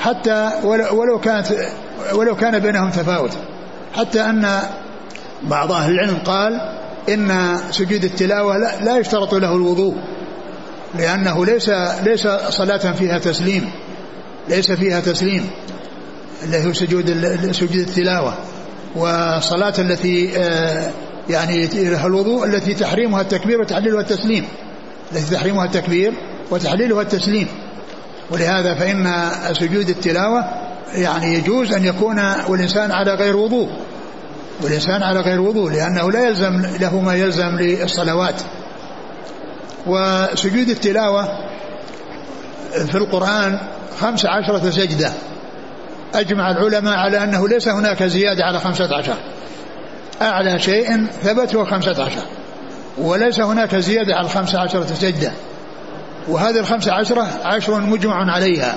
حتى 0.01 0.49
ولو 0.91 1.19
كانت 1.19 1.47
ولو 2.13 2.35
كان 2.35 2.59
بينهم 2.59 2.89
تفاوت. 2.89 3.31
حتى 3.93 4.21
أن 4.21 4.59
بعض 5.43 5.71
أهل 5.71 5.91
العلم 5.91 6.17
قال 6.25 6.61
إن 7.09 7.57
سجود 7.71 8.03
التلاوة 8.03 8.57
لا 8.57 8.97
يشترط 8.97 9.33
له 9.33 9.55
الوضوء 9.55 9.95
لأنه 10.97 11.45
ليس 11.45 11.69
ليس 12.03 12.27
صلاة 12.49 12.91
فيها 12.91 13.19
تسليم 13.19 13.71
ليس 14.49 14.71
فيها 14.71 14.99
تسليم. 14.99 15.49
اللي 16.43 16.67
هو 16.67 16.73
سجود 16.73 17.09
سجود 17.51 17.75
التلاوة 17.75 18.37
والصلاة 18.95 19.73
التي 19.79 20.37
آه، 20.37 20.91
يعني 21.29 21.65
لها 21.65 22.07
الوضوء 22.07 22.45
التي 22.45 22.73
تحريمها 22.73 23.21
التكبير 23.21 23.61
وتحليلها 23.61 24.01
التسليم 24.01 24.45
التي 25.11 25.35
تحريمها 25.35 25.65
التكبير 25.65 26.13
وتحليلها 26.51 27.01
التسليم. 27.01 27.47
ولهذا 28.31 28.75
فإن 28.75 29.29
سجود 29.53 29.89
التلاوة 29.89 30.45
يعني 30.93 31.33
يجوز 31.33 31.73
أن 31.73 31.85
يكون 31.85 32.19
والإنسان 32.47 32.91
على 32.91 33.13
غير 33.13 33.35
وضوء 33.35 33.69
والإنسان 34.61 35.03
على 35.03 35.19
غير 35.19 35.41
وضوء 35.41 35.71
لأنه 35.71 36.11
لا 36.11 36.27
يلزم 36.27 36.61
له 36.79 36.99
ما 36.99 37.15
يلزم 37.15 37.55
للصلوات. 37.59 38.41
وسجود 39.87 40.69
التلاوة 40.69 41.27
في 42.71 42.95
القرآن 42.95 43.59
خمس 43.99 44.25
عشرة 44.25 44.69
سجدة. 44.69 45.13
أجمع 46.15 46.51
العلماء 46.51 46.97
على 46.97 47.23
أنه 47.23 47.47
ليس 47.47 47.67
هناك 47.67 48.03
زيادة 48.03 48.45
على 48.45 48.59
خمسة 48.59 48.95
عشر. 48.95 49.15
أعلى 50.21 50.59
شيء 50.59 51.07
ثبت 51.23 51.55
هو 51.55 51.65
خمسة 51.65 52.03
عشر. 52.03 52.21
وليس 52.97 53.39
هناك 53.39 53.75
زيادة 53.75 54.15
على 54.15 54.25
الخمسة 54.25 54.59
عشرة 54.59 54.85
سجدة. 54.85 55.31
وهذه 56.27 56.59
الخمسة 56.59 56.93
عشرة 56.93 57.27
عشر 57.43 57.81
مجمع 57.81 58.31
عليها. 58.31 58.75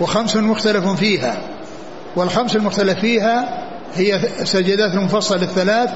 وخمس 0.00 0.36
مختلف 0.36 0.88
فيها. 0.88 1.36
والخمس 2.16 2.56
المختلف 2.56 2.98
فيها 2.98 3.64
هي 3.94 4.20
سجدات 4.44 4.94
المفصل 4.94 5.36
الثلاث 5.36 5.90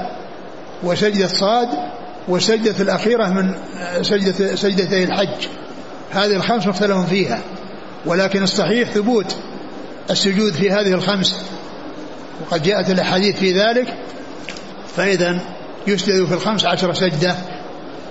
وسجدة 0.82 1.26
صاد 1.26 1.68
والسجدة 2.28 2.74
الأخيرة 2.80 3.26
من 3.26 3.54
سجدة 4.02 4.56
سجدتي 4.56 5.04
الحج. 5.04 5.46
هذه 6.12 6.36
الخمس 6.36 6.66
مختلف 6.66 7.08
فيها. 7.08 7.40
ولكن 8.06 8.42
الصحيح 8.42 8.90
ثبوت 8.90 9.36
السجود 10.10 10.52
في 10.52 10.70
هذه 10.70 10.92
الخمس 10.92 11.36
وقد 12.40 12.62
جاءت 12.62 12.90
الأحاديث 12.90 13.36
في 13.36 13.52
ذلك 13.52 13.94
فإذا 14.96 15.38
يسجد 15.86 16.24
في 16.24 16.34
الخمس 16.34 16.64
عشر 16.64 16.92
سجدة 16.92 17.34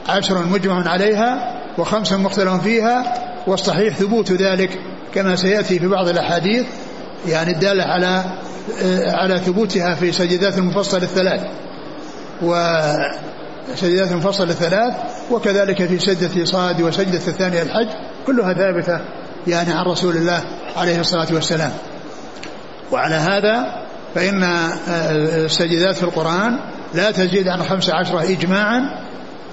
عشر 0.09 0.45
مجمع 0.45 0.89
عليها 0.89 1.61
وخمس 1.77 2.13
مختلف 2.13 2.63
فيها 2.63 3.13
والصحيح 3.47 3.95
ثبوت 3.95 4.31
ذلك 4.31 4.79
كما 5.13 5.35
سيأتي 5.35 5.79
في 5.79 5.87
بعض 5.87 6.07
الأحاديث 6.07 6.65
يعني 7.27 7.51
الدالة 7.51 7.83
على 7.83 8.23
على 9.07 9.39
ثبوتها 9.39 9.95
في 9.95 10.11
سجدات 10.11 10.57
المفصل 10.57 10.97
الثلاث. 10.97 11.41
وسجدات 12.41 14.11
المفصل 14.11 14.49
الثلاث 14.49 14.93
وكذلك 15.31 15.85
في 15.85 15.99
سجدة 15.99 16.45
صاد 16.45 16.81
وسجدة 16.81 17.27
الثانية 17.27 17.61
الحج 17.61 17.87
كلها 18.27 18.53
ثابتة 18.53 18.99
يعني 19.47 19.73
عن 19.73 19.85
رسول 19.85 20.17
الله 20.17 20.43
عليه 20.75 20.99
الصلاة 20.99 21.27
والسلام. 21.33 21.71
وعلى 22.91 23.15
هذا 23.15 23.85
فإن 24.15 24.43
السجدات 25.45 25.95
في 25.95 26.03
القرآن 26.03 26.59
لا 26.93 27.11
تزيد 27.11 27.47
عن 27.47 27.63
خمس 27.63 27.89
عشرة 27.89 28.21
إجماعا 28.23 28.81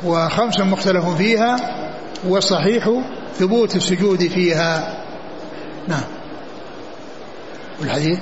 وخمس 0.04 0.60
مختلف 0.60 1.08
فيها 1.08 1.56
والصحيح 2.28 2.90
ثبوت 3.34 3.76
السجود 3.76 4.28
فيها. 4.28 5.04
نعم. 5.88 6.04
والحديث؟ 7.80 8.18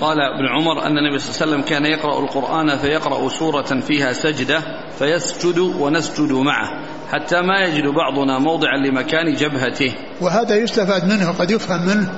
قال 0.00 0.16
ابن 0.20 0.46
عمر 0.48 0.86
أن 0.86 0.98
النبي 0.98 1.18
صلى 1.18 1.30
الله 1.30 1.42
عليه 1.42 1.52
وسلم 1.52 1.62
كان 1.62 1.84
يقرأ 1.84 2.20
القرآن 2.20 2.78
فيقرأ 2.78 3.28
سورة 3.28 3.80
فيها 3.80 4.12
سجدة 4.12 4.62
فيسجد 4.98 5.58
ونسجد 5.58 6.32
معه. 6.32 6.87
حتى 7.12 7.40
ما 7.40 7.60
يجد 7.60 7.86
بعضنا 7.86 8.38
موضعا 8.38 8.76
لمكان 8.76 9.34
جبهته. 9.34 9.94
وهذا 10.20 10.56
يستفاد 10.56 11.12
منه 11.12 11.32
قد 11.32 11.50
يفهم 11.50 11.86
منه 11.86 12.12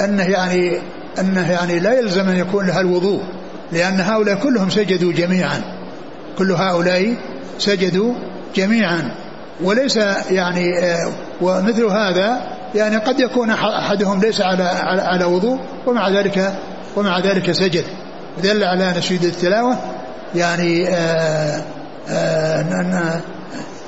أنه 0.00 0.22
يعني 0.22 0.78
أنه 1.18 1.50
يعني 1.50 1.78
لا 1.78 1.98
يلزم 1.98 2.28
أن 2.28 2.36
يكون 2.36 2.66
لها 2.66 2.80
الوضوء 2.80 3.22
لأن 3.72 4.00
هؤلاء 4.00 4.34
كلهم 4.34 4.70
سجدوا 4.70 5.12
جميعا. 5.12 5.62
كل 6.38 6.52
هؤلاء 6.52 7.16
سجدوا 7.58 8.14
جميعا. 8.54 9.14
وليس 9.62 9.96
يعني 10.30 10.78
آه، 10.78 11.12
ومثل 11.40 11.84
هذا 11.84 12.40
يعني 12.74 12.96
قد 12.96 13.20
يكون 13.20 13.50
أحدهم 13.50 14.20
ليس 14.20 14.40
على 14.40 14.62
على, 14.62 15.24
وضوء 15.24 15.58
ومع 15.86 16.08
ذلك 16.08 16.52
ومع 16.96 17.18
ذلك 17.18 17.52
سجد. 17.52 17.84
دل 18.42 18.64
على 18.64 18.94
سجود 19.00 19.24
التلاوة 19.24 19.78
يعني 20.34 20.88
آآ 20.88 21.56
آه، 21.56 21.64
آآ 22.10 22.60
آه، 22.60 23.20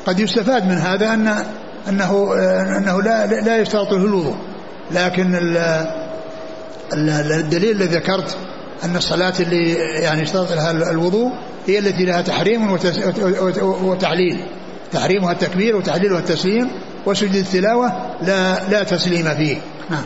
قد 0.07 0.21
يستفاد 0.21 0.65
من 0.65 0.79
هذا 0.79 1.15
أن 1.15 1.45
أنه 1.89 2.35
أنه 2.79 3.03
لا 3.03 3.27
لا 3.27 3.59
يشترط 3.59 3.93
له 3.93 4.05
الوضوء. 4.05 4.37
لكن 4.91 5.35
الدليل 6.93 7.71
الذي 7.71 7.97
ذكرت 7.97 8.37
أن 8.85 8.97
الصلاة 8.97 9.35
اللي 9.41 9.73
يعني 10.03 10.23
اشترط 10.23 10.53
لها 10.53 10.71
الوضوء 10.71 11.33
هي 11.67 11.79
التي 11.79 12.05
لها 12.05 12.21
تحريم 12.21 12.73
وتعليل. 13.63 14.45
تحريمها 14.93 15.33
التكبير 15.33 15.77
وتحليلها 15.77 16.19
التسليم 16.19 16.71
وسجد 17.07 17.35
التلاوة 17.35 17.93
لا 18.23 18.69
لا 18.71 18.83
تسليم 18.83 19.35
فيه. 19.35 19.57
نعم. 19.91 20.05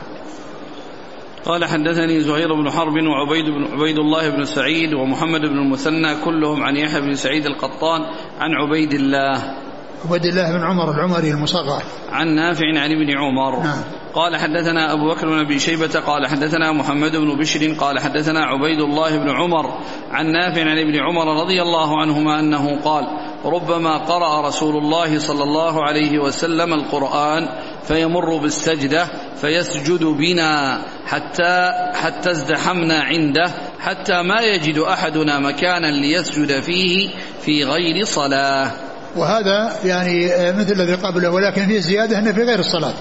قال 1.45 1.65
حدثني 1.65 2.21
زهير 2.21 2.55
بن 2.55 2.71
حرب 2.71 2.93
وعبيد 2.93 3.45
بن 3.45 3.65
عبيد 3.73 3.99
الله 3.99 4.31
بن 4.31 4.45
سعيد 4.45 4.95
ومحمد 4.95 5.41
بن 5.41 5.59
المثنى 5.59 6.25
كلهم 6.25 6.63
عن 6.63 6.77
يحيى 6.77 7.01
بن 7.01 7.15
سعيد 7.15 7.47
القطان 7.47 8.01
عن 8.41 8.51
عبيد 8.55 8.93
الله. 8.93 9.64
عبيد 10.05 10.25
الله 10.25 10.53
بن 10.53 10.63
عمر 10.65 10.91
العمري 10.91 11.31
المصغر. 11.31 11.83
عن 12.13 12.29
نافع 12.29 12.67
عن 12.67 12.93
ابن 12.93 13.11
عمر. 13.19 13.63
نعم. 13.63 13.83
قال 14.15 14.37
حدثنا 14.37 14.93
أبو 14.93 15.09
بكر 15.09 15.29
بن 15.29 15.39
أبي 15.39 15.59
شيبة 15.59 16.01
قال 16.07 16.27
حدثنا 16.27 16.73
محمد 16.73 17.17
بن 17.17 17.37
بشر 17.37 17.73
قال 17.81 18.01
حدثنا 18.01 18.45
عبيد 18.45 18.81
الله 18.81 19.17
بن 19.17 19.31
عمر 19.31 19.79
عن 20.11 20.27
نافع 20.27 20.61
عن 20.61 20.79
ابن 20.79 20.97
عمر 21.01 21.43
رضي 21.43 21.63
الله 21.63 22.01
عنهما 22.01 22.41
أنه 22.41 22.81
قال 22.85 23.05
ربما 23.45 23.97
قرأ 23.97 24.49
رسول 24.49 24.77
الله 24.77 25.19
صلى 25.19 25.43
الله 25.43 25.85
عليه 25.85 26.19
وسلم 26.19 26.73
القرآن 26.75 27.49
فيمر 27.85 28.37
بالسجدة 28.37 29.07
فيسجد 29.41 30.05
بنا 30.05 30.83
حتى 31.07 31.71
حتى 31.95 32.31
ازدحمنا 32.31 33.03
عنده 33.03 33.51
حتى 33.81 34.23
ما 34.23 34.41
يجد 34.41 34.79
أحدنا 34.79 35.39
مكانا 35.39 35.87
ليسجد 35.87 36.61
فيه 36.61 37.11
في 37.41 37.65
غير 37.65 38.05
صلاة. 38.05 38.71
وهذا 39.17 39.73
يعني 39.85 40.27
مثل 40.53 40.73
الذي 40.73 40.95
قبله 40.95 41.31
ولكن 41.31 41.67
فيه 41.67 41.81
زيادة 41.81 42.19
أنه 42.19 42.33
في 42.33 42.43
غير 42.43 42.59
الصلاة. 42.59 42.93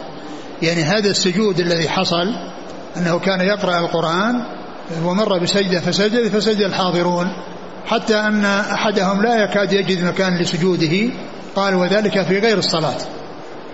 يعني 0.62 0.84
هذا 0.84 1.10
السجود 1.10 1.60
الذي 1.60 1.90
حصل 1.90 2.36
أنه 2.98 3.20
كان 3.20 3.42
يقرأ 3.42 3.80
القرآن 3.80 4.44
ومر 5.04 5.38
بسجدة 5.38 5.80
فسجد 5.80 6.28
فسجد 6.28 6.62
الحاضرون 6.62 7.28
حتى 7.86 8.20
أن 8.20 8.46
أحدهم 8.46 9.22
لا 9.22 9.44
يكاد 9.44 9.74
يجد 9.74 10.04
مكان 10.04 10.38
لسجوده 10.38 11.10
قال 11.56 11.76
وذلك 11.76 12.24
في 12.24 12.40
غير 12.40 12.58
الصلاة. 12.58 12.98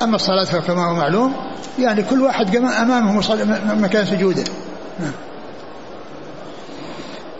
أما 0.02 0.16
الصلاة 0.16 0.44
فكما 0.44 0.86
هو 0.86 0.94
معلوم 0.94 1.36
يعني 1.80 2.04
كل 2.04 2.22
واحد 2.22 2.56
أمامه 2.56 3.22
مكان 3.76 4.06
سجوده. 4.06 4.44
نعم. 5.00 5.12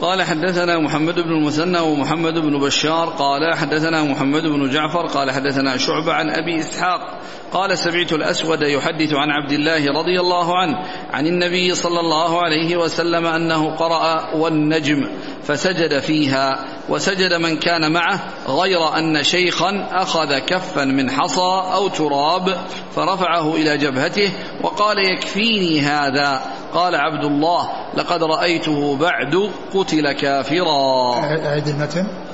قال 0.02 0.24
حدثنا 0.24 0.80
محمد 0.80 1.20
بن 1.20 1.32
المثنى 1.32 1.80
ومحمد 1.80 2.34
بن 2.34 2.60
بشار 2.60 3.10
قال 3.10 3.56
حدثنا 3.56 4.04
محمد 4.04 4.44
بن 4.44 4.70
جعفر 4.70 5.06
قال 5.06 5.32
حدثنا 5.32 5.78
شعبة 5.78 6.14
عن 6.14 6.30
أبي 6.30 6.60
إسحاق 6.60 7.20
قال 7.54 7.78
سمعت 7.78 8.14
الأسود 8.14 8.62
يحدث 8.62 9.14
عن 9.14 9.30
عبد 9.30 9.52
الله 9.52 9.92
رضي 10.00 10.20
الله 10.20 10.58
عنه 10.58 10.78
عن 11.12 11.28
النبي 11.28 11.76
صلى 11.76 12.00
الله 12.00 12.42
عليه 12.42 12.78
وسلم 12.78 13.26
أنه 13.26 13.76
قرأ 13.76 14.36
والنجم 14.36 15.08
فسجد 15.44 16.00
فيها 16.00 16.66
وسجد 16.90 17.34
من 17.34 17.58
كان 17.58 17.92
معه 17.92 18.20
غير 18.48 18.98
أن 18.98 19.24
شيخا 19.24 19.88
أخذ 19.92 20.38
كفا 20.38 20.86
من 20.86 21.12
حصى 21.12 21.62
أو 21.74 21.88
تراب 21.88 22.58
فرفعه 22.96 23.56
إلى 23.56 23.78
جبهته 23.78 24.32
وقال 24.64 24.98
يكفيني 25.14 25.82
هذا. 25.82 26.42
قال 26.74 26.96
عبد 26.96 27.26
الله 27.26 27.70
لقد 27.98 28.24
رأيته 28.24 28.96
بعد 28.96 29.50
قتل 29.74 30.12
كافرا. 30.12 31.16
أعد 31.46 31.68
المتن. 31.68 32.29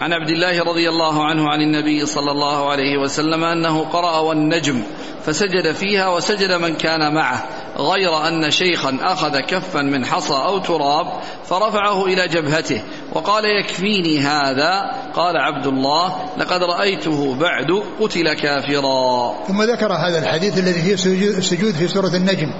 عن 0.00 0.12
عبد 0.12 0.28
الله 0.28 0.62
رضي 0.62 0.88
الله 0.88 1.24
عنه 1.24 1.48
عن 1.48 1.60
النبي 1.60 2.06
صلى 2.06 2.30
الله 2.30 2.70
عليه 2.70 2.98
وسلم 2.98 3.44
أنه 3.44 3.84
قرأ 3.84 4.18
والنجم 4.18 4.82
فسجد 5.26 5.72
فيها 5.72 6.08
وسجد 6.08 6.52
من 6.52 6.74
كان 6.74 7.14
معه 7.14 7.44
غير 7.78 8.28
أن 8.28 8.50
شيخا 8.50 8.98
أخذ 9.02 9.40
كفا 9.40 9.82
من 9.82 10.06
حصى 10.06 10.34
أو 10.34 10.58
تراب 10.58 11.06
فرفعه 11.44 12.04
إلى 12.04 12.28
جبهته 12.28 12.82
وقال 13.12 13.44
يكفيني 13.44 14.20
هذا؟ 14.20 14.90
قال 15.14 15.36
عبد 15.36 15.66
الله 15.66 16.16
لقد 16.38 16.62
رأيته 16.62 17.34
بعد 17.34 17.82
قتل 18.00 18.32
كافرا. 18.34 19.34
ثم 19.48 19.62
ذكر 19.62 19.92
هذا 19.92 20.18
الحديث 20.18 20.58
الذي 20.58 20.96
فيه 20.96 21.28
السجود 21.28 21.74
في 21.74 21.88
سورة 21.88 22.16
النجم 22.16 22.50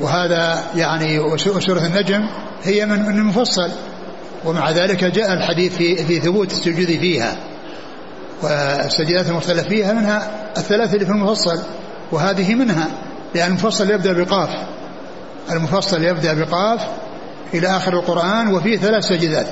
وهذا 0.00 0.64
يعني 0.76 1.18
وسوره 1.18 1.86
النجم 1.86 2.28
هي 2.62 2.86
من 2.86 3.18
المفصل 3.18 3.70
ومع 4.44 4.70
ذلك 4.70 5.04
جاء 5.04 5.32
الحديث 5.32 5.76
في, 5.76 6.04
في 6.04 6.20
ثبوت 6.20 6.52
السجود 6.52 6.86
فيها. 6.86 7.36
والسجدات 8.42 9.28
المختلف 9.28 9.68
فيها 9.68 9.92
منها 9.92 10.30
الثلاث 10.56 10.94
اللي 10.94 11.06
في 11.06 11.12
المفصل 11.12 11.62
وهذه 12.12 12.54
منها 12.54 12.88
لأن 13.34 13.48
المفصل 13.50 13.90
يبدأ 13.90 14.12
بقاف. 14.12 14.50
المفصل 15.50 16.02
يبدأ 16.04 16.34
بقاف 16.34 16.80
إلى 17.54 17.66
آخر 17.66 17.92
القرآن 17.92 18.54
وفيه 18.54 18.76
ثلاث 18.76 19.04
سجدات. 19.04 19.46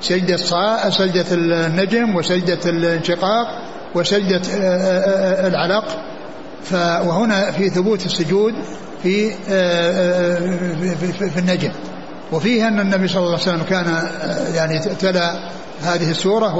سجدة 0.00 0.36
صاء 0.36 0.90
سجدة 0.90 1.26
النجم 1.32 2.16
وسجدة 2.16 2.70
الانشقاق 2.70 3.46
وسجدة 3.94 4.42
العلق. 5.46 5.84
وهنا 7.06 7.50
في 7.50 7.70
ثبوت 7.70 8.06
السجود 8.06 8.54
في 9.02 9.30
في 11.30 11.38
النجم. 11.38 11.72
وفيه 12.32 12.68
أن 12.68 12.80
النبي 12.80 13.08
صلى 13.08 13.18
الله 13.18 13.32
عليه 13.32 13.42
وسلم 13.42 13.62
كان 13.62 14.08
يعني 14.54 14.78
تلا 14.78 15.50
هذه 15.82 16.10
السورة 16.10 16.54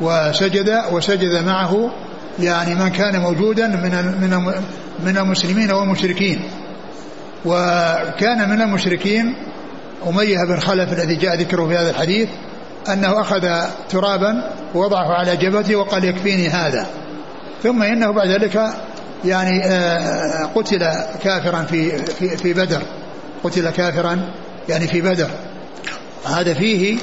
وسجد 0.00 0.82
وسجد 0.92 1.44
معه 1.44 1.90
يعني 2.40 2.74
من 2.74 2.88
كان 2.88 3.20
موجودا 3.20 3.66
من 3.66 3.90
من 4.20 4.52
من 5.04 5.18
المسلمين 5.18 5.70
والمشركين. 5.70 6.42
وكان 7.44 8.50
من 8.50 8.60
المشركين 8.62 9.34
أمية 10.08 10.44
بن 10.44 10.60
خلف 10.60 10.92
الذي 10.92 11.14
جاء 11.14 11.34
ذكره 11.34 11.66
في 11.66 11.76
هذا 11.76 11.90
الحديث 11.90 12.28
أنه 12.92 13.20
أخذ 13.20 13.48
ترابا 13.90 14.50
ووضعه 14.74 15.14
على 15.14 15.36
جبهته 15.36 15.76
وقال 15.76 16.04
يكفيني 16.04 16.48
هذا. 16.48 16.86
ثم 17.62 17.82
إنه 17.82 18.10
بعد 18.10 18.28
ذلك 18.28 18.70
يعني 19.24 19.64
آه، 19.64 20.44
قتل 20.54 20.86
كافرا 21.22 21.62
في 21.62 21.98
في 21.98 22.36
في 22.36 22.52
بدر. 22.54 22.82
قتل 23.44 23.70
كافرا 23.70 24.20
يعني 24.68 24.86
في 24.86 25.00
بدر. 25.00 25.30
هذا 26.24 26.54
فيه 26.54 26.98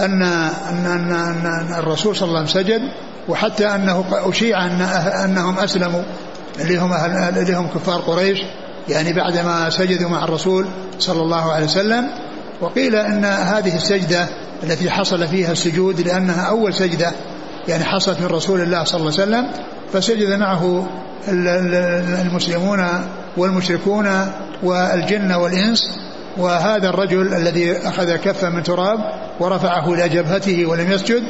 أن 0.00 0.22
أن 0.22 0.86
أن, 0.86 1.12
أن 1.44 1.74
الرسول 1.78 2.16
صلى 2.16 2.28
الله 2.28 2.38
عليه 2.38 2.50
وسلم 2.50 2.62
سجد 2.62 2.80
وحتى 3.28 3.66
أنه 3.74 4.04
أشيع 4.12 4.66
أن 4.66 4.80
أنهم 5.24 5.58
أسلموا 5.58 6.02
اللي 6.60 6.76
هم 6.76 6.92
أهل 6.92 7.38
اللي 7.38 7.54
هم 7.54 7.66
كفار 7.66 8.00
قريش 8.00 8.38
يعني 8.88 9.12
بعدما 9.12 9.70
سجدوا 9.70 10.08
مع 10.08 10.24
الرسول 10.24 10.66
صلى 10.98 11.22
الله 11.22 11.52
عليه 11.52 11.64
وسلم. 11.64 12.06
وقيل 12.60 12.96
إن 12.96 13.24
هذه 13.24 13.76
السجدة 13.76 14.26
التي 14.62 14.90
حصل 14.90 15.28
فيها 15.28 15.52
السجود 15.52 16.00
لأنها 16.00 16.42
أول 16.42 16.74
سجدة 16.74 17.12
يعني 17.68 17.84
حصلت 17.84 18.20
من 18.20 18.26
رسول 18.26 18.60
الله 18.60 18.84
صلى 18.84 19.00
الله 19.00 19.12
عليه 19.12 19.22
وسلم 19.22 19.50
فسجد 19.92 20.32
معه 20.32 20.86
المسلمون 21.28 22.88
والمشركون 23.36 24.32
والجن 24.62 25.32
والإنس. 25.32 25.80
وهذا 26.38 26.88
الرجل 26.88 27.34
الذي 27.34 27.72
أخذ 27.72 28.16
كفا 28.16 28.48
من 28.48 28.62
تراب 28.62 28.98
ورفعه 29.40 29.94
إلى 29.94 30.08
جبهته 30.08 30.66
ولم 30.66 30.92
يسجد 30.92 31.22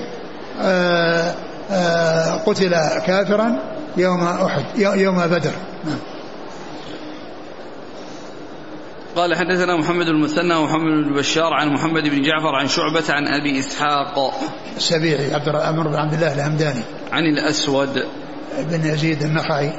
آه، 0.61 1.35
آه، 1.71 2.35
قتل 2.35 2.71
كافرا 3.07 3.59
يوم 3.97 4.25
أحد 4.25 4.65
يوم 4.79 5.27
بدر. 5.27 5.53
نعم. 5.85 5.99
قال 9.17 9.35
حدثنا 9.35 9.77
محمد 9.77 10.09
المثنى 10.09 10.55
ومحمد 10.55 11.05
بن 11.05 11.15
بشار 11.15 11.53
عن 11.53 11.69
محمد 11.69 12.03
بن 12.03 12.23
جعفر 12.23 12.55
عن 12.61 12.69
شعبة 12.69 13.05
عن 13.09 13.27
أبي 13.27 13.59
إسحاق. 13.59 14.35
السبيعي 14.77 15.35
عبد 15.35 15.49
الرحمن 15.49 15.83
بن 15.83 15.95
عبد 15.95 16.13
الله 16.13 16.33
الهمداني. 16.33 16.83
عن 17.13 17.23
الأسود. 17.23 18.07
بن 18.59 18.85
يزيد 18.85 19.23
النخعي. 19.23 19.73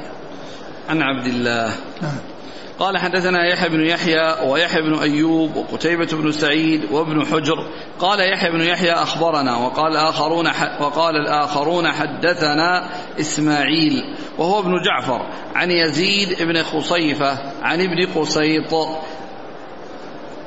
عن 0.88 1.02
عبد 1.02 1.26
الله. 1.26 1.74
نعم. 2.02 2.37
قال 2.78 2.98
حدثنا 2.98 3.46
يحيى 3.46 3.68
بن 3.68 3.86
يحيى 3.86 4.48
ويحيى 4.48 4.82
بن 4.82 4.98
أيوب 4.98 5.56
وقتيبة 5.56 6.08
بن 6.12 6.32
سعيد 6.32 6.92
وابن 6.92 7.26
حجر 7.26 7.66
قال 8.00 8.32
يحيى 8.32 8.50
بن 8.50 8.60
يحيى 8.60 8.92
أخبرنا 8.92 9.56
وقال 9.56 9.96
آخرون 9.96 10.46
وقال 10.80 11.16
الآخرون 11.16 11.92
حدثنا 11.92 12.88
إسماعيل 13.20 14.16
وهو 14.38 14.60
ابن 14.60 14.72
جعفر 14.82 15.26
عن 15.54 15.70
يزيد 15.70 16.42
بن 16.42 16.62
خصيفة 16.62 17.38
عن 17.62 17.80
ابن 17.80 18.06
قسيط 18.14 18.74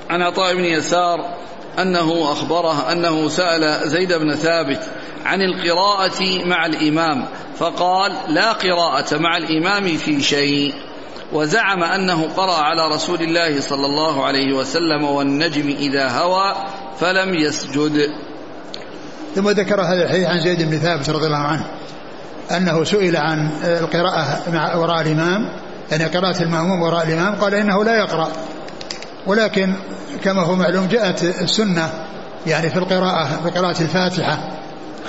عن 0.10 0.22
عطاء 0.22 0.56
بن 0.56 0.66
يسار 0.66 1.34
أنه 1.80 2.32
أخبره 2.32 2.92
أنه 2.92 3.28
سأل 3.28 3.90
زيد 3.90 4.14
بن 4.14 4.36
ثابت 4.36 4.90
عن 5.26 5.42
القراءة 5.42 6.46
مع 6.46 6.66
الإمام 6.66 7.26
فقال 7.58 8.14
لا 8.28 8.52
قراءة 8.52 9.18
مع 9.18 9.38
الإمام 9.38 9.98
في 9.98 10.22
شيء. 10.22 10.74
وزعم 11.34 11.84
أنه 11.84 12.28
قرأ 12.38 12.58
على 12.58 12.96
رسول 12.96 13.22
الله 13.22 13.62
صلى 13.62 13.86
الله 13.86 14.26
عليه 14.26 14.54
وسلم 14.54 15.04
والنجم 15.04 15.68
إذا 15.68 16.10
هوى 16.10 16.56
فلم 17.00 17.34
يسجد. 17.36 18.10
ثم 19.36 19.50
ذكر 19.50 19.82
هذا 19.82 20.04
الحديث 20.04 20.28
عن 20.28 20.40
زيد 20.40 20.70
بن 20.70 20.78
ثابت 20.78 21.10
رضي 21.10 21.26
الله 21.26 21.38
عنه 21.38 21.66
أنه 22.52 22.84
سئل 22.84 23.18
عن 23.18 23.50
القراءة 23.64 24.42
مع 24.54 24.76
وراء 24.76 25.02
الإمام 25.02 25.50
يعني 25.92 26.06
قراءة 26.06 26.44
المأموم 26.44 26.82
وراء 26.82 27.08
الإمام 27.08 27.36
قال 27.36 27.56
إنه 27.56 27.84
لا 27.84 27.96
يقرأ. 27.96 28.32
ولكن 29.28 29.74
كما 30.24 30.42
هو 30.42 30.56
معلوم 30.56 30.88
جاءت 30.88 31.24
السنة 31.24 31.90
يعني 32.48 32.70
في 32.70 32.80
القراءة 32.80 33.40
بقراءة 33.46 33.82
الفاتحة 33.82 34.38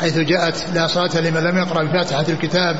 حيث 0.00 0.18
جاءت 0.18 0.64
لا 0.74 0.86
صلاة 0.86 1.20
لمن 1.20 1.40
لم 1.40 1.58
يقرأ 1.58 1.82
بفاتحة 1.84 2.24
الكتاب 2.28 2.76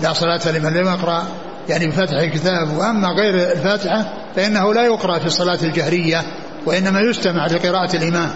لا 0.00 0.12
صلاة 0.12 0.50
لمن 0.50 0.72
لم 0.72 0.86
يقرأ. 0.86 1.26
يعني 1.70 1.86
بفاتحة 1.86 2.20
الكتاب 2.20 2.76
وأما 2.76 3.08
غير 3.08 3.34
الفاتحة 3.34 4.12
فإنه 4.36 4.74
لا 4.74 4.82
يقرأ 4.82 5.18
في 5.18 5.26
الصلاة 5.26 5.58
الجهرية 5.62 6.22
وإنما 6.66 7.00
يستمع 7.00 7.46
لقراءة 7.46 7.96
الإمام. 7.96 8.30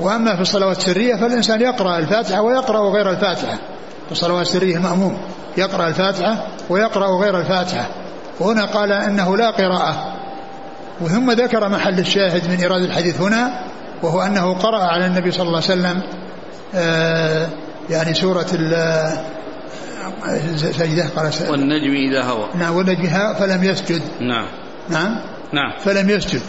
وأما 0.00 0.36
في 0.36 0.42
الصلوات 0.42 0.78
السرية 0.78 1.14
فالإنسان 1.14 1.60
يقرأ 1.60 1.98
الفاتحة 1.98 2.42
ويقرأ 2.42 2.90
غير 2.90 3.10
الفاتحة. 3.10 3.58
في 4.06 4.12
الصلوات 4.12 4.46
السرية 4.46 4.76
المأموم 4.76 5.18
يقرأ 5.56 5.88
الفاتحة 5.88 6.46
ويقرأ 6.70 7.20
غير 7.22 7.40
الفاتحة. 7.40 7.86
وهنا 8.40 8.64
قال 8.64 8.92
إنه 8.92 9.36
لا 9.36 9.50
قراءة. 9.50 10.14
وثم 11.00 11.30
ذكر 11.30 11.68
محل 11.68 11.98
الشاهد 11.98 12.50
من 12.50 12.56
إيراد 12.60 12.82
الحديث 12.82 13.20
هنا 13.20 13.64
وهو 14.02 14.22
أنه 14.22 14.54
قرأ 14.54 14.82
على 14.82 15.06
النبي 15.06 15.30
صلى 15.30 15.42
الله 15.42 15.62
عليه 15.62 15.80
وسلم 15.80 16.02
آه 16.74 17.48
يعني 17.90 18.14
سورة 18.14 18.46
سجدة 20.56 21.06
قال 21.16 21.30
والنجم 21.50 21.94
إذا 21.94 22.22
هوى. 22.22 22.48
نعم 22.54 22.76
والنجم 22.76 23.34
فلم 23.38 23.64
يسجد. 23.64 24.02
نعم. 24.20 24.46
نعم. 24.90 25.16
نعم. 25.52 25.72
فلم 25.84 26.10
يسجد. 26.10 26.40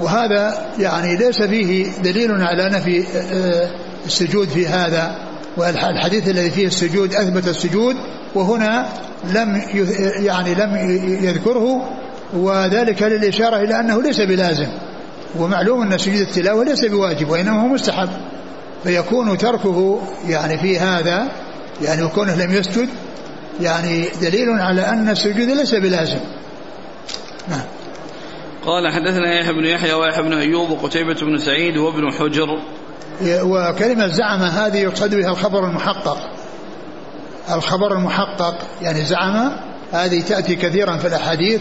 وهذا 0.00 0.66
يعني 0.78 1.16
ليس 1.16 1.42
فيه 1.42 1.92
دليل 2.02 2.32
على 2.32 2.68
نفي 2.68 3.04
آه، 3.16 3.70
السجود 4.06 4.48
في 4.48 4.66
هذا. 4.66 5.16
والحديث 5.56 6.28
الذي 6.28 6.50
فيه 6.50 6.66
السجود 6.66 7.14
أثبت 7.14 7.48
السجود 7.48 7.96
وهنا 8.34 8.88
لم 9.24 9.62
يعني 10.16 10.54
لم 10.54 10.76
يذكره 11.24 11.88
وذلك 12.32 13.02
للإشارة 13.02 13.56
إلى 13.56 13.80
أنه 13.80 14.02
ليس 14.02 14.20
بلازم. 14.20 14.68
ومعلوم 15.38 15.82
أن 15.82 15.98
سجود 15.98 16.20
التلاوة 16.20 16.64
ليس 16.64 16.84
بواجب 16.84 17.28
وإنما 17.28 17.62
هو 17.62 17.66
مستحب. 17.66 18.08
فيكون 18.84 19.38
تركه 19.38 20.00
يعني 20.28 20.58
في 20.58 20.78
هذا 20.78 21.28
يعني 21.80 22.02
وكونه 22.02 22.34
لم 22.34 22.52
يسجد 22.52 22.88
يعني 23.60 24.08
دليل 24.20 24.50
على 24.50 24.88
أن 24.88 25.08
السجود 25.08 25.48
ليس 25.48 25.74
بلازم. 25.74 26.20
نعم. 27.48 27.64
قال 28.66 28.92
حدثنا 28.92 29.40
يحيى 29.40 29.52
بن 29.52 29.64
يحيى 29.64 29.92
ويحيى 29.92 30.22
بن 30.22 30.32
أيوب 30.32 30.70
وقتيبة 30.70 31.14
بن 31.14 31.38
سعيد 31.38 31.76
وابن 31.76 32.12
حجر. 32.12 32.58
وكلمة 33.22 34.06
زعم 34.06 34.42
هذه 34.42 34.76
يقصد 34.76 35.14
بها 35.14 35.30
الخبر 35.30 35.66
المحقق. 35.66 36.18
الخبر 37.52 37.92
المحقق 37.92 38.58
يعني 38.82 39.04
زعم 39.04 39.52
هذه 39.92 40.20
تأتي 40.20 40.56
كثيرا 40.56 40.96
في 40.96 41.08
الأحاديث 41.08 41.60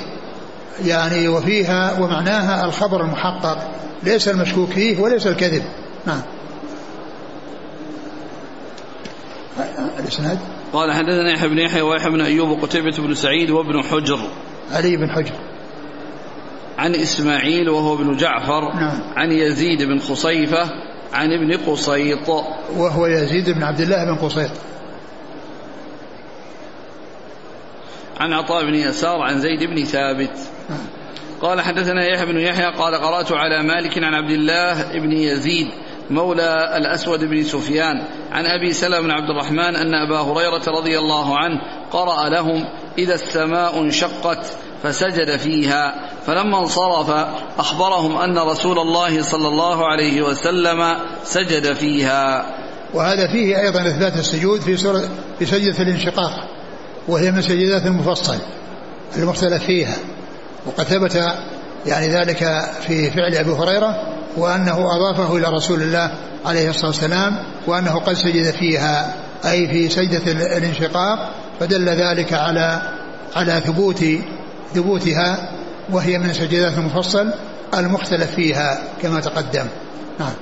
يعني 0.86 1.28
وفيها 1.28 2.00
ومعناها 2.00 2.66
الخبر 2.66 3.02
المحقق. 3.02 3.72
ليس 4.04 4.28
المشكوك 4.28 4.70
فيه 4.70 5.00
وليس 5.00 5.28
الكذب. 5.28 5.64
نعم. 6.06 6.22
الإسناد؟ 10.00 10.40
قال 10.74 10.92
حدثنا 10.92 11.32
يحيى 11.32 11.50
بن 11.50 11.58
يحيى 11.58 11.82
ويحيى 11.82 12.12
بن 12.12 12.22
أيوب 12.22 12.50
وقتيبة 12.50 12.98
بن 12.98 13.14
سعيد 13.14 13.50
وابن 13.50 13.84
حجر. 13.84 14.20
علي 14.72 14.98
بن 14.98 15.10
حجر. 15.10 15.36
عن 16.78 16.96
إسماعيل 16.96 17.70
وهو 17.70 17.94
ابن 17.94 18.18
جعفر 18.18 18.74
نعم. 18.74 19.02
عن 19.16 19.32
يزيد 19.32 19.84
بن 19.84 20.00
خصيفة 20.00 20.70
عن 21.14 21.32
ابن 21.32 21.58
قصيط. 21.58 22.30
وهو 22.78 23.06
يزيد 23.06 23.50
بن 23.50 23.64
عبد 23.64 23.82
الله 23.82 24.06
بن 24.06 24.16
قصيط. 24.16 24.52
عن 28.20 28.34
عطاء 28.34 28.66
بن 28.66 28.76
يسار 28.76 29.22
عن 29.22 29.40
زيد 29.40 29.64
بن 29.64 29.84
ثابت. 29.84 30.38
نعم. 30.70 30.80
قال 31.42 31.62
حدثنا 31.62 32.06
يحيى 32.06 32.26
بن 32.26 32.40
يحيى 32.40 32.66
قال 32.66 32.96
قرأت 32.96 33.32
على 33.32 33.64
مالك 33.64 33.98
عن 33.98 34.14
عبد 34.14 34.32
الله 34.32 35.00
بن 35.00 35.12
يزيد 35.12 35.68
مولى 36.10 36.78
الأسود 36.78 37.24
بن 37.24 37.44
سفيان 37.44 38.04
عن 38.32 38.46
أبي 38.46 38.74
سلمة 38.74 39.02
بن 39.02 39.12
عبد 39.12 39.30
الرحمن 39.30 39.76
أن 39.76 39.94
أبا 39.94 40.20
هريرة 40.20 40.64
رضي 40.68 41.00
الله 41.00 41.38
عنه 41.38 41.62
قرأ 41.92 42.30
لهم 42.30 42.66
إذا 42.98 43.14
السماء 43.14 43.82
انشقت 43.82 44.46
فسجد 44.84 45.38
فيها 45.38 46.10
فلما 46.28 46.60
انصرف 46.60 47.10
أخبرهم 47.60 48.18
أن 48.18 48.38
رسول 48.38 48.80
الله 48.80 49.22
صلى 49.22 49.48
الله 49.48 49.88
عليه 49.88 50.22
وسلم 50.22 50.96
سجد 51.24 51.74
فيها. 51.74 52.46
وهذا 52.94 53.28
فيه 53.28 53.62
أيضا 53.62 53.82
إثبات 53.88 54.18
السجود 54.18 54.62
في 54.62 54.78
سورة 54.78 55.02
في 55.40 55.46
سجدة 55.46 55.84
الانشقاق 55.84 56.48
وهي 57.08 57.32
من 57.32 57.42
سجدات 57.42 57.86
المفصل 57.86 58.38
المختلف 59.18 59.64
فيها. 59.64 59.96
وقد 60.66 60.84
ثبت 60.84 61.24
يعني 61.86 62.08
ذلك 62.08 62.38
في 62.88 63.12
فعل 63.12 63.36
أبي 63.36 63.52
هريرة 63.52 64.11
وأنه 64.38 64.96
أضافه 64.96 65.38
إلى 65.38 65.48
رسول 65.48 65.82
الله 65.82 66.12
عليه 66.46 66.70
الصلاة 66.70 66.88
والسلام 66.88 67.38
وأنه 67.68 68.00
قد 68.00 68.14
سجد 68.14 68.52
فيها 68.52 69.16
أي 69.46 69.68
في 69.68 69.90
سجدة 69.90 70.32
الانشقاق 70.32 71.32
فدل 71.60 71.90
ذلك 71.90 72.34
على 72.34 72.82
على 73.36 73.62
ثبوت 73.66 74.06
ثبوتها 74.74 75.52
وهي 75.92 76.18
من 76.18 76.34
سجدات 76.34 76.78
المفصل 76.78 77.34
المختلف 77.78 78.36
فيها 78.36 78.84
كما 79.02 79.20
تقدم. 79.20 79.66
نعم. 80.20 80.34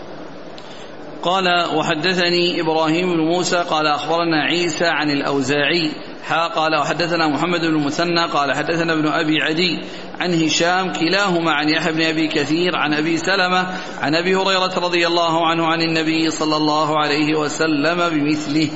قال 1.23 1.45
وحدثني 1.75 2.61
إبراهيم 2.61 3.05
بن 3.13 3.19
موسى 3.19 3.57
قال 3.57 3.87
أخبرنا 3.87 4.43
عيسى 4.43 4.85
عن 4.85 5.09
الأوزاعي 5.09 5.91
حا 6.23 6.47
قال 6.47 6.75
وحدثنا 6.75 7.27
محمد 7.27 7.59
بن 7.59 7.75
المثنى 7.75 8.25
قال 8.25 8.53
حدثنا 8.53 8.93
ابن 8.93 9.07
أبي 9.07 9.41
عدي 9.41 9.81
عن 10.19 10.33
هشام 10.33 10.93
كلاهما 10.93 11.51
عن 11.51 11.69
يحيى 11.69 11.93
بن 11.93 12.01
أبي 12.01 12.27
كثير 12.27 12.75
عن 12.75 12.93
أبي 12.93 13.17
سلمة 13.17 13.67
عن 14.01 14.15
أبي 14.15 14.35
هريرة 14.35 14.79
رضي 14.79 15.07
الله 15.07 15.47
عنه 15.47 15.65
عن 15.65 15.81
النبي 15.81 16.29
صلى 16.29 16.55
الله 16.55 16.99
عليه 16.99 17.39
وسلم 17.39 18.09
بمثله. 18.09 18.69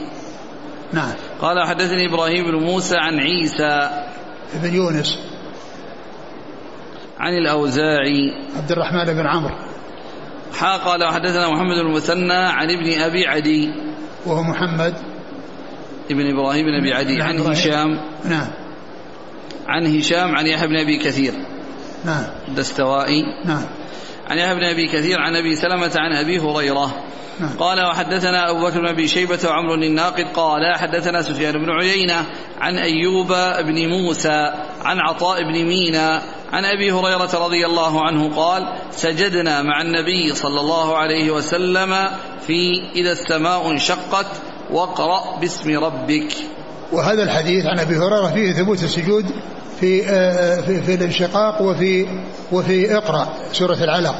نعم. 0.93 1.13
قال 1.41 1.67
حدثني 1.67 2.09
إبراهيم 2.09 2.45
بن 2.45 2.55
موسى 2.55 2.97
عن 2.97 3.19
عيسى 3.19 3.89
بن 4.53 4.75
يونس. 4.75 5.19
عن 7.19 7.33
الأوزاعي. 7.33 8.31
عبد 8.57 8.71
الرحمن 8.71 9.13
بن 9.13 9.27
عمرو. 9.27 9.55
حا 10.53 10.77
قال 10.77 11.03
وحدثنا 11.03 11.49
محمد 11.49 11.75
بن 11.75 11.87
المثنى 11.87 12.33
عن 12.33 12.71
ابن 12.71 13.01
أبي 13.01 13.27
عدي. 13.27 13.69
وهو 14.25 14.43
محمد. 14.43 15.12
ابن 16.11 16.37
إبراهيم 16.37 16.65
بن 16.65 16.73
أبي 16.73 16.93
عدي 16.93 17.21
عن 17.21 17.39
هشام. 17.39 17.99
نعم. 18.25 18.47
عن 19.67 19.97
هشام 19.97 20.35
عن 20.35 20.47
يحيى 20.47 20.67
بن 20.67 20.77
أبي 20.77 20.97
كثير. 20.97 21.33
نعم. 22.05 22.23
الدستوائي. 22.47 23.23
نعم. 23.45 23.65
عن 24.27 24.37
يحيى 24.37 24.55
بن 24.55 24.63
أبي 24.63 24.87
كثير 24.87 25.19
عن 25.19 25.35
أبي 25.35 25.55
سلمة 25.55 25.91
عن 25.95 26.15
أبي 26.15 26.39
هريرة. 26.39 27.03
نعم. 27.39 27.49
قال 27.59 27.85
وحدثنا 27.85 28.51
أبو 28.51 28.67
بكر 28.67 28.79
بن 28.79 28.87
أبي 28.87 29.07
شيبة 29.07 29.39
وعمر 29.45 29.73
الناقد. 29.73 30.25
قال 30.33 30.75
حدثنا 30.77 31.21
سفيان 31.21 31.53
بن 31.53 31.69
عيينة 31.69 32.25
عن 32.59 32.77
أيوب 32.77 33.27
بن 33.65 33.87
موسى 33.87 34.53
عن 34.81 34.99
عطاء 34.99 35.43
بن 35.43 35.65
مينا 35.65 36.21
عن 36.53 36.65
أبي 36.65 36.91
هريرة 36.91 37.45
رضي 37.45 37.65
الله 37.65 38.05
عنه 38.05 38.35
قال 38.35 38.67
سجدنا 38.91 39.61
مع 39.61 39.81
النبي 39.81 40.35
صلى 40.35 40.59
الله 40.59 40.97
عليه 40.97 41.31
وسلم 41.31 41.95
في 42.47 42.89
إذا 42.95 43.11
السماء 43.11 43.71
انشقت 43.71 44.27
واقرأ 44.73 45.39
باسم 45.39 45.69
ربك. 45.79 46.33
وهذا 46.91 47.23
الحديث 47.23 47.65
عن 47.65 47.79
أبي 47.79 47.97
هريرة 47.97 48.27
فيه 48.27 48.53
ثبوت 48.53 48.83
السجود 48.83 49.25
في 49.79 50.09
آه، 50.09 50.61
في, 50.61 50.81
في 50.81 50.93
الانشقاق 50.93 51.61
وفي 51.61 52.07
وفي 52.51 52.97
اقرأ 52.97 53.33
سورة 53.51 53.83
العلق. 53.83 54.15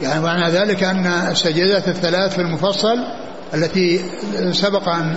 يعني 0.00 0.20
معنى 0.20 0.50
ذلك 0.50 0.84
أن 0.84 1.06
السجدات 1.06 1.88
الثلاث 1.88 2.34
في 2.34 2.40
المفصل 2.40 2.96
التي 3.54 4.00
سبق 4.52 4.88
أن 4.88 5.16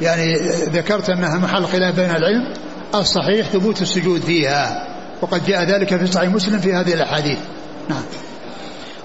يعني 0.00 0.34
ذكرت 0.72 1.10
أنها 1.10 1.38
محل 1.38 1.66
خلاف 1.66 1.96
بين 1.96 2.10
العلم 2.10 2.54
الصحيح 2.94 3.46
ثبوت 3.48 3.82
السجود 3.82 4.20
فيها. 4.20 4.88
وقد 5.22 5.46
جاء 5.46 5.64
ذلك 5.64 5.96
في 5.96 6.06
صحيح 6.06 6.28
مسلم 6.28 6.58
في 6.58 6.74
هذه 6.74 6.94
الأحاديث. 6.94 7.38
نعم. 7.88 8.02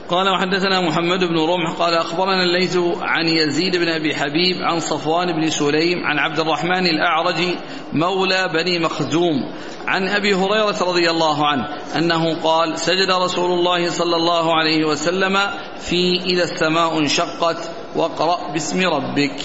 قال 0.09 0.29
وحدثنا 0.29 0.81
محمد 0.81 1.19
بن 1.19 1.37
رمح 1.39 1.71
قال 1.79 1.93
أخبرنا 1.93 2.43
الليث 2.43 2.77
عن 3.01 3.25
يزيد 3.25 3.75
بن 3.75 3.87
أبي 3.87 4.15
حبيب 4.15 4.57
عن 4.61 4.79
صفوان 4.79 5.27
بن 5.41 5.49
سليم 5.49 6.05
عن 6.05 6.19
عبد 6.19 6.39
الرحمن 6.39 6.85
الأعرج 6.85 7.35
مولى 7.93 8.49
بني 8.53 8.79
مخزوم 8.79 9.35
عن 9.87 10.07
أبي 10.07 10.35
هريرة 10.35 10.83
رضي 10.83 11.09
الله 11.09 11.47
عنه 11.47 11.63
أنه 11.97 12.35
قال 12.43 12.79
سجد 12.79 13.11
رسول 13.11 13.51
الله 13.51 13.89
صلى 13.89 14.15
الله 14.15 14.55
عليه 14.55 14.85
وسلم 14.85 15.37
في 15.79 16.19
إذا 16.25 16.43
السماء 16.43 16.99
انشقت 16.99 17.57
واقرأ 17.95 18.51
باسم 18.53 18.81
ربك. 18.81 19.35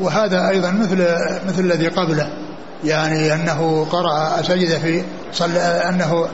وهذا 0.00 0.48
أيضا 0.48 0.70
مثل 0.70 1.06
مثل 1.48 1.64
الذي 1.64 1.88
قبله 1.88 2.28
يعني 2.84 3.34
أنه 3.34 3.84
قرأ 3.84 4.42
سجد 4.42 4.78
في 4.78 5.04
صلى 5.32 5.58
أنه 5.88 6.28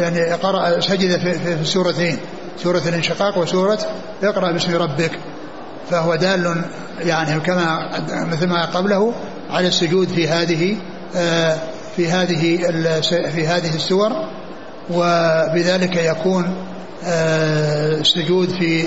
يعني 0.00 0.32
قرأ 0.32 0.80
سجد 0.80 1.18
في, 1.18 1.32
في, 1.32 1.56
في 1.56 1.62
السورتين 1.62 2.18
سورة 2.62 2.82
الانشقاق 2.86 3.38
وسورة 3.38 3.78
اقرأ 4.22 4.52
باسم 4.52 4.76
ربك 4.76 5.18
فهو 5.90 6.14
دال 6.14 6.64
يعني 7.00 7.40
كما 7.40 7.90
مثل 8.24 8.46
ما 8.46 8.64
قبله 8.64 9.12
على 9.50 9.68
السجود 9.68 10.08
في 10.08 10.28
هذه 10.28 10.76
آه، 11.16 11.58
في 11.96 12.08
هذه 12.08 12.56
في 13.30 13.46
هذه 13.46 13.74
السور 13.74 14.12
وبذلك 14.90 15.96
يكون 15.96 16.54
آه، 17.04 18.00
السجود 18.00 18.48
في 18.48 18.84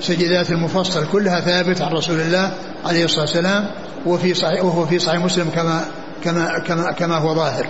سجدات 0.00 0.50
المفصل 0.50 1.06
كلها 1.12 1.40
ثابت 1.40 1.82
عن 1.82 1.92
رسول 1.92 2.20
الله 2.20 2.52
عليه 2.84 3.04
الصلاة 3.04 3.20
والسلام 3.20 3.70
وفي 4.06 4.34
صحيح 4.34 4.64
وهو 4.64 4.86
في 4.86 4.98
صحيح 4.98 5.20
مسلم 5.20 5.50
كما 5.54 5.84
كما 6.24 6.58
كما 6.58 6.92
كما 6.92 7.16
هو 7.16 7.34
ظاهر. 7.34 7.66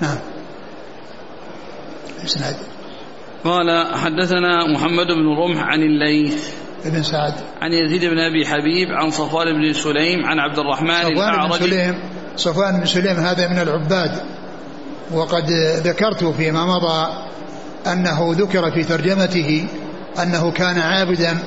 نعم. 0.00 0.18
إسناد. 2.24 2.56
قال 3.44 3.94
حدثنا 3.94 4.66
محمد 4.66 5.06
بن 5.06 5.28
رمح 5.38 5.62
عن 5.62 5.82
الليث 5.82 6.48
بن 6.84 7.02
سعد. 7.02 7.34
عن 7.62 7.70
يزيد 7.72 8.04
بن 8.10 8.18
أبي 8.18 8.46
حبيب 8.46 8.88
عن 8.92 9.10
صفوان 9.10 9.46
بن 9.52 9.72
سليم 9.72 10.24
عن 10.24 10.38
عبد 10.38 10.58
الرحمن 10.58 11.02
صفوان 11.02 11.48
بن 11.48 11.52
سليم. 11.52 11.98
صفوان 12.36 12.80
بن 12.80 12.86
سليم 12.86 13.16
هذا 13.16 13.48
من 13.48 13.58
العباد. 13.58 14.10
وقد 15.12 15.50
ذكرت 15.84 16.24
فيما 16.24 16.66
مضى 16.66 17.12
أنه 17.86 18.34
ذكر 18.38 18.70
في 18.70 18.84
ترجمته 18.84 19.66
أنه 20.22 20.50
كان 20.50 20.78
عابدا 20.78 21.38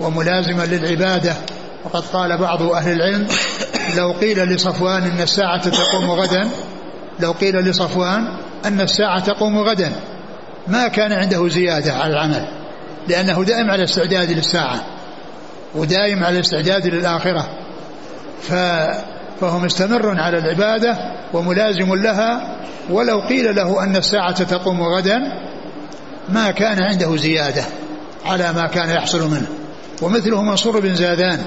وملازما 0.00 0.62
للعبادة. 0.66 1.34
وقد 1.84 2.02
قال 2.02 2.38
بعض 2.38 2.62
أهل 2.62 2.92
العلم 2.92 3.26
لو 3.96 4.12
قيل 4.12 4.38
لصفوان 4.38 5.02
أن 5.02 5.20
الساعة 5.20 5.68
تقوم 5.68 6.10
غدا 6.10 6.48
لو 7.20 7.32
قيل 7.32 7.56
لصفوان 7.56 8.36
أن 8.64 8.80
الساعة 8.80 9.24
تقوم 9.24 9.58
غدا. 9.58 9.92
ما 10.68 10.88
كان 10.88 11.12
عنده 11.12 11.48
زيادة 11.48 11.92
على 11.92 12.12
العمل 12.12 12.48
لأنه 13.08 13.44
دائم 13.44 13.70
على 13.70 13.84
استعداد 13.84 14.30
للساعة 14.30 14.84
ودائم 15.74 16.24
على 16.24 16.40
استعداد 16.40 16.86
للآخرة. 16.86 17.48
ف 18.42 18.52
فهو 19.40 19.58
مستمر 19.58 20.20
على 20.20 20.38
العبادة 20.38 20.96
وملازم 21.32 21.94
لها 21.94 22.56
ولو 22.90 23.20
قيل 23.20 23.56
له 23.56 23.84
أن 23.84 23.96
الساعة 23.96 24.44
تقوم 24.44 24.82
غدا 24.82 25.18
ما 26.28 26.50
كان 26.50 26.82
عنده 26.82 27.16
زيادة 27.16 27.64
على 28.26 28.52
ما 28.52 28.66
كان 28.66 28.90
يحصل 28.90 29.30
منه. 29.30 29.46
ومثله 30.02 30.42
منصور 30.42 30.80
بن 30.80 30.94
زادان 30.94 31.44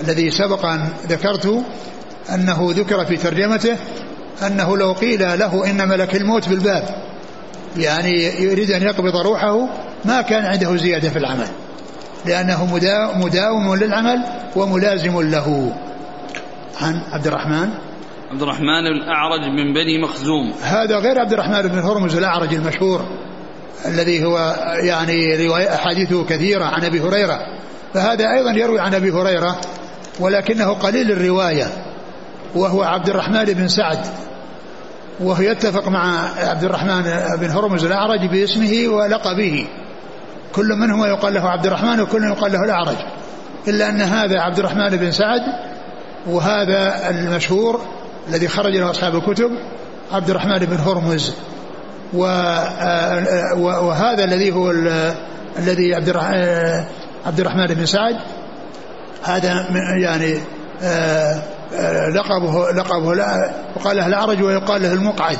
الذي 0.00 0.30
سبق 0.30 0.66
أن 0.66 0.88
ذكرت 1.08 1.64
أنه 2.34 2.68
ذكر 2.70 3.04
في 3.04 3.16
ترجمته 3.16 3.76
أنه 4.46 4.76
لو 4.76 4.92
قيل 4.92 5.38
له 5.38 5.70
إن 5.70 5.88
ملك 5.88 6.16
الموت 6.16 6.48
بالباب 6.48 6.84
يعني 7.76 8.42
يريد 8.42 8.70
أن 8.70 8.82
يقبض 8.82 9.16
روحه 9.16 9.68
ما 10.04 10.22
كان 10.22 10.44
عنده 10.44 10.76
زيادة 10.76 11.10
في 11.10 11.18
العمل. 11.18 11.48
لأنه 12.26 12.74
مداوم 13.16 13.74
للعمل 13.74 14.24
وملازم 14.56 15.20
له. 15.20 15.76
عن 16.80 17.02
عبد 17.12 17.26
الرحمن؟ 17.26 17.68
عبد 18.30 18.42
الرحمن 18.42 18.86
الأعرج 18.86 19.40
من 19.40 19.72
بني 19.74 20.02
مخزوم. 20.02 20.52
هذا 20.62 20.98
غير 20.98 21.20
عبد 21.20 21.32
الرحمن 21.32 21.62
بن 21.62 21.78
هرمز 21.78 22.16
الأعرج 22.16 22.54
المشهور 22.54 23.08
الذي 23.86 24.24
هو 24.24 24.56
يعني 24.82 25.46
رواية 25.46 25.74
أحاديثه 25.74 26.24
كثيرة 26.24 26.64
عن 26.64 26.84
أبي 26.84 27.00
هريرة. 27.00 27.38
فهذا 27.94 28.24
أيضا 28.36 28.50
يروي 28.50 28.80
عن 28.80 28.94
أبي 28.94 29.10
هريرة 29.10 29.60
ولكنه 30.20 30.72
قليل 30.72 31.12
الرواية 31.12 31.66
وهو 32.54 32.82
عبد 32.82 33.08
الرحمن 33.08 33.44
بن 33.44 33.68
سعد. 33.68 34.06
وهو 35.20 35.42
يتفق 35.42 35.88
مع 35.88 36.28
عبد 36.38 36.64
الرحمن 36.64 37.02
بن 37.40 37.50
هرمز 37.50 37.84
الأعرج 37.84 38.26
باسمه 38.26 38.88
ولقبه. 38.88 39.66
كل 40.52 40.76
منهما 40.76 41.06
يقال 41.06 41.34
له 41.34 41.48
عبد 41.48 41.66
الرحمن 41.66 42.00
وكل 42.00 42.24
يقال 42.24 42.52
له 42.52 42.64
الأعرج. 42.64 42.96
إلا 43.68 43.88
أن 43.88 44.00
هذا 44.00 44.40
عبد 44.40 44.58
الرحمن 44.58 44.88
بن 44.88 45.12
سعد 45.12 45.40
وهذا 46.26 47.10
المشهور 47.10 47.80
الذي 48.28 48.48
خرج 48.48 48.76
له 48.76 48.90
أصحاب 48.90 49.14
الكتب 49.14 49.50
عبد 50.12 50.30
الرحمن 50.30 50.58
بن 50.58 50.76
هرمز. 50.76 51.34
وهذا 53.56 54.24
الذي 54.24 54.52
هو 54.52 54.70
الذي 55.58 55.94
عبد 55.94 56.16
عبد 57.26 57.40
الرحمن 57.40 57.66
بن 57.66 57.86
سعد. 57.86 58.16
هذا 59.24 59.66
يعني 60.02 60.38
آه، 60.82 61.42
لقبه 62.14 62.70
لقبه 62.70 63.14
لا 63.14 63.50
وقال 63.76 63.96
له 63.96 64.06
الأعرج 64.06 64.42
ويقال 64.42 64.82
له 64.82 64.92
المقعد. 64.92 65.38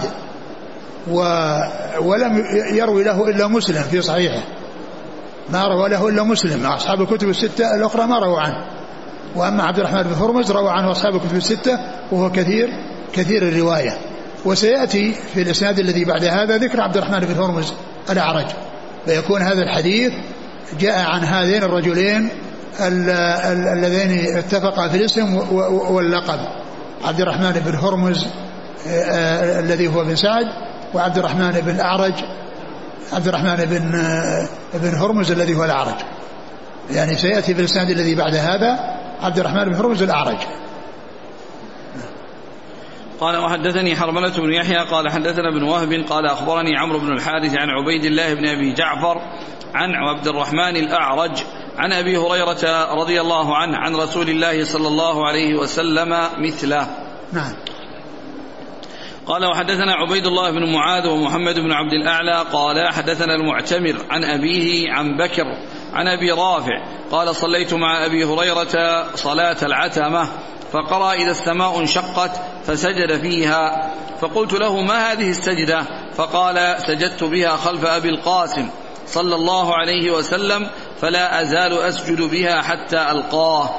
ولم 2.01 2.45
يروي 2.72 3.05
له 3.05 3.28
إلا 3.28 3.47
مسلم 3.47 3.83
في 3.83 4.03
صحيحه. 4.03 4.43
ما 5.51 5.64
روى 5.64 5.89
له 5.89 6.09
إلا 6.09 6.22
مسلم. 6.22 6.66
أصحاب 6.66 7.01
الكتب 7.01 7.28
الستة 7.28 7.74
الأخرى 7.76 8.07
ما 8.07 8.18
رووا 8.18 8.41
عنه. 8.41 8.66
وأما 9.37 9.62
عبد 9.62 9.78
الرحمن 9.78 10.03
بن 10.03 10.12
هرمز 10.12 10.53
روى 10.53 10.70
عنه 10.70 10.91
أصحاب 10.91 11.16
الكتب 11.16 11.37
الستة 11.37 11.78
وهو 12.12 12.33
كثير 12.33 12.68
كثير 13.12 13.49
الرواية. 13.49 13.99
وسيأتي 14.45 15.14
في 15.35 15.43
الإسناد 15.43 15.78
الذي 15.78 16.05
بعد 16.05 16.24
هذا 16.24 16.57
ذكر 16.57 16.81
عبد 16.81 16.97
الرحمن 16.97 17.20
بن 17.20 17.35
هرمز 17.35 17.72
الأعرج. 18.11 18.47
فيكون 19.07 19.43
هذا 19.43 19.62
الحديث 19.62 20.12
جاء 20.81 20.99
عن 20.99 21.24
هذين 21.24 21.62
الرجلين 21.62 22.28
اللذين 22.80 24.36
اتفقا 24.36 24.88
في 24.88 24.96
الاسم 24.96 25.34
واللقب. 25.90 26.40
عبد 27.04 27.20
الرحمن 27.20 27.52
بن 27.52 27.74
هرمز 27.74 28.26
آه، 28.86 28.90
آه، 28.90 29.60
الذي 29.60 29.88
هو 29.88 30.04
بن 30.04 30.16
سعد 30.16 30.46
وعبد 30.94 31.18
الرحمن 31.18 31.50
بن 31.50 31.70
الأعرج 31.70 32.14
عبد 33.12 33.28
الرحمن 33.28 33.56
بن 33.56 33.94
آه، 33.94 34.48
بن 34.74 34.94
هرمز 34.94 35.30
الذي 35.30 35.56
هو 35.56 35.64
الأعرج. 35.64 35.96
يعني 36.90 37.16
سيأتي 37.16 37.54
في 37.54 37.60
الإسناد 37.60 37.90
الذي 37.90 38.14
بعد 38.14 38.34
هذا 38.34 38.78
عبد 39.22 39.38
الرحمن 39.38 39.64
بن 39.64 39.74
هرمز 39.74 40.02
الأعرج. 40.02 40.38
قال 43.20 43.36
وحدثني 43.36 43.96
حرملة 43.96 44.36
بن 44.36 44.52
يحيى 44.52 44.78
قال 44.90 45.10
حدثنا 45.10 45.48
ابن 45.48 45.62
وهب 45.62 45.92
قال 46.08 46.26
أخبرني 46.26 46.76
عمرو 46.78 46.98
بن 46.98 47.12
الحارث 47.12 47.54
عن 47.54 47.68
عبيد 47.70 48.04
الله 48.04 48.34
بن 48.34 48.46
أبي 48.46 48.74
جعفر 48.74 49.20
عن 49.74 49.90
عبد 49.94 50.28
الرحمن 50.28 50.76
الأعرج 50.76 51.42
عن 51.78 51.92
أبي 51.92 52.16
هريرة 52.16 52.94
رضي 52.94 53.20
الله 53.20 53.56
عنه 53.56 53.76
عن 53.76 53.96
رسول 53.96 54.28
الله 54.28 54.64
صلى 54.64 54.88
الله 54.88 55.28
عليه 55.28 55.54
وسلم 55.54 56.28
مثله. 56.38 56.86
نعم. 57.32 57.52
قال 59.26 59.44
وحدثنا 59.44 59.92
عبيد 59.92 60.26
الله 60.26 60.50
بن 60.50 60.72
معاذ 60.72 61.06
ومحمد 61.08 61.54
بن 61.54 61.72
عبد 61.72 61.92
الأعلى. 61.92 62.44
قال 62.52 62.92
حدثنا 62.92 63.34
المعتمر 63.34 63.96
عن 64.10 64.24
أبيه 64.24 64.92
عن 64.92 65.16
بكر 65.16 65.44
عن 65.92 66.08
أبي 66.08 66.30
رافع. 66.30 66.82
قال 67.10 67.36
صليت 67.36 67.74
مع 67.74 68.06
أبي 68.06 68.24
هريرة 68.24 69.06
صلاة 69.14 69.56
العتمة 69.62 70.28
فقرأ 70.72 71.12
إذا 71.12 71.30
السماء 71.30 71.78
انشقت 71.78 72.40
فسجد 72.66 73.20
فيها. 73.20 73.90
فقلت 74.20 74.52
له 74.52 74.80
ما 74.80 75.12
هذه 75.12 75.30
السجدة؟ 75.30 75.84
فقال 76.14 76.76
سجدت 76.86 77.24
بها 77.24 77.56
خلف 77.56 77.84
أبي 77.84 78.08
القاسم 78.08 78.68
صلى 79.06 79.34
الله 79.34 79.74
عليه 79.74 80.10
وسلم 80.10 80.70
فلا 81.01 81.42
أزال 81.42 81.78
أسجد 81.88 82.20
بها 82.20 82.62
حتى 82.62 83.11
ألقاه. 83.11 83.70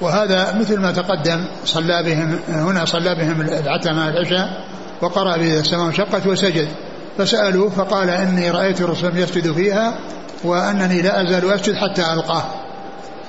وهذا 0.00 0.58
مثل 0.60 0.78
ما 0.80 0.92
تقدم 0.92 1.44
صلى 1.64 2.02
بهم 2.02 2.38
هنا 2.48 2.84
صلى 2.84 3.14
بهم 3.14 3.40
العتمة 3.40 4.08
العشاء 4.08 4.64
وقرأ 5.02 5.36
بها 5.36 5.60
السماء 5.60 5.86
انشقت 5.86 6.26
وسجد. 6.26 6.68
فسألوه 7.18 7.70
فقال 7.70 8.10
إني 8.10 8.50
رأيت 8.50 8.80
الرسول 8.80 9.16
يسجد 9.16 9.52
فيها 9.52 9.98
وأنني 10.44 11.02
لا 11.02 11.22
أزال 11.22 11.52
أسجد 11.52 11.74
حتى 11.74 12.12
ألقاه. 12.12 12.44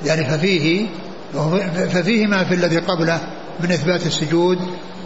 يعني 0.06 0.26
ففيه 0.26 0.88
ففيه 1.90 2.28
ما 2.28 2.44
في 2.44 2.54
الذي 2.56 2.78
قبله 2.78 3.20
من 3.60 3.72
إثبات 3.72 4.06
السجود 4.06 4.60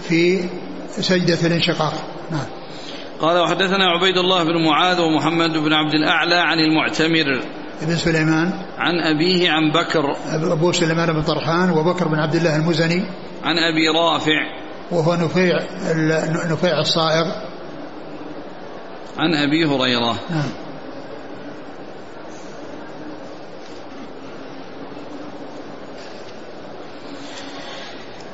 في 0.10 0.50
سجدة 0.90 1.48
الانشقاق. 1.48 1.94
نعم. 2.32 2.46
قال 3.22 3.38
وحدثنا 3.38 3.86
عبيد 3.86 4.18
الله 4.18 4.44
بن 4.44 4.66
معاذ 4.66 5.00
ومحمد 5.00 5.58
بن 5.58 5.74
عبد 5.74 5.94
الأعلى 5.94 6.36
عن 6.36 6.58
المعتمر. 6.60 7.42
ابن 7.82 7.96
سليمان. 7.96 8.52
عن 8.78 9.00
أبيه 9.00 9.52
عن 9.52 9.72
بكر. 9.72 10.16
أبو 10.54 10.72
سليمان 10.72 11.14
بن 11.14 11.22
طرحان 11.22 11.70
وبكر 11.70 12.08
بن 12.08 12.20
عبد 12.20 12.36
الله 12.36 12.56
المزني. 12.56 13.06
عن 13.44 13.56
أبي 13.58 13.90
رافع. 13.96 14.66
وهو 14.92 15.16
نفيع 15.16 15.60
نفيع 16.52 16.80
الصائغ. 16.80 17.32
عن 19.18 19.34
أبي 19.34 19.66
هريرة. 19.66 20.16
نعم. 20.30 20.50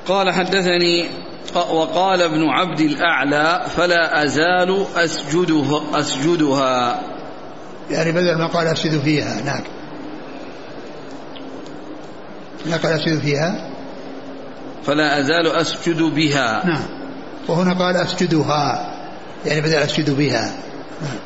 قال 0.07 0.31
حدثني 0.31 1.09
وقال 1.55 2.21
ابن 2.21 2.49
عبد 2.49 2.79
الأعلى 2.79 3.65
فلا 3.75 4.23
أزال 4.23 4.85
أسجدها, 4.95 5.99
أسجدها. 5.99 6.99
يعني 7.91 8.11
بدل 8.11 8.37
ما 8.37 8.47
قال 8.47 8.67
أسجد 8.67 9.01
فيها 9.01 9.41
هناك. 9.41 9.63
لا 12.65 12.77
قال 12.77 12.93
أسجد 12.93 13.19
فيها؟ 13.19 13.69
فلا 14.83 15.19
أزال 15.19 15.47
أسجد 15.47 16.01
بها. 16.01 16.65
نعم. 16.65 16.83
وهنا 17.47 17.73
قال 17.73 17.95
أسجدها 17.95 18.91
يعني 19.45 19.61
بدل 19.61 19.73
أسجد 19.73 20.17
بها. 20.17 20.55
نعم. 21.01 21.19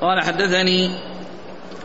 قال 0.00 0.24
حدثني 0.24 0.90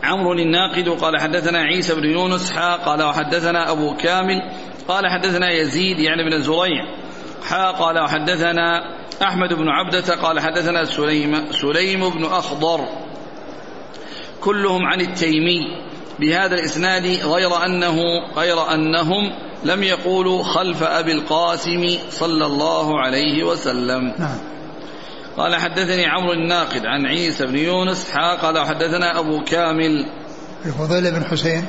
عمرو 0.03 0.33
الناقد 0.33 0.89
قال 0.89 1.21
حدثنا 1.21 1.59
عيسى 1.59 1.95
بن 1.95 2.03
يونس 2.03 2.51
حا 2.51 2.75
قال 2.75 3.03
وحدثنا 3.03 3.71
أبو 3.71 3.97
كامل 3.97 4.51
قال 4.87 5.07
حدثنا 5.07 5.51
يزيد 5.51 5.99
يعني 5.99 6.29
بن 6.29 6.41
زريع 6.41 6.85
حا 7.43 7.71
قال 7.71 7.99
وحدثنا 7.99 8.81
أحمد 9.23 9.53
بن 9.53 9.69
عبدة 9.69 10.15
قال 10.15 10.39
حدثنا 10.39 10.85
سليم, 10.85 11.51
سليم 11.51 12.09
بن 12.09 12.25
أخضر. 12.25 12.87
كلهم 14.41 14.85
عن 14.85 15.01
التيمي. 15.01 15.59
بهذا 16.19 16.55
الإسناد 16.55 17.05
غير 17.05 17.65
أنه 17.65 17.97
غير 18.35 18.73
أنهم 18.73 19.31
لم 19.63 19.83
يقولوا 19.83 20.43
خلف 20.43 20.83
أبي 20.83 21.11
القاسم 21.11 21.97
صلى 22.09 22.45
الله 22.45 22.99
عليه 22.99 23.43
وسلم. 23.43 24.13
نعم. 24.19 24.37
قال 25.37 25.55
حدثني 25.55 26.05
عمرو 26.05 26.33
الناقد 26.33 26.85
عن 26.85 27.05
عيسى 27.05 27.45
بن 27.45 27.57
يونس 27.57 28.11
حا 28.11 28.35
قال 28.35 28.65
حدثنا 28.65 29.19
أبو 29.19 29.43
كامل. 29.43 30.05
الفضيل 30.65 31.11
بن 31.11 31.23
حسين. 31.25 31.67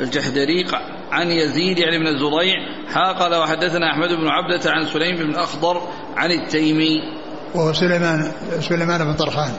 الجحدريق 0.00 0.74
عن 1.10 1.30
يزيد 1.30 1.78
يعني 1.78 1.98
بن 1.98 2.06
الزريع 2.06 2.54
قال 3.18 3.34
وحدثنا 3.34 3.92
أحمد 3.92 4.08
بن 4.08 4.28
عبدة 4.28 4.70
عن 4.70 4.86
سليم 4.86 5.16
بن 5.16 5.34
أخضر 5.34 5.82
عن 6.16 6.32
التيمي. 6.32 7.02
وهو 7.54 7.72
سليمان 7.72 8.32
سليمان 8.60 9.04
بن 9.04 9.14
طرحان 9.14 9.52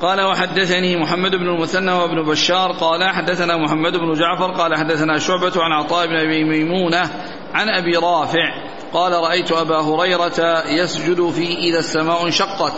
قال 0.00 0.20
وحدثني 0.20 0.96
محمد 0.96 1.30
بن 1.30 1.48
المثنى 1.48 1.92
وابن 1.92 2.22
بشار. 2.22 2.72
قال 2.72 3.08
حدثنا 3.14 3.56
محمد 3.56 3.92
بن 3.92 4.12
جعفر. 4.12 4.52
قال 4.52 4.76
حدثنا 4.76 5.18
شعبة 5.18 5.52
عن 5.56 5.72
عطاء 5.72 6.06
بن 6.06 6.16
أبي 6.16 6.44
ميمونة 6.44 7.10
عن 7.54 7.68
أبي 7.68 7.96
رافع. 7.96 8.70
قال 8.92 9.12
رأيت 9.12 9.52
أبا 9.52 9.80
هريرة 9.80 10.62
يسجد 10.68 11.30
في 11.30 11.54
إذا 11.58 11.78
السماء 11.78 12.26
انشقت. 12.26 12.72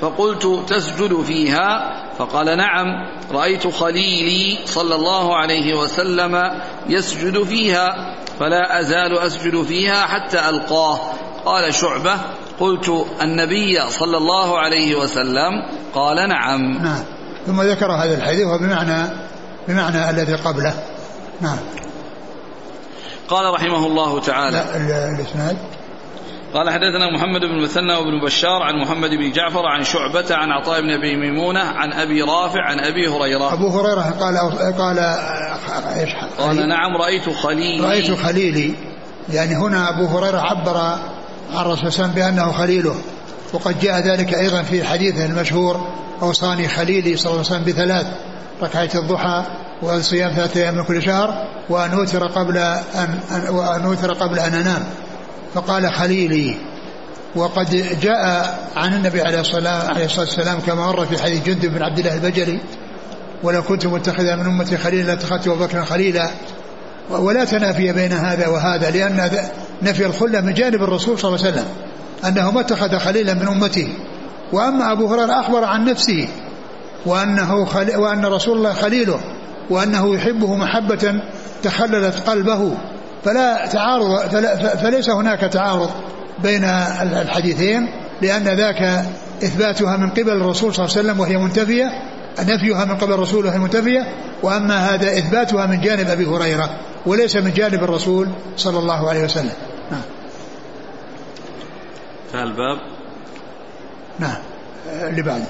فقلت 0.00 0.64
تسجد 0.68 1.22
فيها؟ 1.22 1.94
فقال 2.18 2.56
نعم. 2.56 2.86
رأيت 3.32 3.66
خليلي 3.66 4.58
صلى 4.66 4.94
الله 4.94 5.36
عليه 5.36 5.74
وسلم 5.74 6.60
يسجد 6.88 7.42
فيها 7.42 8.14
فلا 8.40 8.80
أزال 8.80 9.18
أسجد 9.18 9.62
فيها 9.62 10.06
حتى 10.06 10.48
ألقاه. 10.48 10.98
قال 11.44 11.74
شعبة 11.74 12.14
قلت 12.60 13.06
النبي 13.22 13.80
صلى 13.90 14.16
الله 14.16 14.58
عليه 14.58 14.96
وسلم 14.96 15.52
قال 15.94 16.28
نعم. 16.28 16.82
نعم. 16.82 17.04
ثم 17.46 17.62
ذكر 17.62 17.92
هذا 17.92 18.14
الحديث 18.14 18.46
وبمعنى 18.46 19.10
بمعنى 19.68 20.10
الذي 20.10 20.34
قبله. 20.34 20.74
نعم. 21.40 21.58
قال 23.28 23.54
رحمه 23.54 23.86
الله 23.86 24.20
تعالى. 24.20 24.64
الإسناد. 25.14 25.56
قال 26.54 26.70
حدثنا 26.70 27.10
محمد 27.14 27.40
بن 27.40 27.62
مثنى 27.62 27.92
وابن 27.92 28.20
بشار 28.24 28.62
عن 28.62 28.74
محمد 28.82 29.10
بن 29.10 29.32
جعفر 29.32 29.66
عن 29.66 29.84
شعبة 29.84 30.26
عن 30.30 30.50
عطاء 30.50 30.80
بن 30.80 30.90
أبي 30.90 31.16
ميمونة 31.16 31.60
عن 31.60 31.92
أبي 31.92 32.22
رافع 32.22 32.62
عن 32.62 32.80
أبي 32.80 33.08
هريرة. 33.08 33.52
أبو 33.52 33.68
هريرة 33.68 34.14
قال 34.20 34.38
قال 34.78 34.98
إيش؟ 35.98 36.10
قال 36.38 36.68
نعم 36.68 36.96
رأيت 36.96 37.30
خليلي. 37.30 37.84
رأيت 37.84 38.10
خليلي. 38.10 38.74
يعني 39.32 39.56
هنا 39.56 39.88
أبو 39.88 40.06
هريرة 40.06 40.40
عبر 40.40 40.76
عن 40.76 40.98
الرسول 41.60 41.92
صلى 41.92 42.08
بأنه 42.14 42.52
خليله. 42.52 42.94
وقد 43.52 43.80
جاء 43.80 44.00
ذلك 44.00 44.34
أيضا 44.34 44.62
في 44.62 44.84
حديثه 44.84 45.26
المشهور 45.26 45.88
أوصاني 46.22 46.68
خليلي 46.68 47.16
صلى 47.16 47.32
الله 47.32 47.44
عليه 47.44 47.56
وسلم 47.56 47.64
بثلاث 47.64 48.06
ركعة 48.62 48.90
الضحى 48.94 49.44
وصيام 49.82 50.32
ثلاثة 50.32 50.60
أيام 50.60 50.74
من 50.74 50.84
كل 50.84 51.02
شهر 51.02 51.46
وأن 51.68 51.90
أوتر 51.90 52.26
قبل 52.26 52.56
أن, 52.56 53.20
وأن 53.50 53.84
أوتر 53.84 54.12
قبل 54.12 54.38
أن 54.38 54.54
أنام. 54.54 54.84
فقال 55.54 55.92
خليلي 55.92 56.54
وقد 57.36 57.98
جاء 58.02 58.54
عن 58.76 58.94
النبي 58.94 59.22
عليه 59.22 59.40
الصلاة, 59.40 60.00
والسلام 60.18 60.60
كما 60.60 60.86
مر 60.86 61.06
في 61.06 61.22
حديث 61.22 61.42
جندب 61.42 61.74
بن 61.74 61.82
عبد 61.82 61.98
الله 61.98 62.14
البجلي 62.14 62.60
ولو 63.42 63.62
كنت 63.62 63.86
متخذا 63.86 64.36
من 64.36 64.46
أمتي 64.46 64.76
خليلا 64.76 65.06
لاتخذت 65.06 65.48
أبو 65.48 65.64
بكر 65.64 65.84
خليلا. 65.84 66.28
ولا 67.10 67.44
تنافي 67.44 67.92
بين 67.92 68.12
هذا 68.12 68.48
وهذا 68.48 68.90
لأن 68.90 69.30
نفي 69.82 70.06
الخلة 70.06 70.40
من 70.40 70.54
جانب 70.54 70.82
الرسول 70.82 71.18
صلى 71.18 71.34
الله 71.34 71.46
عليه 71.46 71.56
وسلم 71.56 71.68
أنه 72.24 72.50
ما 72.50 72.60
اتخذ 72.60 72.98
خليلا 72.98 73.34
من 73.34 73.48
أمته. 73.48 73.88
وأما 74.52 74.92
أبو 74.92 75.06
هريرة 75.06 75.40
أخبر 75.40 75.64
عن 75.64 75.84
نفسه 75.84 76.28
وأنه 77.06 77.54
وأن 77.96 78.26
رسول 78.26 78.56
الله 78.56 78.72
خليله 78.72 79.20
وأنه 79.70 80.14
يحبه 80.14 80.56
محبة 80.56 81.20
تخللت 81.62 82.14
قلبه. 82.28 82.74
فلا 83.24 83.66
تعارض 83.66 84.28
فلا 84.30 84.76
فليس 84.76 85.10
هناك 85.10 85.40
تعارض 85.40 85.90
بين 86.42 86.64
الحديثين 87.02 87.88
لأن 88.22 88.44
ذاك 88.44 89.04
إثباتها 89.42 89.96
من 89.96 90.10
قبل 90.10 90.30
الرسول 90.30 90.74
صلى 90.74 90.84
الله 90.84 90.96
عليه 90.96 91.08
وسلم 91.08 91.20
وهي 91.20 91.38
منتفية 91.38 91.90
نفيها 92.40 92.84
من 92.84 92.96
قبل 92.96 93.12
الرسول 93.12 93.46
وهي 93.46 93.58
منتفية 93.58 94.06
وأما 94.42 94.94
هذا 94.94 95.18
إثباتها 95.18 95.66
من 95.66 95.80
جانب 95.80 96.08
أبي 96.08 96.26
هريرة 96.26 96.80
وليس 97.06 97.36
من 97.36 97.52
جانب 97.52 97.84
الرسول 97.84 98.28
صلى 98.56 98.78
الله 98.78 99.08
عليه 99.08 99.24
وسلم. 99.24 99.52
نعم. 99.90 100.02
الباب. 102.34 102.78
نعم. 104.18 104.38
اللي 104.86 105.22
بعده. 105.22 105.44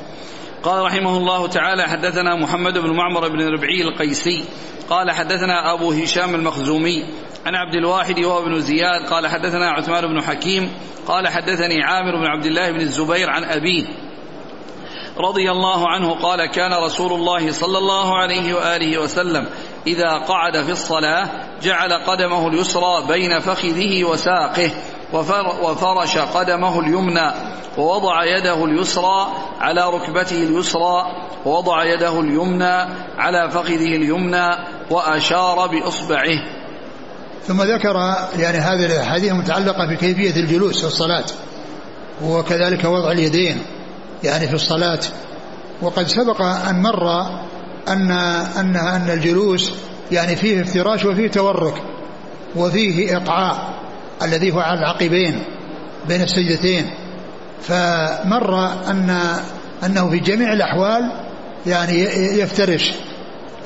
قال 0.62 0.84
رحمه 0.84 1.16
الله 1.16 1.48
تعالى 1.48 1.82
حدثنا 1.82 2.36
محمد 2.36 2.78
بن 2.78 2.90
معمر 2.96 3.28
بن 3.28 3.40
ربعي 3.40 3.82
القيسي. 3.82 4.44
قال 4.90 5.10
حدثنا 5.10 5.74
أبو 5.74 5.92
هشام 5.92 6.34
المخزومي. 6.34 7.04
عن 7.46 7.54
عبد 7.54 7.74
الواحد 7.74 8.18
وهو 8.24 8.44
بن 8.44 8.60
زياد 8.60 9.06
قال 9.10 9.26
حدثنا 9.26 9.70
عثمان 9.70 10.06
بن 10.06 10.22
حكيم 10.22 10.70
قال 11.06 11.28
حدثني 11.28 11.82
عامر 11.82 12.16
بن 12.16 12.26
عبد 12.26 12.46
الله 12.46 12.70
بن 12.70 12.80
الزبير 12.80 13.30
عن 13.30 13.44
أبيه 13.44 13.86
رضي 15.18 15.50
الله 15.50 15.88
عنه 15.88 16.22
قال 16.22 16.46
كان 16.46 16.72
رسول 16.72 17.12
الله 17.12 17.50
صلى 17.50 17.78
الله 17.78 18.18
عليه 18.18 18.54
وآله 18.54 18.98
وسلم 18.98 19.46
إذا 19.86 20.18
قعد 20.18 20.62
في 20.62 20.72
الصلاة 20.72 21.28
جعل 21.62 21.92
قدمه 21.92 22.48
اليسرى 22.48 23.06
بين 23.08 23.38
فخذه 23.38 24.04
وساقه 24.04 24.70
وفرش 25.62 26.18
قدمه 26.18 26.80
اليمنى 26.80 27.32
ووضع 27.78 28.24
يده 28.24 28.64
اليسرى 28.64 29.32
على 29.60 29.90
ركبته 29.90 30.42
اليسرى 30.42 31.06
ووضع 31.46 31.84
يده 31.84 32.20
اليمنى 32.20 32.88
على 33.18 33.50
فخذه 33.50 33.96
اليمنى 33.96 34.48
وأشار 34.90 35.66
بإصبعه 35.66 36.57
ثم 37.48 37.62
ذكر 37.62 38.14
يعني 38.38 38.58
هذه 38.58 38.86
الاحاديث 38.86 39.32
المتعلقه 39.32 39.86
بكيفية 39.86 40.40
الجلوس 40.40 40.80
في 40.80 40.86
الصلاة 40.86 41.24
وكذلك 42.24 42.84
وضع 42.84 43.12
اليدين 43.12 43.62
يعني 44.24 44.48
في 44.48 44.54
الصلاة. 44.54 45.00
وقد 45.82 46.06
سبق 46.06 46.42
أن 46.42 46.82
مر 46.82 47.26
أن 47.88 48.10
أن 48.56 48.76
أن 48.76 49.10
الجلوس 49.10 49.72
يعني 50.12 50.36
فيه 50.36 50.62
افتراش 50.62 51.04
وفيه 51.04 51.28
تورك 51.28 51.82
وفيه 52.56 53.16
إقعاء 53.16 53.74
الذي 54.22 54.50
هو 54.50 54.60
على 54.60 54.78
العقبين 54.78 55.44
بين 56.08 56.22
السجدتين. 56.22 56.90
فمر 57.62 58.72
أن 58.90 59.36
أنه 59.84 60.10
في 60.10 60.18
جميع 60.18 60.52
الأحوال 60.52 61.12
يعني 61.66 62.02
يفترش 62.38 62.92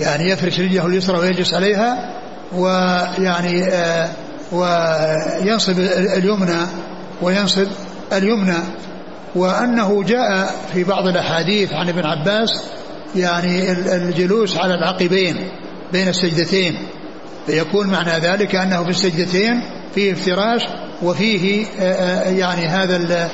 يعني 0.01 0.29
يفرش 0.29 0.61
رجله 0.61 0.87
اليسرى 0.87 1.19
ويجلس 1.19 1.55
عليها 1.55 2.22
ويعني 2.55 3.65
آه 3.65 4.09
وينصب 4.53 5.79
اليمنى 6.17 6.67
وينصب 7.23 7.67
اليمنى. 8.13 8.59
وأنه 9.35 10.03
جاء 10.03 10.55
في 10.73 10.85
بعض 10.85 11.07
الأحاديث 11.07 11.73
عن 11.73 11.89
ابن 11.89 12.07
عباس 12.07 12.63
يعني 13.17 13.73
الجلوس 13.73 14.57
على 14.57 14.75
العقبين 14.75 15.37
بين 15.93 16.09
السجدتين. 16.09 16.79
فيكون 17.47 17.87
معنى 17.87 18.19
ذلك 18.19 18.55
أنه 18.55 18.85
في 18.85 18.91
السجدتين 18.91 19.63
فيه 19.95 20.13
افتراش 20.13 20.63
وفيه 21.03 21.67
يعني 22.27 22.67
هذا 22.69 23.29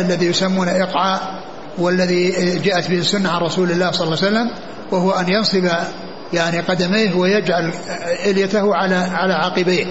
الذي 0.00 0.26
يسمونه 0.26 0.70
إقعاء 0.82 1.20
والذي 1.78 2.30
جاءت 2.58 2.90
به 2.90 2.98
السنة 2.98 3.30
عن 3.30 3.40
رسول 3.40 3.70
الله 3.70 3.90
صلى 3.90 4.06
الله 4.06 4.18
عليه 4.22 4.28
وسلم 4.28 4.50
وهو 4.92 5.10
أن 5.10 5.28
ينصب 5.28 5.68
يعني 6.34 6.60
قدميه 6.60 7.14
ويجعل 7.14 7.70
إليته 8.26 8.74
على 8.74 8.94
على 8.94 9.34
عقبيه. 9.34 9.86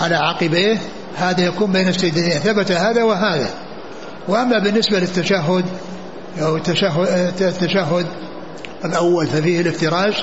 على 0.00 0.14
عقبيه 0.14 0.78
هذا 1.16 1.44
يكون 1.44 1.72
بين 1.72 1.88
السجدتين 1.88 2.30
ثبت 2.30 2.72
هذا 2.72 3.02
وهذا. 3.02 3.50
وأما 4.28 4.58
بالنسبة 4.58 4.98
للتشهد 4.98 5.64
أو 6.42 6.56
التشهد, 6.56 7.08
التشهد 7.40 8.06
الأول 8.84 9.26
ففيه 9.26 9.60
الافتراش 9.60 10.14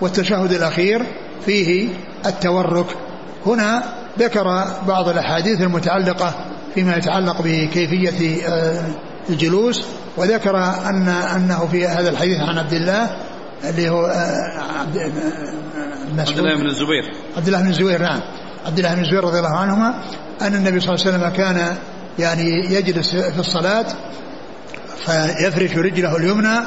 والتشهد 0.00 0.52
الأخير 0.52 1.02
فيه 1.46 1.88
التورك. 2.26 2.86
هنا 3.46 3.82
ذكر 4.18 4.64
بعض 4.88 5.08
الأحاديث 5.08 5.60
المتعلقة 5.60 6.34
فيما 6.74 6.96
يتعلق 6.96 7.42
بكيفية 7.42 8.46
آه، 8.48 8.84
الجلوس 9.30 9.84
وذكر 10.16 10.56
أن 10.86 11.08
أنه 11.08 11.68
في 11.72 11.86
هذا 11.86 12.08
الحديث 12.08 12.40
عن 12.40 12.58
عبد 12.58 12.72
الله 12.72 13.10
اللي 13.64 13.88
هو 13.88 14.06
آه، 14.06 14.80
عبد, 14.80 14.98
عبد 16.18 16.38
الله 16.38 16.56
بن 16.56 16.66
الزبير. 16.66 17.12
عبد 17.36 17.46
الله 17.46 17.62
بن 17.62 17.68
الزبير 17.68 18.02
نعم. 18.02 18.20
عبد 18.66 18.78
الله 18.78 18.94
بن 18.94 19.00
الزبير 19.00 19.24
رضي 19.24 19.38
الله 19.38 19.56
عنهما 19.56 20.02
أن 20.42 20.54
النبي 20.54 20.80
صلى 20.80 20.94
الله 20.94 21.06
عليه 21.06 21.16
وسلم 21.16 21.28
كان 21.28 21.76
يعني 22.18 22.74
يجلس 22.74 23.16
في 23.16 23.38
الصلاة 23.38 23.86
فيفرش 25.06 25.76
رجله 25.76 26.16
اليمنى 26.16 26.58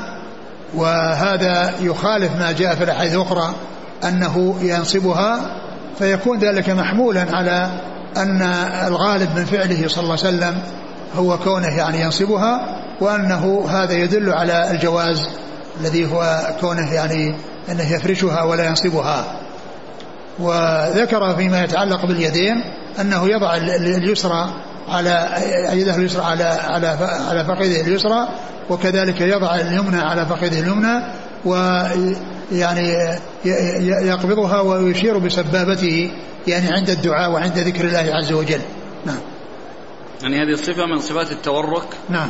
وهذا 0.76 1.74
يخالف 1.82 2.36
ما 2.40 2.52
جاء 2.52 2.76
في 2.76 2.84
الأحاديث 2.84 3.16
الأخرى 3.16 3.56
أنه 4.04 4.56
ينصبها 4.62 5.60
فيكون 6.00 6.40
ذلك 6.40 6.70
محمولا 6.70 7.36
على 7.36 7.70
أن 8.18 8.42
الغالب 8.88 9.30
من 9.36 9.46
فعله 9.46 9.88
صلى 9.88 10.04
الله 10.04 10.18
عليه 10.24 10.38
وسلم 10.38 10.62
هو 11.16 11.38
كونه 11.38 11.78
يعني 11.78 12.02
ينصبها 12.02 12.82
وأنه 13.02 13.66
هذا 13.70 13.94
يدل 13.94 14.34
على 14.34 14.72
الجواز 14.72 15.28
الذي 15.82 16.12
هو 16.12 16.48
كونه 16.62 16.94
يعني 16.94 17.36
أنه 17.70 17.94
يفرشها 17.94 18.44
ولا 18.44 18.66
ينصبها. 18.68 19.40
وذكر 20.40 21.36
فيما 21.36 21.64
يتعلق 21.64 22.06
باليدين 22.06 22.64
أنه 23.00 23.30
يضع 23.30 23.56
اليسرى 23.56 24.54
على 24.90 25.30
يده 25.74 25.96
اليسرى 25.96 26.24
على 26.24 26.44
على 26.44 26.88
على 27.30 27.46
فخذه 27.46 27.82
اليسرى 27.82 28.28
وكذلك 28.70 29.22
يضع 29.22 29.56
اليمنى 29.56 29.98
على 29.98 30.26
فخذه 30.26 30.60
اليمنى 30.60 31.04
ويعني 31.46 33.18
يقبضها 34.08 34.60
ويشير 34.60 35.18
بسبابته 35.18 36.12
يعني 36.48 36.68
عند 36.74 36.90
الدعاء 36.90 37.32
وعند 37.32 37.58
ذكر 37.58 37.86
الله 37.86 38.16
عز 38.16 38.32
وجل. 38.32 38.62
نعم. 39.06 39.20
يعني 40.22 40.36
هذه 40.36 40.54
الصفة 40.54 40.86
من 40.86 41.00
صفات 41.00 41.32
التورك؟ 41.32 41.88
نعم. 42.10 42.30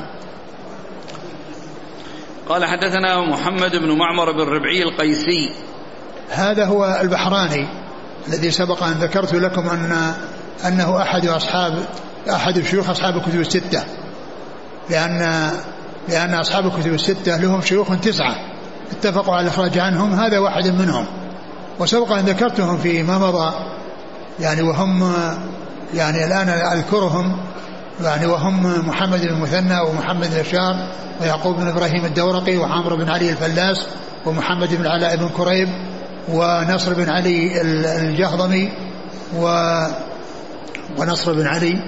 قال 2.49 2.65
حدثنا 2.65 3.21
محمد 3.29 3.71
بن 3.71 3.97
معمر 3.97 4.31
بن 4.31 4.39
ربعي 4.39 4.83
القيسي. 4.83 5.55
هذا 6.29 6.65
هو 6.65 6.99
البحراني 7.01 7.67
الذي 8.27 8.51
سبق 8.51 8.83
أن 8.83 8.91
ذكرت 8.93 9.33
لكم 9.33 9.69
أن 9.69 10.13
أنه 10.67 11.01
أحد 11.01 11.27
أصحاب 11.27 11.85
أحد 12.29 12.61
شيوخ 12.61 12.89
أصحاب 12.89 13.17
الكتب 13.17 13.39
الستة. 13.39 13.83
لأن 14.89 15.51
لأن 16.09 16.33
أصحاب 16.33 16.65
الكتب 16.65 16.93
الستة 16.93 17.37
لهم 17.37 17.61
شيوخ 17.61 17.99
تسعة. 18.01 18.35
اتفقوا 18.91 19.35
على 19.35 19.47
الإخراج 19.47 19.79
عنهم 19.79 20.13
هذا 20.13 20.39
واحد 20.39 20.67
منهم. 20.67 21.05
وسبق 21.79 22.11
أن 22.11 22.25
ذكرتهم 22.25 22.77
فيما 22.77 23.17
مضى. 23.17 23.53
يعني 24.39 24.61
وهم 24.61 25.13
يعني 25.93 26.25
الآن 26.25 26.49
أذكرهم. 26.49 27.37
يعني 28.01 28.25
وهم 28.25 28.87
محمد 28.87 29.21
بن 29.21 29.27
المثنى 29.27 29.79
ومحمد 29.79 30.29
بن 30.29 30.41
بشار 30.41 30.87
ويعقوب 31.21 31.55
بن 31.55 31.67
إبراهيم 31.67 32.05
الدورقي 32.05 32.57
وعمرو 32.57 32.97
بن 32.97 33.09
علي 33.09 33.29
الفلاس 33.29 33.87
ومحمد 34.25 34.75
بن 34.75 34.87
علاء 34.87 35.15
بن 35.15 35.29
كريب 35.29 35.69
ونصر 36.29 36.93
بن 36.93 37.09
علي 37.09 37.61
الجهضمي 37.61 38.71
و 39.35 39.47
ونصر 40.97 41.33
بن 41.33 41.47
علي 41.47 41.79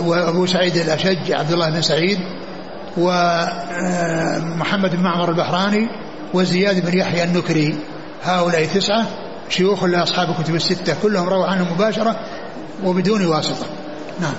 وأبو 0.00 0.46
سعيد 0.46 0.76
الأشج 0.76 1.32
عبد 1.32 1.52
الله 1.52 1.70
بن 1.70 1.82
سعيد 1.82 2.18
ومحمد 2.96 4.96
بن 4.96 5.02
معمر 5.02 5.30
البحراني 5.30 5.88
وزياد 6.34 6.86
بن 6.86 6.98
يحيى 6.98 7.24
النكري. 7.24 7.76
هؤلاء 8.24 8.64
تسعة 8.64 9.06
شيوخ 9.48 9.84
لأصحاب 9.84 10.30
الكتب 10.30 10.54
الستة 10.54 10.94
كلهم 11.02 11.28
رووا 11.28 11.46
عنه 11.46 11.74
مباشرة 11.74 12.16
وبدون 12.84 13.26
واسطة. 13.26 13.66
نعم. 14.20 14.34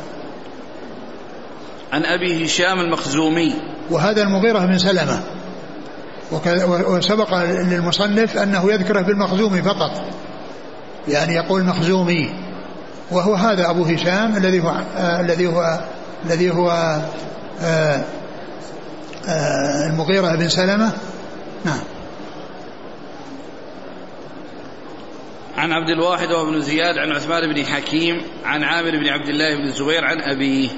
عن 1.94 2.06
أبي 2.06 2.46
هشام 2.46 2.80
المخزومي. 2.80 3.54
وهذا 3.92 4.22
المغيرة 4.24 4.60
بن 4.60 4.78
سلمة. 4.78 5.22
وسبق 6.88 7.34
للمصنف 7.44 8.38
أنه 8.38 8.72
يذكره 8.72 9.02
بالمخزومي 9.02 9.62
فقط. 9.62 9.92
يعني 11.08 11.36
يقول 11.36 11.64
مخزومي. 11.64 12.30
وهو 13.12 13.34
هذا 13.34 13.70
أبو 13.70 13.84
هشام 13.84 14.38
الذي 14.38 14.60
هو 14.60 14.70
آه 14.98 15.22
الذي 15.22 15.48
هو 15.48 15.80
الذي 16.26 16.52
هو 16.52 16.72
آه 17.62 18.04
آه 19.28 19.88
المغيرة 19.88 20.36
بن 20.36 20.50
سلمة. 20.50 20.92
نعم. 21.66 21.80
عن 25.60 25.74
عبد 25.74 25.90
الواحد 25.90 26.32
وابن 26.32 26.62
زياد 26.62 26.98
عن 26.98 27.12
عثمان 27.12 27.54
بن 27.54 27.66
حكيم 27.66 28.22
عن 28.44 28.64
عامر 28.64 28.92
بن 28.92 29.08
عبد 29.08 29.30
الله 29.30 29.56
بن 29.56 29.64
الزبير 29.64 30.06
عن 30.06 30.22
أبيه. 30.22 30.70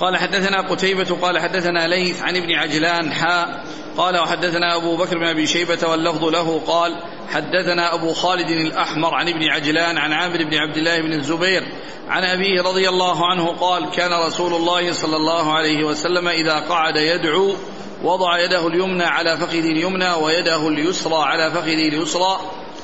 قال 0.00 0.16
حدثنا 0.16 0.60
قتيبة 0.60 1.16
قال 1.22 1.38
حدثنا 1.38 1.88
ليث 1.88 2.22
عن 2.22 2.36
ابن 2.36 2.52
عجلان 2.52 3.12
حاء 3.12 3.64
قال 3.96 4.18
وحدثنا 4.18 4.76
أبو 4.76 4.96
بكر 4.96 5.18
بن 5.18 5.24
أبي 5.24 5.46
شيبة 5.46 5.88
واللفظ 5.88 6.24
له 6.24 6.60
قال 6.66 7.02
حدثنا 7.32 7.94
أبو 7.94 8.12
خالد 8.12 8.48
الأحمر 8.48 9.14
عن 9.14 9.28
ابن 9.28 9.50
عجلان 9.50 9.98
عن 9.98 10.12
عامر 10.12 10.44
بن 10.44 10.54
عبد 10.54 10.76
الله 10.76 11.00
بن 11.00 11.12
الزبير 11.12 11.62
عن 12.08 12.24
أبيه 12.24 12.62
رضي 12.62 12.88
الله 12.88 13.26
عنه 13.26 13.46
قال 13.46 13.90
كان 13.90 14.12
رسول 14.26 14.54
الله 14.54 14.92
صلى 14.92 15.16
الله 15.16 15.52
عليه 15.52 15.84
وسلم 15.84 16.28
إذا 16.28 16.58
قعد 16.58 16.96
يدعو 16.96 17.54
وضع 18.04 18.38
يده 18.38 18.66
اليمنى 18.66 19.04
على 19.04 19.36
فخذه 19.36 19.70
اليمنى 19.72 20.12
ويده 20.12 20.68
اليسرى 20.68 21.16
على 21.16 21.50
فخذه 21.50 21.88
اليسرى 21.88 22.36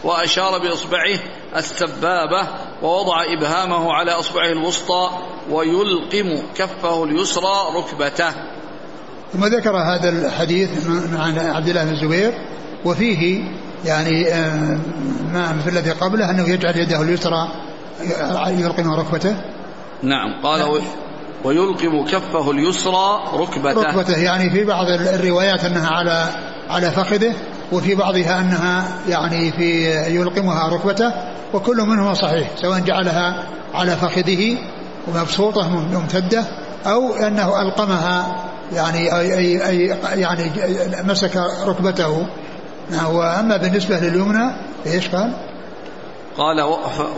وأشار 0.04 0.58
بإصبعه 0.58 1.18
السبابة 1.56 2.48
ووضع 2.82 3.24
إبهامه 3.32 3.92
على 3.92 4.10
أصبعه 4.10 4.52
الوسطى 4.52 5.10
ويلقم 5.50 6.42
كفه 6.56 7.04
اليسرى 7.04 7.54
ركبته. 7.76 8.30
ثم 9.32 9.44
ذكر 9.44 9.76
هذا 9.76 10.08
الحديث 10.08 10.70
عن 11.12 11.38
عبد 11.38 11.68
الله 11.68 11.84
بن 11.84 11.92
الزبير 11.92 12.32
وفيه 12.84 13.44
يعني 13.84 14.34
آه، 14.34 14.78
ما 15.32 15.60
في 15.64 15.70
الذي 15.70 15.90
قبله 15.90 16.30
أنه 16.30 16.48
يجعل 16.48 16.76
يده 16.76 17.02
اليسرى 17.02 17.48
يلقم 18.46 18.92
ركبته. 18.92 19.36
نعم 20.02 20.42
قال 20.42 20.60
نعم. 20.60 20.80
ويلقم 21.44 22.04
كفه 22.04 22.50
اليسرى 22.50 23.22
ركبته. 23.34 23.82
ركبته 23.82 24.18
يعني 24.18 24.50
في 24.50 24.64
بعض 24.64 24.86
الروايات 24.88 25.64
أنها 25.64 25.88
على 25.88 26.28
على 26.70 26.90
فخذه 26.90 27.32
وفي 27.72 27.94
بعضها 27.94 28.40
أنها 28.40 28.88
يعني 29.08 29.52
في 29.52 29.90
يلقمها 30.14 30.68
ركبته 30.68 31.12
وكل 31.54 31.76
منهما 31.76 32.14
صحيح 32.14 32.48
سواء 32.56 32.80
جعلها 32.80 33.44
على 33.74 33.96
فخذه 33.96 34.56
ومبسوطة 35.08 35.68
ممتدة 35.68 36.44
أو 36.86 37.14
أنه 37.14 37.62
ألقمها 37.62 38.44
يعني 38.72 39.18
أي, 39.18 39.38
أي, 39.38 39.68
أي 39.68 40.20
يعني 40.20 40.50
مسك 41.04 41.36
ركبته. 41.66 42.26
نعم، 42.90 43.14
وأما 43.14 43.56
بالنسبة 43.56 43.98
لليمنى 43.98 44.50
إيش 44.86 45.08
قال؟ 45.08 45.32
قال 46.38 46.62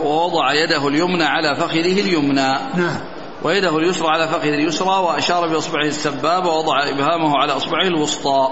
ووضع 0.03 0.53
يده 0.53 0.87
اليمنى 0.87 1.23
على 1.23 1.55
فخذه 1.55 2.01
اليمنى. 2.01 2.51
نعم. 2.75 3.10
ويده 3.43 3.77
اليسرى 3.77 4.07
على 4.07 4.27
فخذه 4.27 4.49
اليسرى 4.49 4.87
وأشار 4.87 5.47
بإصبعه 5.47 5.85
السباب 5.85 6.45
ووضع 6.45 6.89
إبهامه 6.89 7.37
على 7.37 7.53
إصبعه 7.53 7.87
الوسطى. 7.87 8.47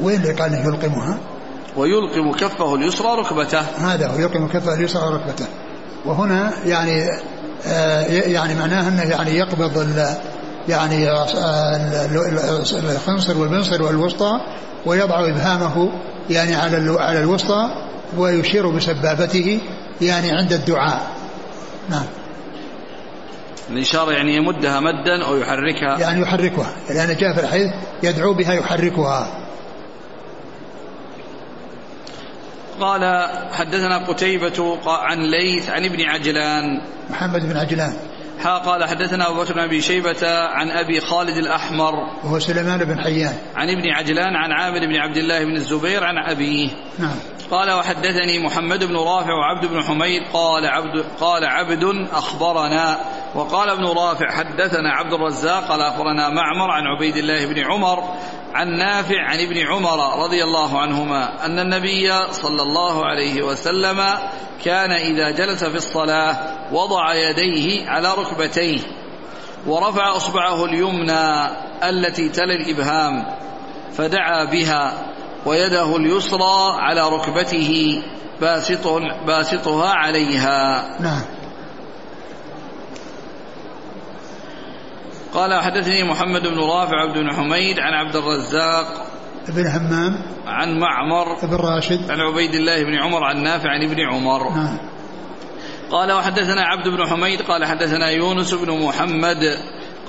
وين 0.00 0.22
اللي 0.22 0.32
قال 0.32 0.52
يلقمها؟ 0.52 1.18
ويلقم 1.76 2.32
كفه 2.32 2.74
اليسرى 2.74 3.16
ركبته. 3.18 3.60
هذا 3.60 4.08
هو 4.08 4.18
يلقم 4.18 4.48
كفه 4.48 4.74
اليسرى 4.74 5.14
ركبته. 5.14 5.46
وهنا 6.04 6.52
يعني 6.66 7.08
آه 7.66 8.00
يعني 8.06 8.54
معناه 8.54 8.88
أنه 8.88 9.02
يعني 9.02 9.30
يقبض 9.30 9.88
يعني 10.68 11.10
آه، 11.10 12.06
الخنصر 12.72 13.38
والبنصر 13.38 13.82
والوسطى 13.82 14.40
ويضع 14.86 15.28
إبهامه 15.28 15.90
يعني 16.30 16.54
على 16.54 16.96
على 17.00 17.20
الوسطى 17.20 17.70
ويشير 18.16 18.68
بسبابته 18.68 19.60
يعني 20.00 20.30
عند 20.30 20.52
الدعاء. 20.52 21.06
نعم. 21.90 22.04
الإشارة 23.70 24.12
يعني 24.12 24.36
يمدها 24.36 24.80
مدا 24.80 25.24
أو 25.24 25.36
يحركها. 25.36 25.98
يعني 25.98 26.22
يحركها. 26.22 26.72
لأن 26.90 27.16
جاء 27.16 27.34
في 27.34 27.40
الحديث 27.40 27.70
يدعو 28.02 28.34
بها 28.34 28.52
يحركها. 28.52 29.40
قال 32.80 33.30
حدثنا 33.52 34.06
قتيبة 34.06 34.78
عن 34.86 35.18
ليث 35.18 35.70
عن 35.70 35.84
ابن 35.84 36.00
عجلان. 36.00 36.80
محمد 37.10 37.48
بن 37.48 37.56
عجلان. 37.56 37.94
ها 38.40 38.58
قال 38.58 38.84
حدثنا 38.84 39.30
أبو 39.30 39.42
بكر 39.42 39.54
بن 39.54 39.60
أبي 39.60 39.80
شيبة 39.80 40.28
عن 40.32 40.70
أبي 40.70 41.00
خالد 41.00 41.36
الأحمر. 41.36 41.92
وهو 42.24 42.38
سليمان 42.38 42.84
بن 42.84 43.00
حيان. 43.00 43.34
عن 43.54 43.68
ابن 43.68 43.90
عجلان 43.90 44.36
عن 44.36 44.52
عامر 44.52 44.86
بن 44.86 44.96
عبد 44.96 45.16
الله 45.16 45.44
بن 45.44 45.56
الزبير 45.56 46.04
عن 46.04 46.18
أبيه. 46.18 46.68
نعم. 46.98 47.16
قال 47.50 47.70
وحدثني 47.70 48.38
محمد 48.38 48.84
بن 48.84 48.96
رافع 48.96 49.32
وعبد 49.32 49.66
بن 49.66 49.82
حميد 49.82 50.22
قال 50.32 50.66
عبد 50.66 51.04
قال 51.20 51.44
عبد 51.44 51.84
أخبرنا. 52.12 52.98
وقال 53.34 53.68
ابن 53.68 53.84
رافع 53.84 54.30
حدثنا 54.30 54.92
عبد 54.92 55.12
الرزاق 55.12 55.68
قال 55.68 55.80
أخبرنا 55.80 56.28
معمر 56.28 56.70
عن 56.70 56.82
عبيد 56.86 57.16
الله 57.16 57.46
بن 57.46 57.58
عمر 57.58 58.14
عن 58.54 58.68
نافع 58.78 59.22
عن 59.22 59.40
ابن 59.40 59.66
عمر 59.66 60.24
رضي 60.24 60.44
الله 60.44 60.78
عنهما 60.78 61.46
أن 61.46 61.58
النبي 61.58 62.12
صلى 62.30 62.62
الله 62.62 63.06
عليه 63.06 63.42
وسلم 63.42 64.00
كان 64.64 64.90
إذا 64.90 65.30
جلس 65.30 65.64
في 65.64 65.76
الصلاة 65.76 66.36
وضع 66.72 67.14
يديه 67.14 67.88
على 67.88 68.14
ركبتيه 68.18 68.80
ورفع 69.66 70.16
أصبعه 70.16 70.64
اليمنى 70.64 71.46
التي 71.88 72.28
تلي 72.28 72.54
الإبهام 72.54 73.24
فدعا 73.92 74.44
بها 74.44 74.92
ويده 75.46 75.96
اليسرى 75.96 76.76
على 76.78 77.08
ركبته 77.08 78.02
باسط 78.40 78.86
باسطها 79.26 79.90
عليها. 79.90 80.88
نعم. 81.00 81.22
قال 85.34 85.62
حدثني 85.62 86.04
محمد 86.04 86.42
بن 86.42 86.58
رافع 86.58 86.96
عبد 86.96 87.18
بن 87.18 87.32
حميد 87.32 87.78
عن 87.78 87.92
عبد 87.92 88.16
الرزاق 88.16 89.06
بن 89.48 89.66
همام 89.66 90.22
عن 90.46 90.78
معمر 90.78 91.46
بن 91.46 91.54
راشد. 91.56 92.10
عن 92.10 92.20
عبيد 92.20 92.54
الله 92.54 92.84
بن 92.84 92.94
عمر 92.94 93.24
عن 93.24 93.42
نافع 93.42 93.70
عن 93.70 93.82
ابن 93.82 94.00
عمر. 94.00 94.50
نعم. 94.50 94.78
قال 95.90 96.12
وحدثنا 96.12 96.62
عبد 96.62 96.88
بن 96.88 97.06
حميد 97.08 97.42
قال 97.42 97.64
حدثنا 97.64 98.10
يونس 98.10 98.54
بن 98.54 98.84
محمد 98.86 99.58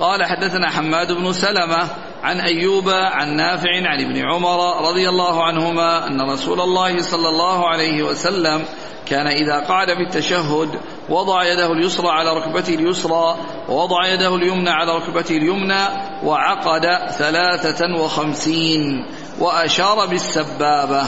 قال 0.00 0.24
حدثنا 0.24 0.70
حماد 0.70 1.12
بن 1.12 1.32
سلمة 1.32 1.88
عن 2.26 2.40
أيوب 2.40 2.88
عن 2.88 3.36
نافع 3.36 3.70
عن 3.70 4.04
ابن 4.04 4.16
عمر 4.16 4.88
رضي 4.88 5.08
الله 5.08 5.44
عنهما 5.44 6.06
أن 6.06 6.30
رسول 6.30 6.60
الله 6.60 7.02
صلى 7.02 7.28
الله 7.28 7.68
عليه 7.68 8.02
وسلم 8.02 8.64
كان 9.06 9.26
إذا 9.26 9.66
قعد 9.68 9.86
في 9.86 10.02
التشهد 10.02 10.68
وضع 11.08 11.44
يده 11.44 11.72
اليسرى 11.72 12.08
على 12.08 12.30
ركبته 12.30 12.74
اليسرى 12.74 13.36
ووضع 13.68 14.06
يده 14.06 14.36
اليمنى 14.36 14.70
على 14.70 14.96
ركبته 14.96 15.36
اليمنى 15.36 15.84
وعقد 16.24 16.86
ثلاثة 17.18 18.02
وخمسين 18.02 19.06
وأشار 19.40 20.06
بالسبابة. 20.06 21.02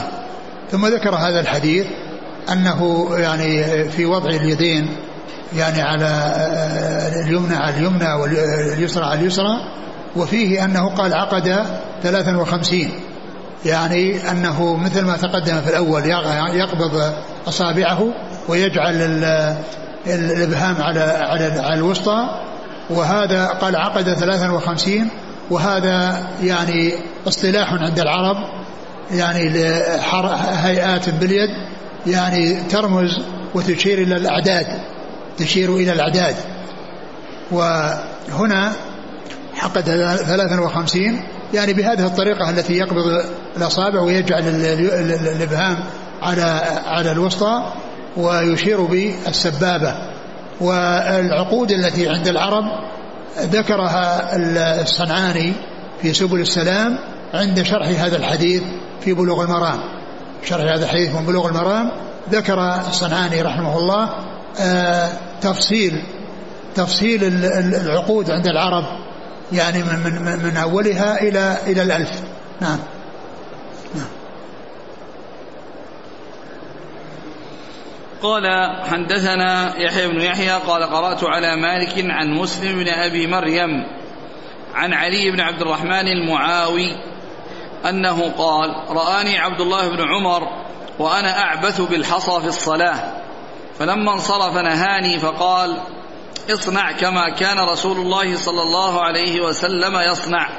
ثم 0.71 0.85
ذكر 0.85 1.15
هذا 1.15 1.39
الحديث 1.39 1.87
أنه 2.51 3.09
يعني 3.11 3.83
في 3.89 4.05
وضع 4.05 4.29
اليدين 4.29 4.97
يعني 5.55 5.81
على 5.81 6.33
اليمنى 7.25 7.55
على 7.55 7.77
اليمنى 7.77 8.13
واليسرى 8.13 9.05
على 9.05 9.19
اليسرى 9.19 9.79
وفيه 10.15 10.65
أنه 10.65 10.89
قال 10.89 11.13
عقد 11.13 11.65
53 12.03 12.89
يعني 13.65 14.31
أنه 14.31 14.75
مثل 14.75 15.05
ما 15.05 15.17
تقدم 15.17 15.61
في 15.61 15.69
الأول 15.69 16.05
يقبض 16.53 17.13
أصابعه 17.47 18.13
ويجعل 18.47 18.95
الإبهام 20.07 20.81
على 20.81 20.99
على 20.99 21.61
على 21.61 21.73
الوسطى. 21.73 22.29
وهذا 22.89 23.45
قال 23.45 23.75
عقد 23.75 24.13
53 24.13 25.09
وهذا 25.49 26.27
يعني 26.43 26.93
اصطلاح 27.27 27.73
عند 27.73 27.99
العرب 27.99 28.37
يعني 29.11 29.49
لهيئات 29.49 31.09
باليد 31.09 31.49
يعني 32.07 32.55
ترمز 32.55 33.19
وتشير 33.55 33.97
إلى 33.97 34.15
الأعداد 34.15 34.65
تشير 35.37 35.75
إلى 35.75 35.93
الأعداد. 35.93 36.35
وهنا 37.51 38.71
حقد 39.59 39.83
53 40.27 41.21
يعني 41.53 41.73
بهذه 41.73 42.05
الطريقة 42.05 42.49
التي 42.49 42.73
يقبض 42.73 43.23
الأصابع 43.57 44.01
ويجعل 44.01 44.43
الإبهام 45.35 45.83
على 46.21 46.61
على 46.85 47.11
الوسطى 47.11 47.73
ويشير 48.17 48.81
بالسبابة. 48.81 49.95
والعقود 50.61 51.71
التي 51.71 52.09
عند 52.09 52.27
العرب 52.27 52.65
ذكرها 53.39 54.35
الصنعاني 54.81 55.53
في 56.01 56.13
سبل 56.13 56.39
السلام 56.39 56.99
عند 57.33 57.63
شرح 57.63 57.87
هذا 57.87 58.17
الحديث 58.17 58.63
في 59.01 59.13
بلوغ 59.13 59.43
المرام. 59.43 59.79
شرح 60.45 60.73
هذا 60.73 60.85
الحديث 60.85 61.15
من 61.15 61.25
بلوغ 61.25 61.47
المرام 61.47 61.91
ذكر 62.31 62.75
الصنعاني 62.87 63.41
رحمه 63.41 63.77
الله 63.77 64.09
آه، 64.59 65.09
تفصيل 65.41 66.03
تفصيل 66.75 67.23
العقود 67.73 68.31
عند 68.31 68.47
العرب 68.47 68.85
يعني 69.51 69.83
من 69.83 69.99
من 70.05 70.45
من 70.45 70.57
أولها 70.57 71.21
إلى 71.21 71.57
إلى 71.67 71.81
الألف. 71.81 72.21
نعم. 72.61 72.79
نعم. 73.95 74.07
قال 78.21 78.45
حدثنا 78.85 79.77
يحيى 79.77 80.07
بن 80.07 80.21
يحيى 80.21 80.51
قال 80.51 80.83
قرأت 80.83 81.23
على 81.23 81.55
مالك 81.55 81.93
عن 81.97 82.33
مسلم 82.33 82.83
بن 82.83 82.87
أبي 82.87 83.27
مريم 83.27 83.69
عن 84.73 84.93
علي 84.93 85.31
بن 85.31 85.39
عبد 85.39 85.61
الرحمن 85.61 86.07
المعاوي 86.07 86.95
أنه 87.89 88.31
قال 88.37 88.69
رآني 88.89 89.37
عبد 89.37 89.61
الله 89.61 89.89
بن 89.89 90.01
عمر 90.01 90.47
وأنا 90.99 91.39
أعبث 91.39 91.81
بالحصى 91.81 92.41
في 92.41 92.47
الصلاة 92.47 93.13
فلما 93.79 94.13
انصرف 94.13 94.57
نهاني 94.57 95.19
فقال 95.19 95.81
اصنع 96.49 96.91
كما 96.91 97.29
كان 97.29 97.59
رسول 97.59 97.97
الله 97.97 98.37
صلى 98.37 98.61
الله 98.61 99.01
عليه 99.01 99.41
وسلم 99.41 99.97
يصنع. 100.11 100.49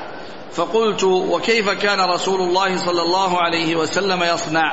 فقلت 0.52 1.04
وكيف 1.04 1.70
كان 1.70 2.00
رسول 2.00 2.40
الله 2.40 2.76
صلى 2.76 3.02
الله 3.02 3.40
عليه 3.40 3.76
وسلم 3.76 4.22
يصنع؟ 4.22 4.72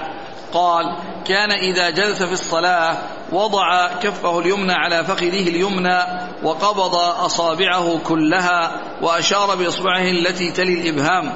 قال 0.54 0.96
كان 1.26 1.52
إذا 1.52 1.90
جلس 1.90 2.24
في 2.24 2.34
الصلاة 2.34 2.98
وضع 3.32 3.88
كفه 3.88 4.40
اليمنى 4.40 4.74
على 4.74 5.04
فخذه 5.04 5.50
اليمنى 5.50 6.00
وقبض 6.44 6.96
أصابعه 6.96 8.00
كلها 8.04 8.82
وأشار 9.02 9.56
بإصبعه 9.56 10.02
التي 10.02 10.52
تلي 10.52 10.74
الإبهام. 10.74 11.34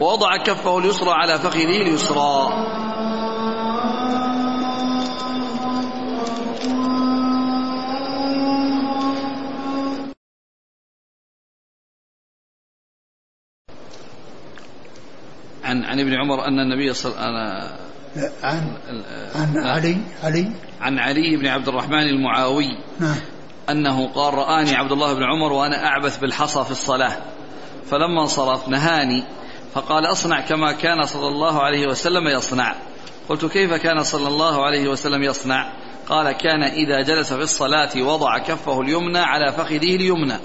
ووضع 0.00 0.36
كفه 0.36 0.78
اليسرى 0.78 1.10
على 1.10 1.38
فخذه 1.38 1.82
اليسرى. 1.82 2.48
عن 15.70 16.00
ابن 16.00 16.14
عمر 16.14 16.44
أن 16.44 16.58
النبي 16.58 16.94
صلى 16.94 17.12
الله 17.12 17.22
عليه 17.22 17.30
وسلم 17.36 17.90
عن 18.42 18.76
عن 19.34 19.56
علي 19.56 19.96
علي. 20.22 20.52
عن 20.80 20.98
علي 20.98 21.36
بن 21.36 21.46
عبد 21.46 21.68
الرحمن 21.68 22.02
المعاوي. 22.02 22.68
نعم. 23.00 23.16
أنه 23.70 24.08
قال 24.08 24.34
رآني 24.34 24.76
عبد 24.76 24.92
الله 24.92 25.14
بن 25.14 25.22
عمر 25.22 25.52
وأنا 25.52 25.86
أعبث 25.86 26.18
بالحصى 26.18 26.64
في 26.64 26.70
الصلاة. 26.70 27.16
فلما 27.90 28.22
انصرف 28.22 28.68
نهاني 28.68 29.24
فقال 29.74 30.06
أصنع 30.06 30.40
كما 30.40 30.72
كان 30.72 31.06
صلى 31.06 31.28
الله 31.28 31.62
عليه 31.62 31.86
وسلم 31.86 32.28
يصنع. 32.28 32.74
قلت 33.28 33.44
كيف 33.44 33.72
كان 33.74 34.02
صلى 34.02 34.28
الله 34.28 34.64
عليه 34.64 34.88
وسلم 34.88 35.22
يصنع؟ 35.22 35.72
قال 36.08 36.32
كان 36.32 36.62
إذا 36.62 37.02
جلس 37.02 37.32
في 37.32 37.42
الصلاة 37.42 38.02
وضع 38.02 38.38
كفه 38.38 38.80
اليمنى 38.80 39.18
على 39.18 39.52
فخذه 39.52 39.96
اليمنى. 39.96 40.36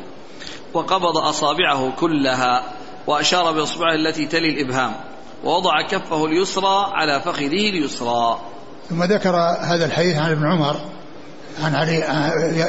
وقبض 0.74 1.18
أصابعه 1.18 1.94
كلها 2.00 2.64
وأشار 3.08 3.52
بإصبعه 3.52 3.96
التي 3.96 4.26
تلي 4.26 4.50
الإبهام. 4.50 4.94
ووضع 5.46 5.88
كفه 5.92 6.26
اليسرى 6.26 6.92
على 6.94 7.22
فخذه 7.22 7.70
اليسرى. 7.70 8.40
ثم 8.90 9.04
ذكر 9.04 9.36
هذا 9.62 9.86
الحديث 9.86 10.18
عن 10.18 10.32
ابن 10.32 10.46
عمر 10.46 10.76
عن 11.64 11.76
علي 11.76 11.96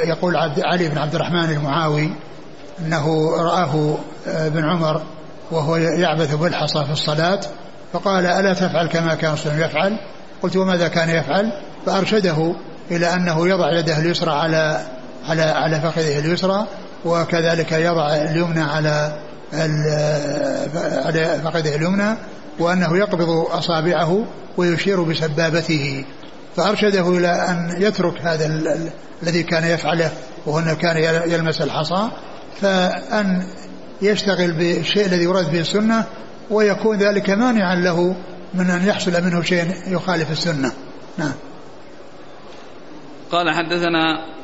يقول 0.09 0.37
عبد 0.37 0.61
علي 0.61 0.89
بن 0.89 0.99
عبد 0.99 1.15
الرحمن 1.15 1.51
المعاوي 1.51 2.11
أنه 2.79 3.37
رآه 3.37 3.99
ابن 4.27 4.65
عمر 4.65 5.03
وهو 5.51 5.77
يعبث 5.77 6.35
بالحصى 6.35 6.85
في 6.85 6.93
الصلاة 6.93 7.41
فقال 7.93 8.27
ألا 8.27 8.55
تفعل 8.55 8.87
كما 8.87 9.15
كان 9.15 9.37
يفعل؟ 9.47 9.99
قلت 10.43 10.57
وماذا 10.57 10.89
كان 10.89 11.11
يفعل؟ 11.11 11.53
فأرشده 11.87 12.55
إلى 12.91 13.15
أنه 13.15 13.49
يضع 13.49 13.79
يده 13.79 13.99
اليسرى 13.99 14.31
على 14.31 14.81
على 15.29 15.43
على 15.43 15.81
فخذه 15.81 16.19
اليسرى 16.19 16.67
وكذلك 17.05 17.73
يضع 17.73 18.09
اليمنى 18.09 18.63
على 18.63 19.19
على 21.05 21.41
فخذه 21.45 21.77
اليمنى 21.77 22.17
وأنه 22.59 22.97
يقبض 22.97 23.31
أصابعه 23.31 24.27
ويشير 24.57 25.03
بسبابته 25.03 26.05
فأرشده 26.57 27.09
إلى 27.09 27.29
أن 27.29 27.83
يترك 27.83 28.21
هذا 28.21 28.47
الذي 29.23 29.43
كان 29.43 29.65
يفعله 29.65 30.11
وهو 30.47 30.59
أنه 30.59 30.75
كان 30.75 30.97
يلمس 31.31 31.63
الحصى 31.63 32.09
فأن 32.61 33.47
يشتغل 34.03 34.53
بالشيء 34.53 35.07
الذي 35.07 35.27
ورد 35.27 35.53
به 35.53 35.61
السنة 35.61 36.05
ويكون 36.51 36.99
ذلك 36.99 37.31
مانعا 37.31 37.75
له 37.75 38.17
من 38.55 38.71
أن 38.71 38.89
يحصل 38.89 39.25
منه 39.25 39.43
شيء 39.43 39.67
يخالف 39.87 40.31
السنة. 40.31 40.73
نعم. 41.19 41.33
قال 43.33 43.51
حدثنا 43.55 44.36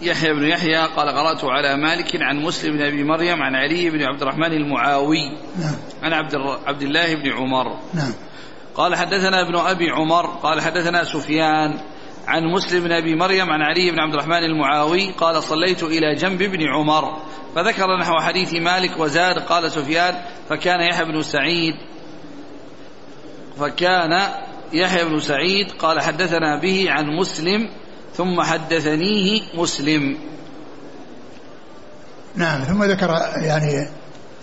يحيى 0.00 0.34
بن 0.34 0.44
يحيى 0.44 0.86
قال 0.86 1.08
قرأت 1.08 1.44
على 1.44 1.76
مالك 1.76 2.22
عن 2.22 2.36
مسلم 2.36 2.76
بن 2.76 2.82
أبي 2.82 3.04
مريم 3.04 3.42
عن 3.42 3.54
علي 3.54 3.90
بن 3.90 4.02
عبد 4.02 4.22
الرحمن 4.22 4.52
المعاوي 4.52 5.30
نعم. 5.60 5.76
عن 6.02 6.12
عبد, 6.12 6.34
عبد 6.66 6.82
الله 6.82 7.14
بن 7.14 7.32
عمر. 7.32 7.78
نعم. 7.94 8.12
قال 8.74 8.94
حدثنا 8.94 9.40
ابن 9.40 9.56
أبي 9.56 9.90
عمر 9.90 10.26
قال 10.26 10.60
حدثنا 10.60 11.04
سفيان 11.04 11.78
عن 12.26 12.44
مسلم 12.44 12.84
بن 12.84 12.92
أبي 12.92 13.14
مريم 13.14 13.50
عن 13.50 13.62
علي 13.62 13.90
بن 13.90 14.00
عبد 14.00 14.14
الرحمن 14.14 14.44
المعاوي 14.44 15.12
قال 15.12 15.42
صليت 15.42 15.82
إلى 15.82 16.14
جنب 16.14 16.42
ابن 16.42 16.68
عمر 16.68 17.22
فذكر 17.54 17.96
نحو 18.00 18.20
حديث 18.20 18.54
مالك 18.54 18.98
وزاد 18.98 19.38
قال 19.38 19.70
سفيان 19.70 20.14
فكان 20.48 20.80
يحيى 20.80 21.04
بن 21.04 21.22
سعيد 21.22 21.74
فكان 23.58 24.22
يحيى 24.72 25.04
بن 25.04 25.20
سعيد 25.20 25.72
قال 25.72 26.00
حدثنا 26.00 26.60
به 26.60 26.86
عن 26.90 27.06
مسلم 27.06 27.68
ثم 28.16 28.42
حدثنيه 28.42 29.42
مسلم. 29.54 30.16
نعم 32.36 32.64
ثم 32.64 32.84
ذكر 32.84 33.08
يعني 33.36 33.88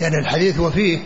يعني 0.02 0.18
الحديث 0.18 0.60
وفيه 0.60 1.00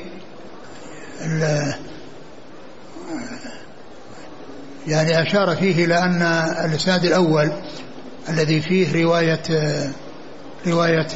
يعني 4.87 5.21
أشار 5.21 5.55
فيه 5.55 5.85
إلى 5.85 5.97
أن 5.97 6.21
الإسناد 6.65 7.05
الأول 7.05 7.51
الذي 8.29 8.61
فيه 8.61 9.03
رواية 9.03 9.41
رواية 10.67 11.07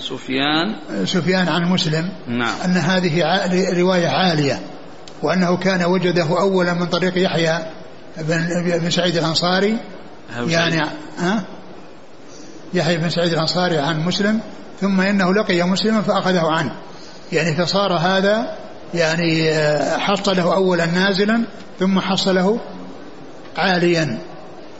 سفيان. 0.00 0.76
سفيان 1.04 1.48
عن 1.48 1.64
مسلم 1.70 2.08
نعم. 2.28 2.54
أن 2.64 2.76
هذه 2.76 3.22
رواية 3.80 4.08
عالية 4.08 4.60
وأنه 5.22 5.56
كان 5.56 5.84
وجده 5.84 6.40
أولا 6.40 6.74
من 6.74 6.86
طريق 6.86 7.18
يحيى 7.18 7.58
بن 8.16 8.78
بن 8.80 8.90
سعيد 8.90 9.16
الأنصاري 9.16 9.76
يعني 10.36 10.80
ها؟ 11.18 11.42
يحيى 12.74 12.96
بن 12.96 13.10
سعيد 13.10 13.32
الأنصاري 13.32 13.78
عن 13.78 14.04
مسلم 14.04 14.40
ثم 14.80 15.00
إنه 15.00 15.34
لقي 15.34 15.62
مسلما 15.62 16.02
فأخذه 16.02 16.46
عنه. 16.46 16.76
يعني 17.32 17.54
فصار 17.54 17.92
هذا 17.92 18.56
يعني 18.94 19.54
حصله 19.98 20.54
أولا 20.54 20.86
نازلا 20.86 21.44
ثم 21.78 22.00
حصله 22.00 22.60
عاليا. 23.56 24.18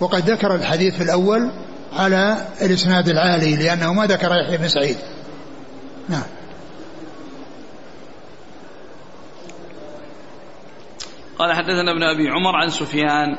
وقد 0.01 0.31
ذكر 0.31 0.55
الحديث 0.55 0.95
في 0.95 1.03
الأول 1.03 1.53
على 1.93 2.47
الإسناد 2.63 3.09
العالي 3.09 3.57
لأنه 3.57 3.93
ما 3.93 4.07
ذكر 4.07 4.31
يحيى 4.45 4.57
بن 4.57 4.69
سعيد. 4.69 4.97
نعم. 6.09 6.23
قال 11.39 11.53
حدثنا 11.53 11.91
ابن 11.91 12.03
أبي 12.03 12.29
عمر 12.29 12.57
عن 12.57 12.69
سفيان. 12.69 13.39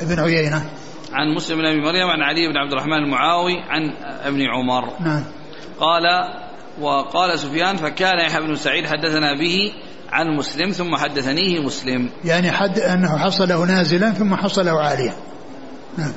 ابن 0.00 0.20
عيينة. 0.20 0.70
عن 1.14 1.34
مسلم 1.34 1.58
بن 1.58 1.66
أبي 1.66 1.80
مريم 1.80 2.08
عن 2.08 2.22
علي 2.22 2.48
بن 2.48 2.56
عبد 2.56 2.72
الرحمن 2.72 3.04
المعاوي 3.04 3.60
عن 3.68 3.90
ابن 4.24 4.42
عمر. 4.42 4.92
نعم. 5.00 5.24
قال 5.78 6.02
وقال 6.80 7.38
سفيان 7.38 7.76
فكان 7.76 8.18
يحيى 8.18 8.40
بن 8.40 8.54
سعيد 8.54 8.86
حدثنا 8.86 9.34
به 9.38 9.72
عن 10.12 10.36
مسلم 10.36 10.70
ثم 10.70 10.96
حدثنيه 10.96 11.60
مسلم. 11.60 12.10
يعني 12.24 12.50
حد 12.50 12.78
أنه 12.78 13.18
حصله 13.18 13.64
نازلا 13.64 14.10
ثم 14.10 14.34
حصله 14.34 14.80
عاليا 14.80 15.14
نعم. 15.98 16.12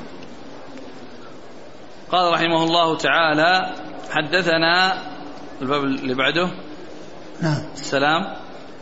قال 2.12 2.32
رحمه 2.32 2.62
الله 2.62 2.96
تعالى 2.96 3.74
حدثنا 4.10 5.02
الباب 5.62 5.84
اللي 5.84 6.14
بعده. 6.14 6.50
نعم. 7.42 7.62
السلام. 7.74 8.36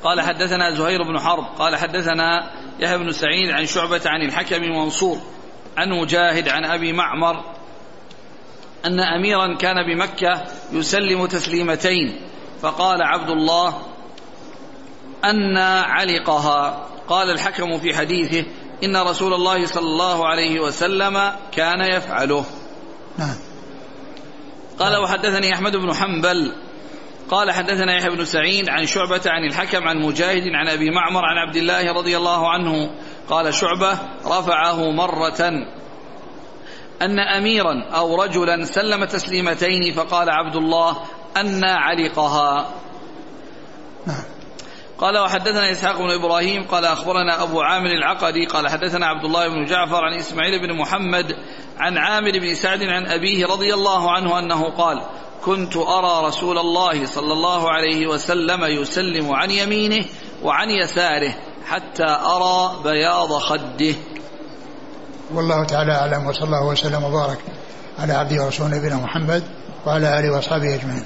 قال 0.05 0.21
حدثنا 0.21 0.75
زهير 0.75 1.03
بن 1.03 1.19
حرب. 1.21 1.45
قال 1.59 1.77
حدثنا 1.77 2.51
يحيى 2.81 2.99
بن 2.99 3.11
سعيد 3.11 3.51
عن 3.51 3.67
شعبة 3.67 4.01
عن 4.07 4.23
الحكم 4.23 4.63
منصور. 4.63 5.19
عن 5.77 5.91
مجاهد 5.91 6.49
عن 6.49 6.65
أبي 6.65 6.93
معمر 6.93 7.45
أن 8.85 9.01
أميرا 9.01 9.57
كان 9.57 9.87
بمكة 9.87 10.45
يسلم 10.73 11.27
تسليمتين 11.27 12.21
فقال 12.63 13.03
عبد 13.03 13.31
الله 13.31 13.83
أن 15.25 15.57
علقها. 15.57 16.87
قال 17.09 17.31
الحكم 17.31 17.79
في 17.79 17.95
حديثه 17.95 18.47
إن 18.85 18.97
رسول 18.97 19.35
الله 19.35 19.67
صلى 19.67 19.87
الله 19.87 20.27
عليه 20.27 20.61
وسلم 20.61 21.33
كان 21.53 21.81
يفعله. 21.81 22.45
نعم. 23.19 23.37
قال 24.79 24.97
وحدثني 24.97 25.55
أحمد 25.55 25.77
بن 25.77 25.95
حنبل. 25.95 26.53
قال 27.31 27.51
حدثنا 27.51 27.97
يحيى 27.97 28.11
بن 28.11 28.25
سعيد 28.25 28.69
عن 28.69 28.87
شعبة 28.87 29.21
عن 29.27 29.45
الحكم 29.45 29.89
عن 29.89 29.97
مجاهد 29.97 30.43
عن 30.55 30.69
أبي 30.69 30.91
معمر 30.91 31.25
عن 31.25 31.49
عبد 31.49 31.57
الله 31.57 31.93
رضي 31.93 32.17
الله 32.17 32.51
عنه 32.51 32.91
قال 33.29 33.55
شعبة 33.55 33.99
رفعه 34.27 34.91
مرة 34.91 35.67
أن 37.03 37.19
أميرا 37.19 37.85
أو 37.91 38.23
رجلا 38.23 38.65
سلم 38.65 39.05
تسليمتين 39.05 39.93
فقال 39.95 40.31
عبد 40.31 40.57
الله 40.57 40.97
أن 41.37 41.65
علقها. 41.65 42.71
قال 44.99 45.19
وحدثنا 45.19 45.71
إسحاق 45.71 45.99
بن 45.99 46.11
إبراهيم 46.11 46.65
قال 46.65 46.85
أخبرنا 46.85 47.43
أبو 47.43 47.61
عامر 47.61 47.91
العقدي 47.91 48.47
قال 48.47 48.69
حدثنا 48.69 49.07
عبد 49.07 49.25
الله 49.25 49.49
بن 49.49 49.65
جعفر 49.65 50.05
عن 50.05 50.15
إسماعيل 50.15 50.67
بن 50.67 50.79
محمد 50.79 51.37
عن 51.79 51.99
عامر 51.99 52.31
بن 52.31 52.55
سعد 52.55 52.83
عن 52.83 53.07
أبيه 53.07 53.47
رضي 53.47 53.75
الله 53.75 54.11
عنه 54.11 54.39
أنه 54.39 54.71
قال 54.71 55.03
كنت 55.45 55.77
أرى 55.77 56.27
رسول 56.27 56.59
الله 56.59 57.07
صلى 57.07 57.33
الله 57.33 57.71
عليه 57.71 58.07
وسلم 58.07 58.65
يسلم 58.65 59.33
عن 59.33 59.51
يمينه 59.51 60.05
وعن 60.43 60.71
يساره 60.71 61.35
حتى 61.67 62.05
أرى 62.05 62.83
بياض 62.85 63.33
خده. 63.33 63.95
والله 65.35 65.65
تعالى 65.65 65.93
أعلم 65.93 66.27
وصلى 66.27 66.45
الله 66.45 66.67
وسلم 66.67 67.05
وبارك 67.05 67.39
على 67.99 68.13
عبده 68.13 68.45
ورسوله 68.45 68.77
نبينا 68.77 68.97
محمد 68.97 69.43
وعلى 69.87 70.19
آله 70.21 70.31
وأصحابه 70.33 70.75
أجمعين. 70.75 71.05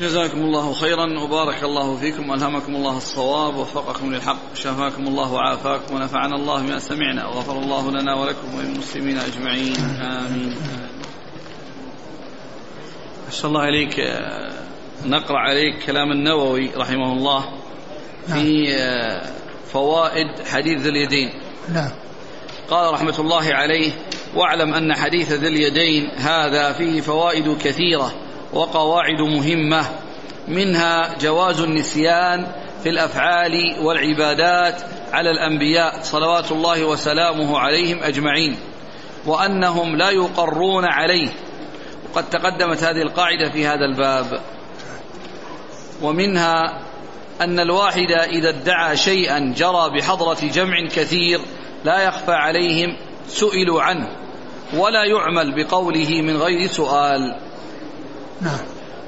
جزاكم 0.00 0.38
الله 0.38 0.72
خيرا 0.72 1.06
وبارك 1.20 1.64
الله 1.64 1.96
فيكم 1.96 2.30
وألهمكم 2.30 2.76
الله 2.76 2.96
الصواب 2.96 3.56
ووفقكم 3.56 4.14
للحق 4.14 4.54
شفاكم 4.54 5.06
الله 5.06 5.32
وعافاكم 5.32 5.94
ونفعنا 5.94 6.36
الله 6.36 6.62
بما 6.62 6.78
سمعنا 6.78 7.26
وغفر 7.26 7.52
الله 7.58 7.90
لنا 7.90 8.14
ولكم 8.14 8.54
وللمسلمين 8.54 9.18
أجمعين. 9.18 9.76
آمين. 10.00 10.56
أحسن 13.28 13.48
الله 13.48 13.68
إليك. 13.68 13.96
نقرأ 15.06 15.38
عليك 15.38 15.86
كلام 15.86 16.12
النووي 16.12 16.70
رحمه 16.76 17.12
الله. 17.12 17.44
في 18.26 18.76
فوائد 19.72 20.26
حديث 20.52 20.80
ذي 20.80 20.88
اليدين. 20.88 21.30
نعم. 21.74 21.90
قال 22.70 22.94
رحمة 22.94 23.14
الله 23.18 23.54
عليه 23.54 23.92
واعلم 24.34 24.74
أن 24.74 24.94
حديث 24.94 25.32
ذي 25.32 25.48
اليدين 25.48 26.10
هذا 26.16 26.72
فيه 26.72 27.00
فوائد 27.00 27.58
كثيرة 27.58 28.14
وقواعد 28.52 29.20
مهمة 29.20 29.84
منها 30.48 31.18
جواز 31.18 31.60
النسيان 31.60 32.46
في 32.82 32.88
الأفعال 32.88 33.76
والعبادات 33.82 34.82
على 35.12 35.30
الأنبياء 35.30 36.02
صلوات 36.02 36.52
الله 36.52 36.84
وسلامه 36.84 37.58
عليهم 37.58 38.02
أجمعين 38.02 38.56
وأنهم 39.26 39.96
لا 39.96 40.10
يقرون 40.10 40.84
عليه. 40.84 41.28
وقد 42.10 42.30
تقدمت 42.30 42.82
هذه 42.82 43.02
القاعدة 43.02 43.50
في 43.50 43.66
هذا 43.66 43.84
الباب. 43.84 44.40
ومنها 46.02 46.80
أن 47.40 47.60
الواحد 47.60 48.10
إذا 48.10 48.48
ادعى 48.48 48.96
شيئا 48.96 49.54
جرى 49.56 49.90
بحضرة 49.98 50.38
جمع 50.42 50.86
كثير 50.86 51.40
لا 51.84 52.00
يخفى 52.00 52.32
عليهم 52.32 52.96
سئلوا 53.28 53.82
عنه 53.82 54.08
ولا 54.74 55.04
يعمل 55.04 55.64
بقوله 55.64 56.22
من 56.22 56.36
غير 56.36 56.68
سؤال. 56.68 57.36
نعم. 58.40 58.58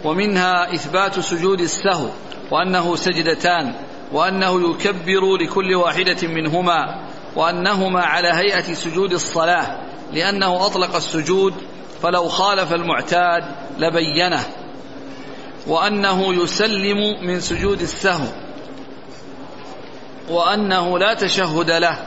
ومنها 0.05 0.75
إثبات 0.75 1.21
سجود 1.21 1.61
السهو 1.61 2.09
وأنه 2.51 2.97
سجدتان 2.97 3.75
وأنه 4.13 4.71
يكبر 4.71 5.37
لكل 5.37 5.75
واحدة 5.75 6.29
منهما 6.29 7.07
وأنهما 7.37 8.03
على 8.03 8.29
هيئة 8.29 8.75
سجود 8.75 9.13
الصلاة 9.13 9.79
لأنه 10.13 10.67
أطلق 10.67 10.97
السجود 10.97 11.55
فلو 12.03 12.29
خالف 12.29 12.73
المعتاد 12.73 13.45
لبينه. 13.79 14.45
وأنه 15.67 16.35
يسلم 16.43 17.27
من 17.27 17.41
سجود 17.41 17.81
السهو. 17.81 18.27
وأنه 20.29 20.99
لا 20.99 21.15
تشهد 21.15 21.71
له. 21.71 21.99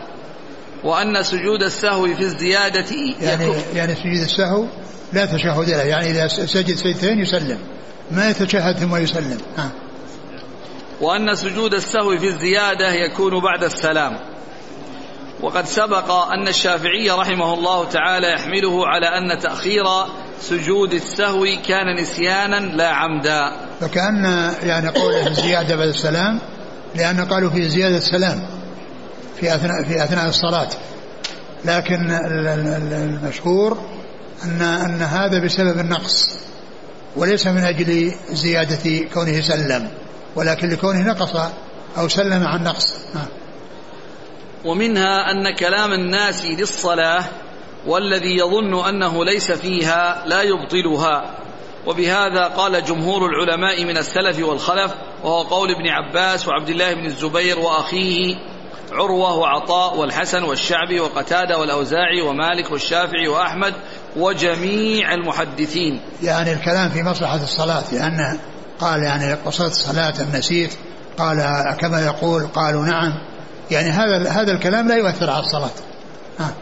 وأن 0.84 1.24
سجود 1.24 1.64
السهو 1.64 2.08
في 2.16 2.22
الزيادة 2.22 2.86
يعني 3.22 3.54
يعني 3.74 3.96
سجود 3.96 4.22
السهو 4.22 4.66
لا 5.14 5.26
تشهد 5.26 5.70
له. 5.70 5.84
يعني 5.84 6.12
إذا 6.12 6.28
سجد 6.28 6.76
سجدتين 6.76 7.20
يسلم. 7.20 7.60
ما 8.12 8.30
يتشهد 8.30 8.78
ثم 8.78 8.96
يسلم. 8.96 9.38
ها. 9.58 9.70
وأن 11.02 11.36
سجود 11.36 11.74
السهو 11.74 12.18
في 12.18 12.28
الزيادة 12.28 12.92
يكون 12.92 13.40
بعد 13.40 13.64
السلام. 13.64 14.20
وقد 15.42 15.66
سبق 15.66 16.12
أن 16.12 16.48
الشافعي 16.48 17.10
رحمه 17.10 17.54
الله 17.54 17.86
تعالى 17.86 18.34
يحمله 18.34 18.88
على 18.88 19.06
أن 19.06 19.40
تأخير 19.40 19.84
سجود 20.42 20.94
السهو 20.94 21.46
كان 21.68 22.02
نسيانا 22.02 22.56
لا 22.56 22.88
عمدا. 22.88 23.52
فكأن 23.82 24.54
يعني 24.64 24.90
قوله 24.90 25.28
الزيادة 25.28 25.76
بعد 25.76 25.88
السلام 25.88 26.40
لأن 26.96 27.26
قالوا 27.26 27.50
في 27.50 27.70
زيادة 27.70 27.98
السلام 27.98 28.42
في 29.40 29.56
أثناء 29.56 29.84
في 29.84 30.04
أثناء 30.04 30.30
الصلاة. 30.30 30.70
لكن 31.66 32.12
المشهور 32.92 33.78
أن 34.44 34.62
أن 34.62 35.02
هذا 35.02 35.40
بسبب 35.40 35.80
النقص 35.80 36.30
وليس 37.16 37.48
من 37.48 37.64
أجل 37.64 38.14
زيادة 38.32 39.06
كونه 39.14 39.42
سلم 39.42 39.90
ولكن 40.36 40.70
لكونه 40.70 41.00
نقص 41.00 41.36
أو 41.98 42.08
سلم 42.08 42.48
عن 42.48 42.64
نقص. 42.64 42.96
ومنها 44.66 45.32
أن 45.32 45.56
كلام 45.56 45.92
الناس 45.94 46.46
للصلاة 46.46 47.24
والذي 47.88 48.38
يظن 48.38 48.88
أنه 48.88 49.26
ليس 49.26 49.52
فيها 49.52 50.24
لا 50.26 50.42
يبطلها. 50.42 51.36
وبهذا 51.88 52.46
قال 52.46 52.84
جمهور 52.84 53.26
العلماء 53.26 53.86
من 53.86 53.98
السلف 53.98 54.40
والخلف 54.40 54.94
وهو 55.24 55.42
قول 55.42 55.70
ابن 55.72 55.88
عباس 55.90 56.48
وعبد 56.48 56.70
الله 56.70 56.94
بن 56.94 57.06
الزبير 57.06 57.60
وأخيه 57.60 58.36
عروة 58.92 59.36
وعطاء 59.38 59.98
والحسن 59.98 60.44
والشعبي 60.44 61.00
وقتادة 61.00 61.58
والأوزاعي 61.58 62.22
ومالك 62.22 62.72
والشافعي 62.72 63.28
وأحمد 63.28 63.74
وجميع 64.18 65.14
المحدثين. 65.14 66.02
يعني 66.24 66.54
الكلام 66.54 66.90
في 66.90 67.04
مصلحة 67.04 67.44
الصلاة 67.44 67.84
لأنه 67.92 68.40
قال 68.80 69.04
يعني 69.04 69.34
قصرت 69.34 69.72
الصلاة 69.72 70.14
أم 70.22 70.36
نسيت 70.36 70.74
قال 71.18 71.38
كما 71.80 72.06
يقول 72.06 72.48
قالوا 72.48 72.86
نعم. 72.86 73.14
يعني 73.72 73.90
هذا 73.90 74.30
هذا 74.30 74.52
الكلام 74.52 74.88
لا 74.88 74.96
يؤثر 74.96 75.30
على 75.30 75.44
الصلاة. 75.44 75.70
ها. 76.40 76.54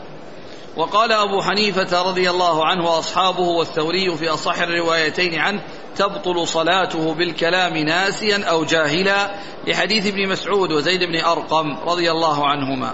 وقال 0.77 1.11
أبو 1.11 1.41
حنيفة 1.41 2.01
رضي 2.01 2.29
الله 2.29 2.65
عنه 2.65 2.85
وأصحابه 2.85 3.41
والثوري 3.41 4.17
في 4.17 4.29
أصح 4.29 4.59
الروايتين 4.59 5.39
عنه 5.39 5.61
تبطل 5.95 6.47
صلاته 6.47 7.13
بالكلام 7.13 7.77
ناسيا 7.77 8.43
أو 8.43 8.63
جاهلا 8.63 9.31
لحديث 9.67 10.07
ابن 10.07 10.27
مسعود 10.29 10.71
وزيد 10.71 11.03
بن 11.03 11.19
أرقم 11.19 11.77
رضي 11.85 12.11
الله 12.11 12.47
عنهما. 12.47 12.93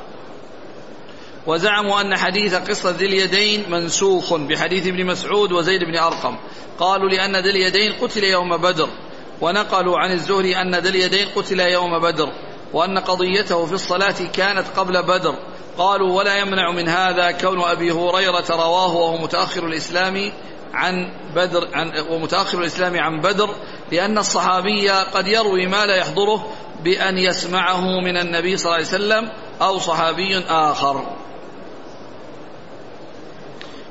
وزعموا 1.47 2.01
أن 2.01 2.17
حديث 2.17 2.55
قصة 2.55 2.89
ذي 2.89 3.05
اليدين 3.05 3.63
منسوخ 3.69 4.33
بحديث 4.33 4.87
ابن 4.87 5.05
مسعود 5.05 5.51
وزيد 5.51 5.83
بن 5.83 5.97
أرقم. 5.97 6.37
قالوا 6.79 7.09
لأن 7.09 7.35
ذي 7.35 7.49
اليدين 7.49 7.93
قتل 8.01 8.23
يوم 8.23 8.57
بدر. 8.57 8.89
ونقلوا 9.41 9.99
عن 9.99 10.11
الزهري 10.11 10.55
أن 10.57 10.75
ذي 10.75 10.89
اليدين 10.89 11.27
قتل 11.35 11.59
يوم 11.59 11.99
بدر 11.99 12.29
وأن 12.73 12.97
قضيته 12.99 13.65
في 13.65 13.73
الصلاة 13.73 14.15
كانت 14.33 14.65
قبل 14.77 15.03
بدر. 15.03 15.35
قالوا 15.77 16.17
ولا 16.17 16.35
يمنع 16.35 16.71
من 16.71 16.89
هذا 16.89 17.31
كون 17.31 17.61
أبي 17.61 17.91
هريرة 17.91 18.45
رواه 18.49 18.95
وهو 18.95 19.17
متأخر 19.17 19.67
الإسلام 19.67 20.31
عن 20.73 21.11
بدر 21.35 21.67
عن 21.73 21.91
ومتأخر 22.09 22.59
الإسلام 22.59 22.99
عن 22.99 23.21
بدر 23.21 23.49
لأن 23.91 24.17
الصحابي 24.17 24.89
قد 24.89 25.27
يروي 25.27 25.67
ما 25.67 25.85
لا 25.85 25.95
يحضره 25.95 26.47
بأن 26.83 27.17
يسمعه 27.17 27.99
من 27.99 28.17
النبي 28.17 28.57
صلى 28.57 28.65
الله 28.65 28.75
عليه 28.75 28.87
وسلم 28.87 29.29
أو 29.61 29.79
صحابي 29.79 30.37
آخر. 30.49 31.15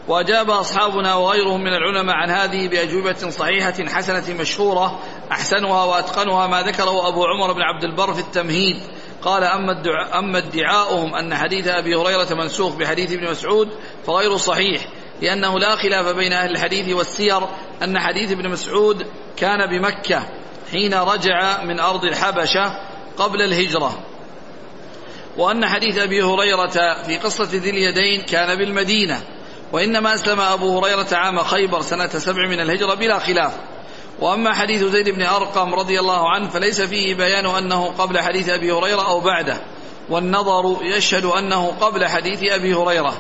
وأجاب 0.09 0.51
أصحابنا 0.51 1.15
وغيرهم 1.15 1.61
من 1.61 1.75
العلماء 1.75 2.17
عن 2.17 2.31
هذه 2.31 2.69
بأجوبة 2.69 3.31
صحيحة 3.31 3.75
حسنة 3.89 4.35
مشهورة 4.41 4.99
أحسنها 5.33 5.85
وأتقنها 5.85 6.47
ما 6.47 6.63
ذكره 6.63 7.09
أبو 7.09 7.25
عمر 7.25 7.53
بن 7.53 7.63
عبد 7.63 7.85
البر 7.85 8.15
في 8.15 8.21
التمهيد. 8.21 8.83
قال 9.23 9.45
أما, 9.45 9.73
الدعاء 9.73 10.19
أما 10.19 10.39
ادعاؤهم 10.39 11.15
أن 11.15 11.35
حديث 11.35 11.69
أبي 11.69 11.95
هريرة 11.97 12.35
منسوخ 12.35 12.75
بحديث 12.75 13.13
ابن 13.13 13.31
مسعود 13.31 13.69
فغير 14.07 14.37
صحيح 14.37 14.83
لأنه 15.23 15.59
لا 15.59 15.77
خلاف 15.77 16.17
بين 16.17 16.33
أهل 16.33 16.51
الحديث 16.51 16.95
والسير 16.95 17.41
أن 17.83 17.99
حديث 17.99 18.33
ابن 18.33 18.49
مسعود 18.49 19.07
كان 19.37 19.67
بمكة 19.71 20.23
حين 20.73 20.95
رجع 20.95 21.65
من 21.65 21.81
أرض 21.81 22.05
الحبشة 22.05 22.79
قبل 23.17 23.43
الهجرة. 23.43 23.99
وأن 25.37 25.67
حديث 25.67 25.99
أبي 25.99 26.23
هريرة 26.23 27.03
في 27.07 27.17
قصة 27.17 27.45
ذي 27.45 27.71
اليدين 27.71 28.23
كان 28.23 28.59
بالمدينة 28.59 29.23
وإنما 29.73 30.15
أسلم 30.15 30.41
أبو 30.41 30.79
هريرة 30.79 31.07
عام 31.13 31.39
خيبر 31.39 31.81
سنة 31.81 32.09
سبع 32.09 32.49
من 32.49 32.61
الهجرة 32.61 32.95
بلا 32.95 33.19
خلاف. 33.19 33.53
وأما 34.23 34.55
حديث 34.55 34.85
زيد 34.85 35.09
بن 35.09 35.23
أرقم 35.23 35.75
رضي 35.75 36.01
الله 36.01 36.31
عنه 36.31 36.49
فليس 36.49 36.81
فيه 36.81 37.15
بيان 37.15 37.47
أنه 37.47 37.87
قبل 37.87 38.19
حديث 38.19 38.49
أبي 38.49 38.73
هريرة 38.73 39.09
أو 39.09 39.21
بعده 39.21 39.57
والنظر 40.09 40.77
يشهد 40.83 41.25
أنه 41.25 41.67
قبل 41.81 42.07
حديث 42.07 42.53
أبي 42.53 42.75
هريرة. 42.75 43.15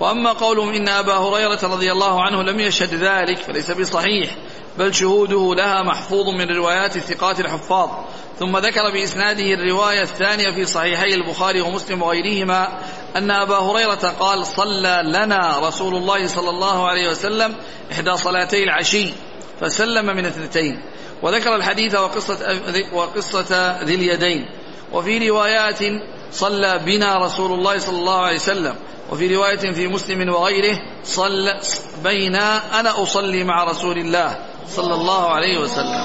وأما 0.00 0.32
قولهم 0.32 0.74
إن 0.74 0.88
أبا 0.88 1.14
هريرة 1.14 1.58
رضي 1.62 1.92
الله 1.92 2.22
عنه 2.22 2.42
لم 2.42 2.60
يشهد 2.60 2.94
ذلك 2.94 3.38
فليس 3.38 3.70
بصحيح 3.70 4.30
بل 4.78 4.94
شهوده 4.94 5.54
لها 5.54 5.82
محفوظ 5.82 6.28
من 6.28 6.56
روايات 6.56 6.96
الثقات 6.96 7.40
الحفاظ. 7.40 7.90
ثم 8.38 8.58
ذكر 8.58 8.90
بإسناده 8.92 9.54
الرواية 9.54 10.02
الثانية 10.02 10.54
في 10.54 10.66
صحيحي 10.66 11.14
البخاري 11.14 11.60
ومسلم 11.60 12.02
وغيرهما 12.02 12.68
أن 13.16 13.30
أبا 13.30 13.58
هريرة 13.58 14.14
قال 14.20 14.46
صلى 14.46 15.02
لنا 15.04 15.58
رسول 15.58 15.94
الله 15.94 16.26
صلى 16.26 16.50
الله 16.50 16.88
عليه 16.88 17.10
وسلم 17.10 17.54
إحدى 17.92 18.16
صلاتي 18.16 18.62
العشي. 18.64 19.12
فسلم 19.62 20.06
من 20.06 20.26
اثنتين. 20.26 20.82
وذكر 21.22 21.56
الحديث 21.56 21.94
وقصة, 21.94 22.60
وقصة 22.92 23.82
ذي 23.84 23.94
اليدين. 23.94 24.46
وفي 24.92 25.30
روايات 25.30 25.78
صلى 26.32 26.80
بنا 26.86 27.18
رسول 27.18 27.52
الله 27.52 27.78
صلى 27.78 27.98
الله 27.98 28.18
عليه 28.18 28.36
وسلم. 28.36 28.74
وفي 29.10 29.36
رواية 29.36 29.72
في 29.72 29.88
مسلم 29.88 30.28
وغيره 30.28 30.78
صلى 31.04 31.60
بين 32.04 32.36
أنا 32.74 33.02
أصلي 33.02 33.44
مع 33.44 33.64
رسول 33.64 33.98
الله 33.98 34.38
صلى 34.68 34.94
الله 34.94 35.28
عليه 35.28 35.58
وسلم. 35.58 36.02